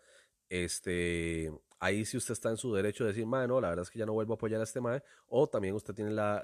este, 0.49 1.51
ahí 1.81 2.05
si 2.05 2.15
usted 2.15 2.33
está 2.33 2.49
en 2.51 2.57
su 2.57 2.73
derecho 2.73 3.03
de 3.03 3.09
decir, 3.09 3.25
mae, 3.25 3.47
no, 3.47 3.59
la 3.59 3.69
verdad 3.69 3.83
es 3.83 3.89
que 3.89 3.97
ya 3.99 4.05
no 4.05 4.13
vuelvo 4.13 4.33
a 4.33 4.35
apoyar 4.35 4.61
a 4.61 4.63
este 4.63 4.79
mae, 4.79 5.03
o 5.27 5.49
también 5.49 5.73
usted 5.73 5.95
tiene 5.95 6.11
la, 6.11 6.41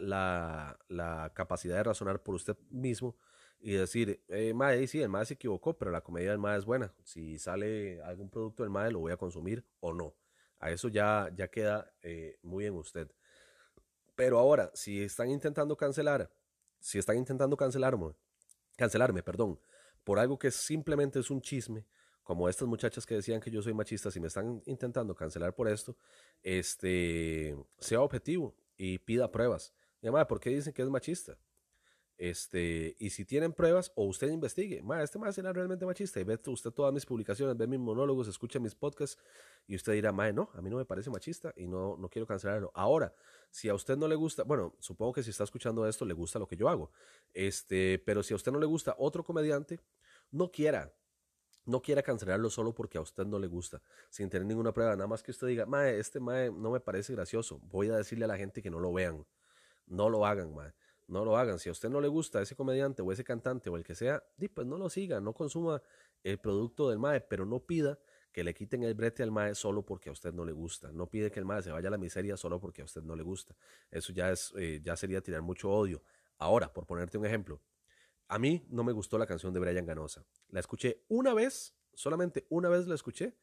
la, 0.89 1.31
capacidad 1.35 1.77
de 1.77 1.83
razonar 1.83 2.21
por 2.23 2.35
usted 2.35 2.57
mismo 2.71 3.15
y 3.59 3.73
decir, 3.73 4.23
eh, 4.29 4.53
mae, 4.55 4.87
sí, 4.87 4.99
el 4.99 5.09
mae 5.09 5.25
se 5.25 5.35
equivocó, 5.35 5.77
pero 5.77 5.91
la 5.91 6.01
comedia 6.01 6.31
del 6.31 6.39
mae 6.39 6.57
es 6.57 6.65
buena. 6.65 6.91
Si 7.03 7.37
sale 7.37 8.01
algún 8.01 8.29
producto 8.29 8.63
del 8.63 8.71
mae, 8.71 8.91
lo 8.91 8.99
voy 8.99 9.11
a 9.11 9.17
consumir 9.17 9.63
o 9.79 9.93
no. 9.93 10.15
A 10.59 10.71
eso 10.71 10.89
ya, 10.89 11.29
ya 11.35 11.47
queda 11.49 11.93
eh, 12.01 12.39
muy 12.41 12.65
en 12.65 12.73
usted. 12.73 13.11
Pero 14.15 14.39
ahora, 14.39 14.71
si 14.73 15.03
están 15.03 15.29
intentando 15.29 15.77
cancelar, 15.77 16.31
si 16.79 16.97
están 16.97 17.15
intentando 17.17 17.55
cancelarme, 17.55 18.15
cancelarme, 18.75 19.21
perdón, 19.21 19.59
por 20.03 20.17
algo 20.17 20.39
que 20.39 20.49
simplemente 20.49 21.19
es 21.19 21.29
un 21.29 21.41
chisme, 21.41 21.85
como 22.27 22.49
estas 22.49 22.67
muchachas 22.67 23.05
que 23.05 23.15
decían 23.15 23.39
que 23.39 23.49
yo 23.49 23.61
soy 23.61 23.73
machista, 23.73 24.11
si 24.11 24.19
me 24.19 24.27
están 24.27 24.61
intentando 24.65 25.15
cancelar 25.15 25.55
por 25.55 25.69
esto, 25.69 25.95
este, 26.43 27.55
sea 27.79 28.01
objetivo 28.01 28.53
y 28.75 28.97
pida 28.97 29.31
pruebas. 29.31 29.73
Y 30.01 30.09
¿por 30.09 30.41
qué 30.41 30.49
dicen 30.49 30.73
que 30.73 30.81
es 30.81 30.89
machista? 30.89 31.37
Este, 32.17 32.97
y 32.99 33.11
si 33.11 33.23
tienen 33.23 33.53
pruebas, 33.53 33.93
o 33.95 34.03
usted 34.03 34.29
investigue, 34.29 34.83
este 35.01 35.17
más 35.17 35.37
era 35.37 35.53
realmente 35.53 35.85
machista, 35.85 36.19
y 36.19 36.25
ve 36.25 36.37
usted 36.47 36.71
todas 36.71 36.93
mis 36.93 37.05
publicaciones, 37.05 37.55
ve 37.55 37.65
mis 37.65 37.79
monólogos, 37.79 38.27
escucha 38.27 38.59
mis 38.59 38.75
podcasts, 38.75 39.17
y 39.65 39.77
usted 39.77 39.93
dirá, 39.93 40.11
ma, 40.11 40.29
no, 40.33 40.49
a 40.53 40.61
mí 40.61 40.69
no 40.69 40.75
me 40.75 40.83
parece 40.83 41.09
machista 41.09 41.53
y 41.55 41.65
no, 41.65 41.95
no 41.95 42.09
quiero 42.09 42.27
cancelarlo. 42.27 42.71
Ahora, 42.73 43.15
si 43.51 43.69
a 43.69 43.73
usted 43.73 43.95
no 43.95 44.05
le 44.05 44.15
gusta, 44.15 44.43
bueno, 44.43 44.75
supongo 44.79 45.13
que 45.13 45.23
si 45.23 45.29
está 45.29 45.45
escuchando 45.45 45.87
esto, 45.87 46.03
le 46.03 46.13
gusta 46.13 46.39
lo 46.39 46.47
que 46.47 46.57
yo 46.57 46.67
hago, 46.67 46.91
este, 47.33 48.03
pero 48.05 48.21
si 48.21 48.33
a 48.33 48.35
usted 48.35 48.51
no 48.51 48.59
le 48.59 48.65
gusta 48.65 48.97
otro 48.99 49.23
comediante, 49.23 49.79
no 50.29 50.51
quiera, 50.51 50.93
no 51.67 51.81
quiera 51.81 52.01
cancelarlo 52.01 52.49
solo 52.49 52.73
porque 52.73 52.97
a 52.97 53.01
usted 53.01 53.25
no 53.25 53.37
le 53.37 53.47
gusta, 53.47 53.81
sin 54.09 54.29
tener 54.29 54.47
ninguna 54.47 54.73
prueba, 54.73 54.95
nada 54.95 55.07
más 55.07 55.21
que 55.21 55.31
usted 55.31 55.47
diga, 55.47 55.67
ma, 55.67 55.87
este 55.89 56.19
ma 56.19 56.47
no 56.47 56.71
me 56.71 56.79
parece 56.79 57.13
gracioso, 57.13 57.59
voy 57.59 57.89
a 57.89 57.97
decirle 57.97 58.25
a 58.25 58.27
la 58.27 58.37
gente 58.37 58.61
que 58.61 58.71
no 58.71 58.79
lo 58.79 58.91
vean, 58.91 59.25
no 59.85 60.09
lo 60.09 60.25
hagan, 60.25 60.53
ma 60.55 60.73
no 61.07 61.23
lo 61.23 61.37
hagan. 61.37 61.57
Si 61.59 61.69
a 61.69 61.71
usted 61.71 61.89
no 61.89 62.01
le 62.01 62.07
gusta 62.07 62.41
ese 62.41 62.55
comediante 62.55 63.01
o 63.01 63.11
ese 63.11 63.23
cantante 63.23 63.69
o 63.69 63.77
el 63.77 63.83
que 63.83 63.95
sea, 63.95 64.23
pues 64.53 64.67
no 64.67 64.77
lo 64.77 64.89
siga, 64.89 65.19
no 65.19 65.33
consuma 65.33 65.81
el 66.23 66.37
producto 66.39 66.89
del 66.89 66.99
MAE, 66.99 67.21
pero 67.21 67.45
no 67.45 67.59
pida 67.59 67.97
que 68.31 68.43
le 68.43 68.53
quiten 68.53 68.83
el 68.83 68.93
brete 68.93 69.23
al 69.23 69.31
MAE 69.31 69.55
solo 69.55 69.83
porque 69.85 70.09
a 70.09 70.11
usted 70.11 70.33
no 70.33 70.45
le 70.45 70.51
gusta. 70.51 70.91
No 70.91 71.09
pide 71.09 71.31
que 71.31 71.39
el 71.39 71.45
MAE 71.45 71.63
se 71.63 71.71
vaya 71.71 71.87
a 71.87 71.91
la 71.91 71.97
miseria 71.97 72.37
solo 72.37 72.59
porque 72.59 72.81
a 72.81 72.85
usted 72.85 73.01
no 73.03 73.15
le 73.15 73.23
gusta. 73.23 73.55
Eso 73.89 74.13
ya, 74.13 74.29
es, 74.31 74.53
eh, 74.57 74.81
ya 74.83 74.95
sería 74.97 75.21
tirar 75.21 75.41
mucho 75.41 75.71
odio. 75.71 76.03
Ahora, 76.37 76.71
por 76.71 76.85
ponerte 76.85 77.17
un 77.17 77.25
ejemplo, 77.25 77.61
a 78.27 78.39
mí 78.39 78.65
no 78.69 78.83
me 78.83 78.91
gustó 78.91 79.17
la 79.17 79.27
canción 79.27 79.53
de 79.53 79.59
Brian 79.59 79.85
Ganosa. 79.85 80.25
La 80.49 80.59
escuché 80.59 81.03
una 81.07 81.33
vez, 81.33 81.75
solamente 81.93 82.45
una 82.49 82.69
vez 82.69 82.87
la 82.87 82.95
escuché 82.95 83.37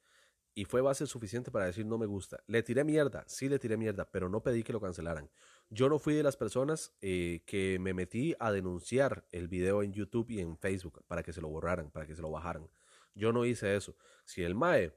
y 0.54 0.66
fue 0.66 0.80
base 0.80 1.06
suficiente 1.06 1.50
para 1.50 1.66
decir 1.66 1.84
no 1.86 1.98
me 1.98 2.06
gusta. 2.06 2.42
Le 2.46 2.62
tiré 2.62 2.84
mierda, 2.84 3.24
sí 3.26 3.48
le 3.48 3.58
tiré 3.58 3.76
mierda, 3.76 4.10
pero 4.10 4.28
no 4.28 4.42
pedí 4.42 4.62
que 4.62 4.72
lo 4.72 4.80
cancelaran. 4.80 5.30
Yo 5.70 5.88
no 5.88 5.98
fui 5.98 6.14
de 6.14 6.22
las 6.22 6.36
personas 6.36 6.94
eh, 7.00 7.42
que 7.46 7.78
me 7.80 7.94
metí 7.94 8.36
a 8.38 8.52
denunciar 8.52 9.26
el 9.32 9.48
video 9.48 9.82
en 9.82 9.92
YouTube 9.92 10.30
y 10.30 10.40
en 10.40 10.56
Facebook 10.56 11.02
para 11.06 11.22
que 11.22 11.32
se 11.32 11.40
lo 11.40 11.48
borraran, 11.48 11.90
para 11.90 12.06
que 12.06 12.14
se 12.14 12.22
lo 12.22 12.30
bajaran. 12.30 12.68
Yo 13.14 13.32
no 13.32 13.44
hice 13.44 13.74
eso. 13.74 13.96
Si 14.24 14.42
el 14.42 14.54
MAE 14.54 14.92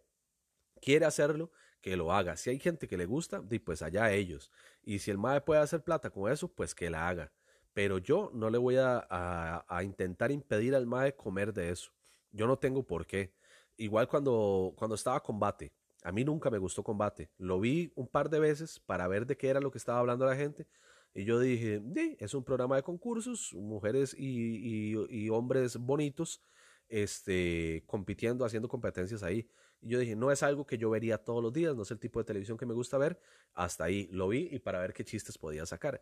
quiere 0.81 1.05
hacerlo, 1.05 1.51
que 1.81 1.95
lo 1.95 2.11
haga. 2.11 2.37
Si 2.37 2.49
hay 2.49 2.59
gente 2.59 2.87
que 2.87 2.97
le 2.97 3.05
gusta, 3.05 3.41
pues 3.63 3.81
allá 3.81 4.11
ellos. 4.11 4.51
Y 4.83 4.99
si 4.99 5.11
el 5.11 5.17
MAE 5.17 5.41
puede 5.41 5.61
hacer 5.61 5.83
plata 5.83 6.09
con 6.09 6.31
eso, 6.31 6.47
pues 6.49 6.75
que 6.75 6.89
la 6.89 7.07
haga. 7.07 7.31
Pero 7.77 7.99
yo 7.99 8.31
no 8.33 8.49
le 8.49 8.57
voy 8.57 8.77
a, 8.79 9.63
intentar 9.83 10.31
impedir 10.31 10.73
al 10.73 10.87
MAE 10.87 11.15
comer 11.15 11.53
de 11.53 11.69
eso. 11.69 11.91
Yo 12.31 12.47
no 12.47 12.57
tengo 12.57 12.81
por 12.81 13.05
qué 13.05 13.35
igual 13.77 14.07
cuando, 14.07 14.73
cuando 14.75 14.95
estaba 14.95 15.21
combate, 15.21 15.71
a 16.01 16.11
mí 16.11 16.23
nunca 16.23 16.49
me 16.49 16.57
gustó 16.57 16.81
combate. 16.83 17.29
Lo 17.37 17.59
vi 17.59 17.91
un 17.93 18.07
par 18.07 18.31
de 18.31 18.39
veces 18.39 18.79
para 18.79 19.07
ver 19.07 19.27
de 19.27 19.37
qué 19.37 19.49
era 19.49 19.59
lo 19.59 19.69
que 19.69 19.77
estaba 19.77 19.99
hablando 19.99 20.25
la 20.25 20.35
gente. 20.35 20.65
Y 21.13 21.23
yo 21.23 21.39
dije, 21.39 21.79
es 22.17 22.33
un 22.33 22.43
programa 22.43 22.77
de 22.77 22.81
concursos, 22.81 23.53
mujeres 23.53 24.15
y, 24.17 24.95
y, 25.11 25.29
hombres 25.29 25.77
bonitos 25.77 26.41
este, 26.89 27.83
compitiendo, 27.85 28.43
haciendo 28.43 28.67
competencias 28.67 29.21
ahí. 29.21 29.47
Y 29.81 29.89
yo 29.89 29.99
dije, 29.99 30.15
no 30.15 30.31
es 30.31 30.41
algo 30.41 30.65
que 30.65 30.79
yo 30.79 30.89
vería 30.89 31.19
todos 31.19 31.43
los 31.43 31.53
días, 31.53 31.75
no 31.75 31.83
es 31.83 31.91
el 31.91 31.99
tipo 31.99 32.17
de 32.17 32.25
televisión 32.25 32.57
que 32.57 32.65
me 32.65 32.73
gusta 32.73 32.97
ver. 32.97 33.19
Hasta 33.53 33.83
ahí 33.83 34.07
lo 34.11 34.29
vi 34.29 34.49
y 34.51 34.57
para 34.57 34.79
ver 34.79 34.93
qué 34.93 35.05
chistes 35.05 35.37
podía 35.37 35.63
sacar. 35.67 36.01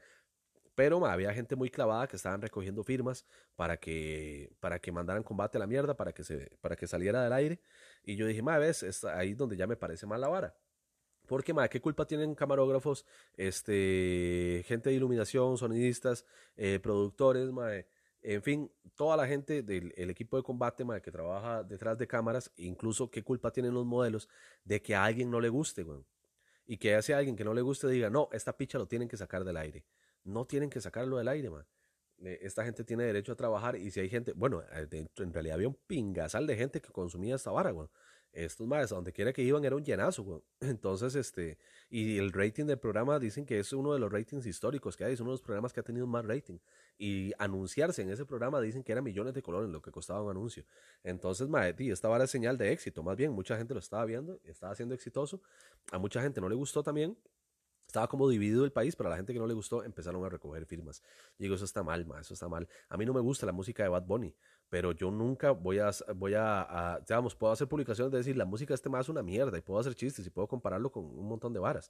Pero 0.75 1.05
había 1.05 1.33
gente 1.33 1.55
muy 1.55 1.69
clavada 1.69 2.05
que 2.07 2.17
estaban 2.17 2.41
recogiendo 2.41 2.83
firmas 2.83 3.25
para 3.55 3.77
que, 3.77 4.51
para 4.59 4.79
que 4.79 4.91
mandaran 4.91 5.23
combate 5.23 5.57
a 5.57 5.59
la 5.59 5.67
mierda, 5.67 5.95
para 5.95 6.13
que, 6.13 6.23
para 6.61 6.75
que 6.75 6.85
saliera 6.85 7.23
del 7.23 7.31
aire. 7.31 7.61
Y 8.03 8.17
yo 8.17 8.27
dije, 8.27 8.41
ma, 8.41 8.57
ves, 8.57 8.83
es 8.83 9.05
ahí 9.05 9.33
donde 9.33 9.55
ya 9.55 9.67
me 9.67 9.77
parece 9.77 10.05
mal 10.05 10.19
la 10.19 10.27
vara. 10.27 10.55
Porque, 11.27 11.53
ma, 11.53 11.67
¿qué 11.69 11.81
culpa 11.81 12.05
tienen 12.05 12.35
camarógrafos, 12.35 13.05
este, 13.35 14.63
gente 14.67 14.89
de 14.89 14.95
iluminación, 14.97 15.57
sonidistas, 15.57 16.25
eh, 16.57 16.79
productores, 16.83 17.51
ma, 17.51 17.71
en 18.21 18.43
fin, 18.43 18.71
toda 18.95 19.15
la 19.17 19.27
gente 19.27 19.63
del 19.63 20.09
equipo 20.09 20.35
de 20.37 20.43
combate, 20.43 20.83
ma, 20.83 20.99
que 20.99 21.11
trabaja 21.11 21.63
detrás 21.63 21.97
de 21.97 22.07
cámaras, 22.07 22.51
incluso 22.57 23.09
qué 23.09 23.23
culpa 23.23 23.51
tienen 23.51 23.73
los 23.73 23.85
modelos 23.85 24.27
de 24.63 24.81
que 24.81 24.93
a 24.93 25.05
alguien 25.05 25.31
no 25.31 25.39
le 25.39 25.49
guste, 25.49 25.83
güey. 25.83 26.03
Y 26.67 26.77
que 26.77 26.95
hace 26.95 27.13
alguien 27.13 27.35
que 27.35 27.43
no 27.43 27.53
le 27.53 27.61
guste 27.61 27.87
diga, 27.87 28.09
no, 28.09 28.27
esta 28.31 28.57
picha 28.57 28.77
lo 28.77 28.87
tienen 28.87 29.07
que 29.07 29.17
sacar 29.17 29.43
del 29.43 29.57
aire 29.57 29.85
no 30.25 30.45
tienen 30.45 30.69
que 30.69 30.81
sacarlo 30.81 31.17
del 31.17 31.29
aire, 31.29 31.49
man. 31.49 31.65
Esta 32.17 32.63
gente 32.63 32.83
tiene 32.83 33.03
derecho 33.03 33.33
a 33.33 33.35
trabajar 33.35 33.75
y 33.75 33.91
si 33.91 33.99
hay 33.99 34.09
gente, 34.09 34.33
bueno, 34.33 34.63
eh, 34.71 35.07
en 35.17 35.33
realidad 35.33 35.55
había 35.55 35.67
un 35.67 35.77
pingasal 35.87 36.47
de 36.47 36.55
gente 36.55 36.81
que 36.81 36.89
consumía 36.89 37.35
esta 37.35 37.51
vara, 37.51 37.71
güey. 37.71 37.87
Estos 38.31 38.67
más, 38.67 38.89
donde 38.89 39.13
quiera 39.13 39.31
que 39.31 39.41
iban 39.41 39.63
era 39.63 39.77
un 39.77 39.83
llenazo, 39.85 40.23
güey. 40.23 40.41
Entonces, 40.59 41.15
este, 41.15 41.57
y 41.89 42.17
el 42.17 42.33
rating 42.33 42.65
del 42.65 42.77
programa 42.77 43.17
dicen 43.17 43.45
que 43.45 43.59
es 43.59 43.71
uno 43.71 43.93
de 43.93 43.99
los 43.99 44.11
ratings 44.11 44.45
históricos 44.45 44.97
que 44.97 45.05
hay, 45.05 45.13
es 45.13 45.21
uno 45.21 45.31
de 45.31 45.35
los 45.35 45.41
programas 45.41 45.71
que 45.71 45.79
ha 45.79 45.83
tenido 45.83 46.05
más 46.05 46.25
rating. 46.25 46.57
Y 46.97 47.31
anunciarse 47.37 48.01
en 48.01 48.09
ese 48.09 48.25
programa 48.25 48.59
dicen 48.59 48.83
que 48.83 48.91
era 48.91 49.01
millones 49.01 49.33
de 49.33 49.41
colores 49.41 49.69
lo 49.69 49.81
que 49.81 49.91
costaba 49.91 50.21
un 50.21 50.31
anuncio. 50.31 50.65
Entonces, 51.03 51.47
madre, 51.47 51.75
esta 51.91 52.09
vara 52.09 52.25
es 52.25 52.31
señal 52.31 52.57
de 52.57 52.73
éxito, 52.73 53.03
más 53.03 53.15
bien, 53.15 53.31
mucha 53.31 53.57
gente 53.57 53.73
lo 53.73 53.79
estaba 53.79 54.03
viendo, 54.03 54.39
estaba 54.43 54.75
siendo 54.75 54.95
exitoso. 54.95 55.41
A 55.91 55.97
mucha 55.97 56.21
gente 56.21 56.41
no 56.41 56.49
le 56.49 56.55
gustó 56.55 56.83
también, 56.83 57.17
estaba 57.95 58.07
como 58.07 58.27
dividido 58.27 58.65
el 58.65 58.73
país, 58.73 58.93
pero 58.95 59.07
a 59.07 59.11
la 59.11 59.15
gente 59.15 59.31
que 59.31 59.39
no 59.39 59.47
le 59.47 59.53
gustó 59.53 59.81
empezaron 59.81 60.23
a 60.25 60.29
recoger 60.29 60.65
firmas. 60.65 61.01
Y 61.39 61.43
digo, 61.43 61.55
eso 61.55 61.63
está 61.63 61.81
mal, 61.81 62.05
ma, 62.05 62.19
eso 62.19 62.33
está 62.33 62.49
mal. 62.49 62.67
A 62.89 62.97
mí 62.97 63.05
no 63.05 63.13
me 63.13 63.21
gusta 63.21 63.45
la 63.45 63.53
música 63.53 63.83
de 63.83 63.89
Bad 63.89 64.03
Bunny, 64.03 64.35
pero 64.69 64.91
yo 64.91 65.11
nunca 65.11 65.51
voy 65.51 65.79
a, 65.79 65.91
voy 66.13 66.33
a, 66.35 66.99
digamos, 67.07 67.35
puedo 67.35 67.53
hacer 67.53 67.69
publicaciones 67.69 68.11
de 68.11 68.17
decir, 68.17 68.35
la 68.35 68.43
música 68.43 68.73
de 68.73 68.75
este 68.75 68.89
más 68.89 69.05
es 69.05 69.09
una 69.09 69.23
mierda, 69.23 69.57
y 69.57 69.61
puedo 69.61 69.79
hacer 69.79 69.95
chistes, 69.95 70.27
y 70.27 70.29
puedo 70.29 70.45
compararlo 70.45 70.91
con 70.91 71.05
un 71.05 71.25
montón 71.25 71.53
de 71.53 71.59
varas. 71.59 71.89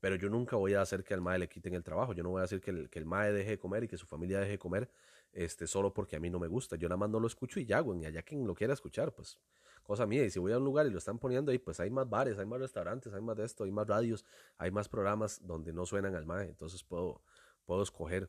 Pero 0.00 0.16
yo 0.16 0.28
nunca 0.28 0.56
voy 0.56 0.74
a 0.74 0.80
hacer 0.80 1.04
que 1.04 1.14
al 1.14 1.20
MAE 1.20 1.38
le 1.38 1.48
quiten 1.48 1.72
el 1.74 1.84
trabajo, 1.84 2.14
yo 2.14 2.24
no 2.24 2.30
voy 2.30 2.40
a 2.40 2.44
hacer 2.44 2.60
que 2.60 2.72
el, 2.72 2.90
que 2.90 2.98
el 2.98 3.06
MAE 3.06 3.32
deje 3.32 3.50
de 3.50 3.58
comer 3.58 3.84
y 3.84 3.88
que 3.88 3.96
su 3.96 4.06
familia 4.06 4.40
deje 4.40 4.52
de 4.52 4.58
comer, 4.58 4.90
este, 5.32 5.68
solo 5.68 5.94
porque 5.94 6.16
a 6.16 6.20
mí 6.20 6.30
no 6.30 6.40
me 6.40 6.48
gusta. 6.48 6.74
Yo 6.74 6.88
nada 6.88 6.96
más 6.96 7.10
no 7.10 7.20
lo 7.20 7.28
escucho 7.28 7.60
y 7.60 7.64
ya, 7.64 7.78
güey, 7.78 8.00
y 8.02 8.06
allá 8.06 8.22
quien 8.22 8.44
lo 8.44 8.56
quiera 8.56 8.74
escuchar, 8.74 9.12
pues 9.12 9.38
cosa 9.84 10.06
mía. 10.06 10.24
Y 10.24 10.30
si 10.30 10.40
voy 10.40 10.52
a 10.52 10.58
un 10.58 10.64
lugar 10.64 10.86
y 10.86 10.90
lo 10.90 10.98
están 10.98 11.18
poniendo 11.18 11.52
ahí, 11.52 11.58
pues 11.58 11.78
hay 11.78 11.90
más 11.90 12.08
bares, 12.08 12.38
hay 12.38 12.46
más 12.46 12.58
restaurantes, 12.58 13.14
hay 13.14 13.20
más 13.20 13.36
de 13.36 13.44
esto, 13.44 13.64
hay 13.64 13.70
más 13.70 13.86
radios, 13.86 14.24
hay 14.58 14.70
más 14.72 14.88
programas 14.88 15.46
donde 15.46 15.72
no 15.72 15.86
suenan 15.86 16.16
al 16.16 16.26
MAE. 16.26 16.48
Entonces 16.48 16.82
puedo, 16.82 17.22
puedo 17.64 17.82
escoger. 17.82 18.28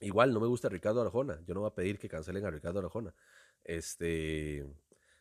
Igual 0.00 0.32
no 0.32 0.40
me 0.40 0.46
gusta 0.46 0.68
Ricardo 0.70 1.02
Arjona. 1.02 1.40
Yo 1.46 1.52
no 1.52 1.60
voy 1.60 1.68
a 1.68 1.74
pedir 1.74 1.98
que 1.98 2.08
cancelen 2.08 2.46
a 2.46 2.50
Ricardo 2.50 2.78
Arjona. 2.80 3.14
Este. 3.64 4.66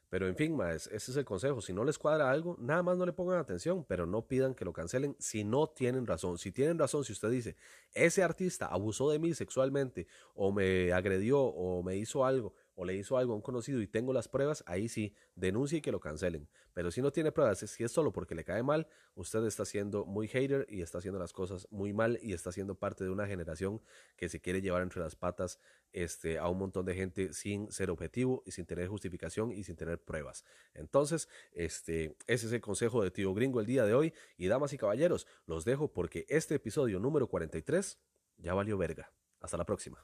Pero 0.09 0.27
en 0.27 0.35
fin, 0.35 0.55
más, 0.55 0.87
ese 0.87 1.11
es 1.11 1.17
el 1.17 1.25
consejo. 1.25 1.61
Si 1.61 1.71
no 1.71 1.83
les 1.83 1.99
cuadra 1.99 2.31
algo, 2.31 2.55
nada 2.59 2.81
más 2.81 2.97
no 2.97 3.05
le 3.05 3.13
pongan 3.13 3.37
atención, 3.37 3.85
pero 3.87 4.07
no 4.07 4.27
pidan 4.27 4.55
que 4.55 4.65
lo 4.65 4.73
cancelen 4.73 5.15
si 5.19 5.43
no 5.43 5.67
tienen 5.67 6.07
razón. 6.07 6.39
Si 6.39 6.51
tienen 6.51 6.79
razón, 6.79 7.03
si 7.03 7.13
usted 7.13 7.29
dice, 7.29 7.55
ese 7.93 8.23
artista 8.23 8.65
abusó 8.65 9.11
de 9.11 9.19
mí 9.19 9.35
sexualmente, 9.35 10.07
o 10.33 10.51
me 10.51 10.91
agredió, 10.93 11.41
o 11.41 11.83
me 11.83 11.95
hizo 11.95 12.25
algo, 12.25 12.55
o 12.79 12.85
le 12.85 12.95
hizo 12.95 13.17
algo 13.17 13.33
a 13.33 13.35
un 13.35 13.41
conocido 13.41 13.81
y 13.81 13.87
tengo 13.87 14.13
las 14.13 14.29
pruebas, 14.29 14.63
ahí 14.65 14.87
sí, 14.87 15.13
denuncie 15.35 15.79
y 15.79 15.81
que 15.81 15.91
lo 15.91 15.99
cancelen. 15.99 16.47
Pero 16.73 16.91
si 16.91 17.01
no 17.01 17.11
tiene 17.11 17.33
pruebas, 17.33 17.59
si 17.59 17.83
es 17.83 17.91
solo 17.91 18.13
porque 18.13 18.35
le 18.35 18.45
cae 18.45 18.63
mal, 18.63 18.87
usted 19.15 19.43
está 19.43 19.65
siendo 19.65 20.05
muy 20.05 20.29
hater 20.29 20.65
y 20.69 20.81
está 20.81 20.99
haciendo 20.99 21.19
las 21.19 21.33
cosas 21.33 21.67
muy 21.71 21.91
mal 21.91 22.17
y 22.21 22.31
está 22.31 22.53
siendo 22.53 22.75
parte 22.75 23.03
de 23.03 23.09
una 23.09 23.27
generación 23.27 23.81
que 24.15 24.29
se 24.29 24.39
quiere 24.39 24.61
llevar 24.61 24.81
entre 24.81 25.01
las 25.01 25.17
patas 25.17 25.59
este, 25.91 26.37
a 26.37 26.47
un 26.47 26.57
montón 26.57 26.85
de 26.85 26.95
gente 26.95 27.33
sin 27.33 27.69
ser 27.69 27.89
objetivo 27.89 28.43
y 28.45 28.51
sin 28.51 28.65
tener 28.65 28.87
justificación 28.87 29.51
y 29.51 29.65
sin 29.65 29.75
tener 29.75 30.01
pruebas. 30.01 30.45
Entonces, 30.73 31.27
este, 31.51 32.15
ese 32.27 32.47
es 32.47 32.53
el 32.53 32.61
consejo 32.61 33.03
de 33.03 33.11
tío 33.11 33.33
gringo 33.33 33.59
el 33.59 33.65
día 33.65 33.83
de 33.83 33.93
hoy. 33.93 34.13
Y 34.37 34.47
damas 34.47 34.71
y 34.71 34.77
caballeros, 34.77 35.27
los 35.45 35.65
dejo 35.65 35.91
porque 35.91 36.25
este 36.29 36.55
episodio 36.55 36.97
número 37.01 37.27
43 37.27 37.99
ya 38.37 38.53
valió 38.53 38.77
verga. 38.77 39.11
Hasta 39.41 39.57
la 39.57 39.65
próxima. 39.65 40.01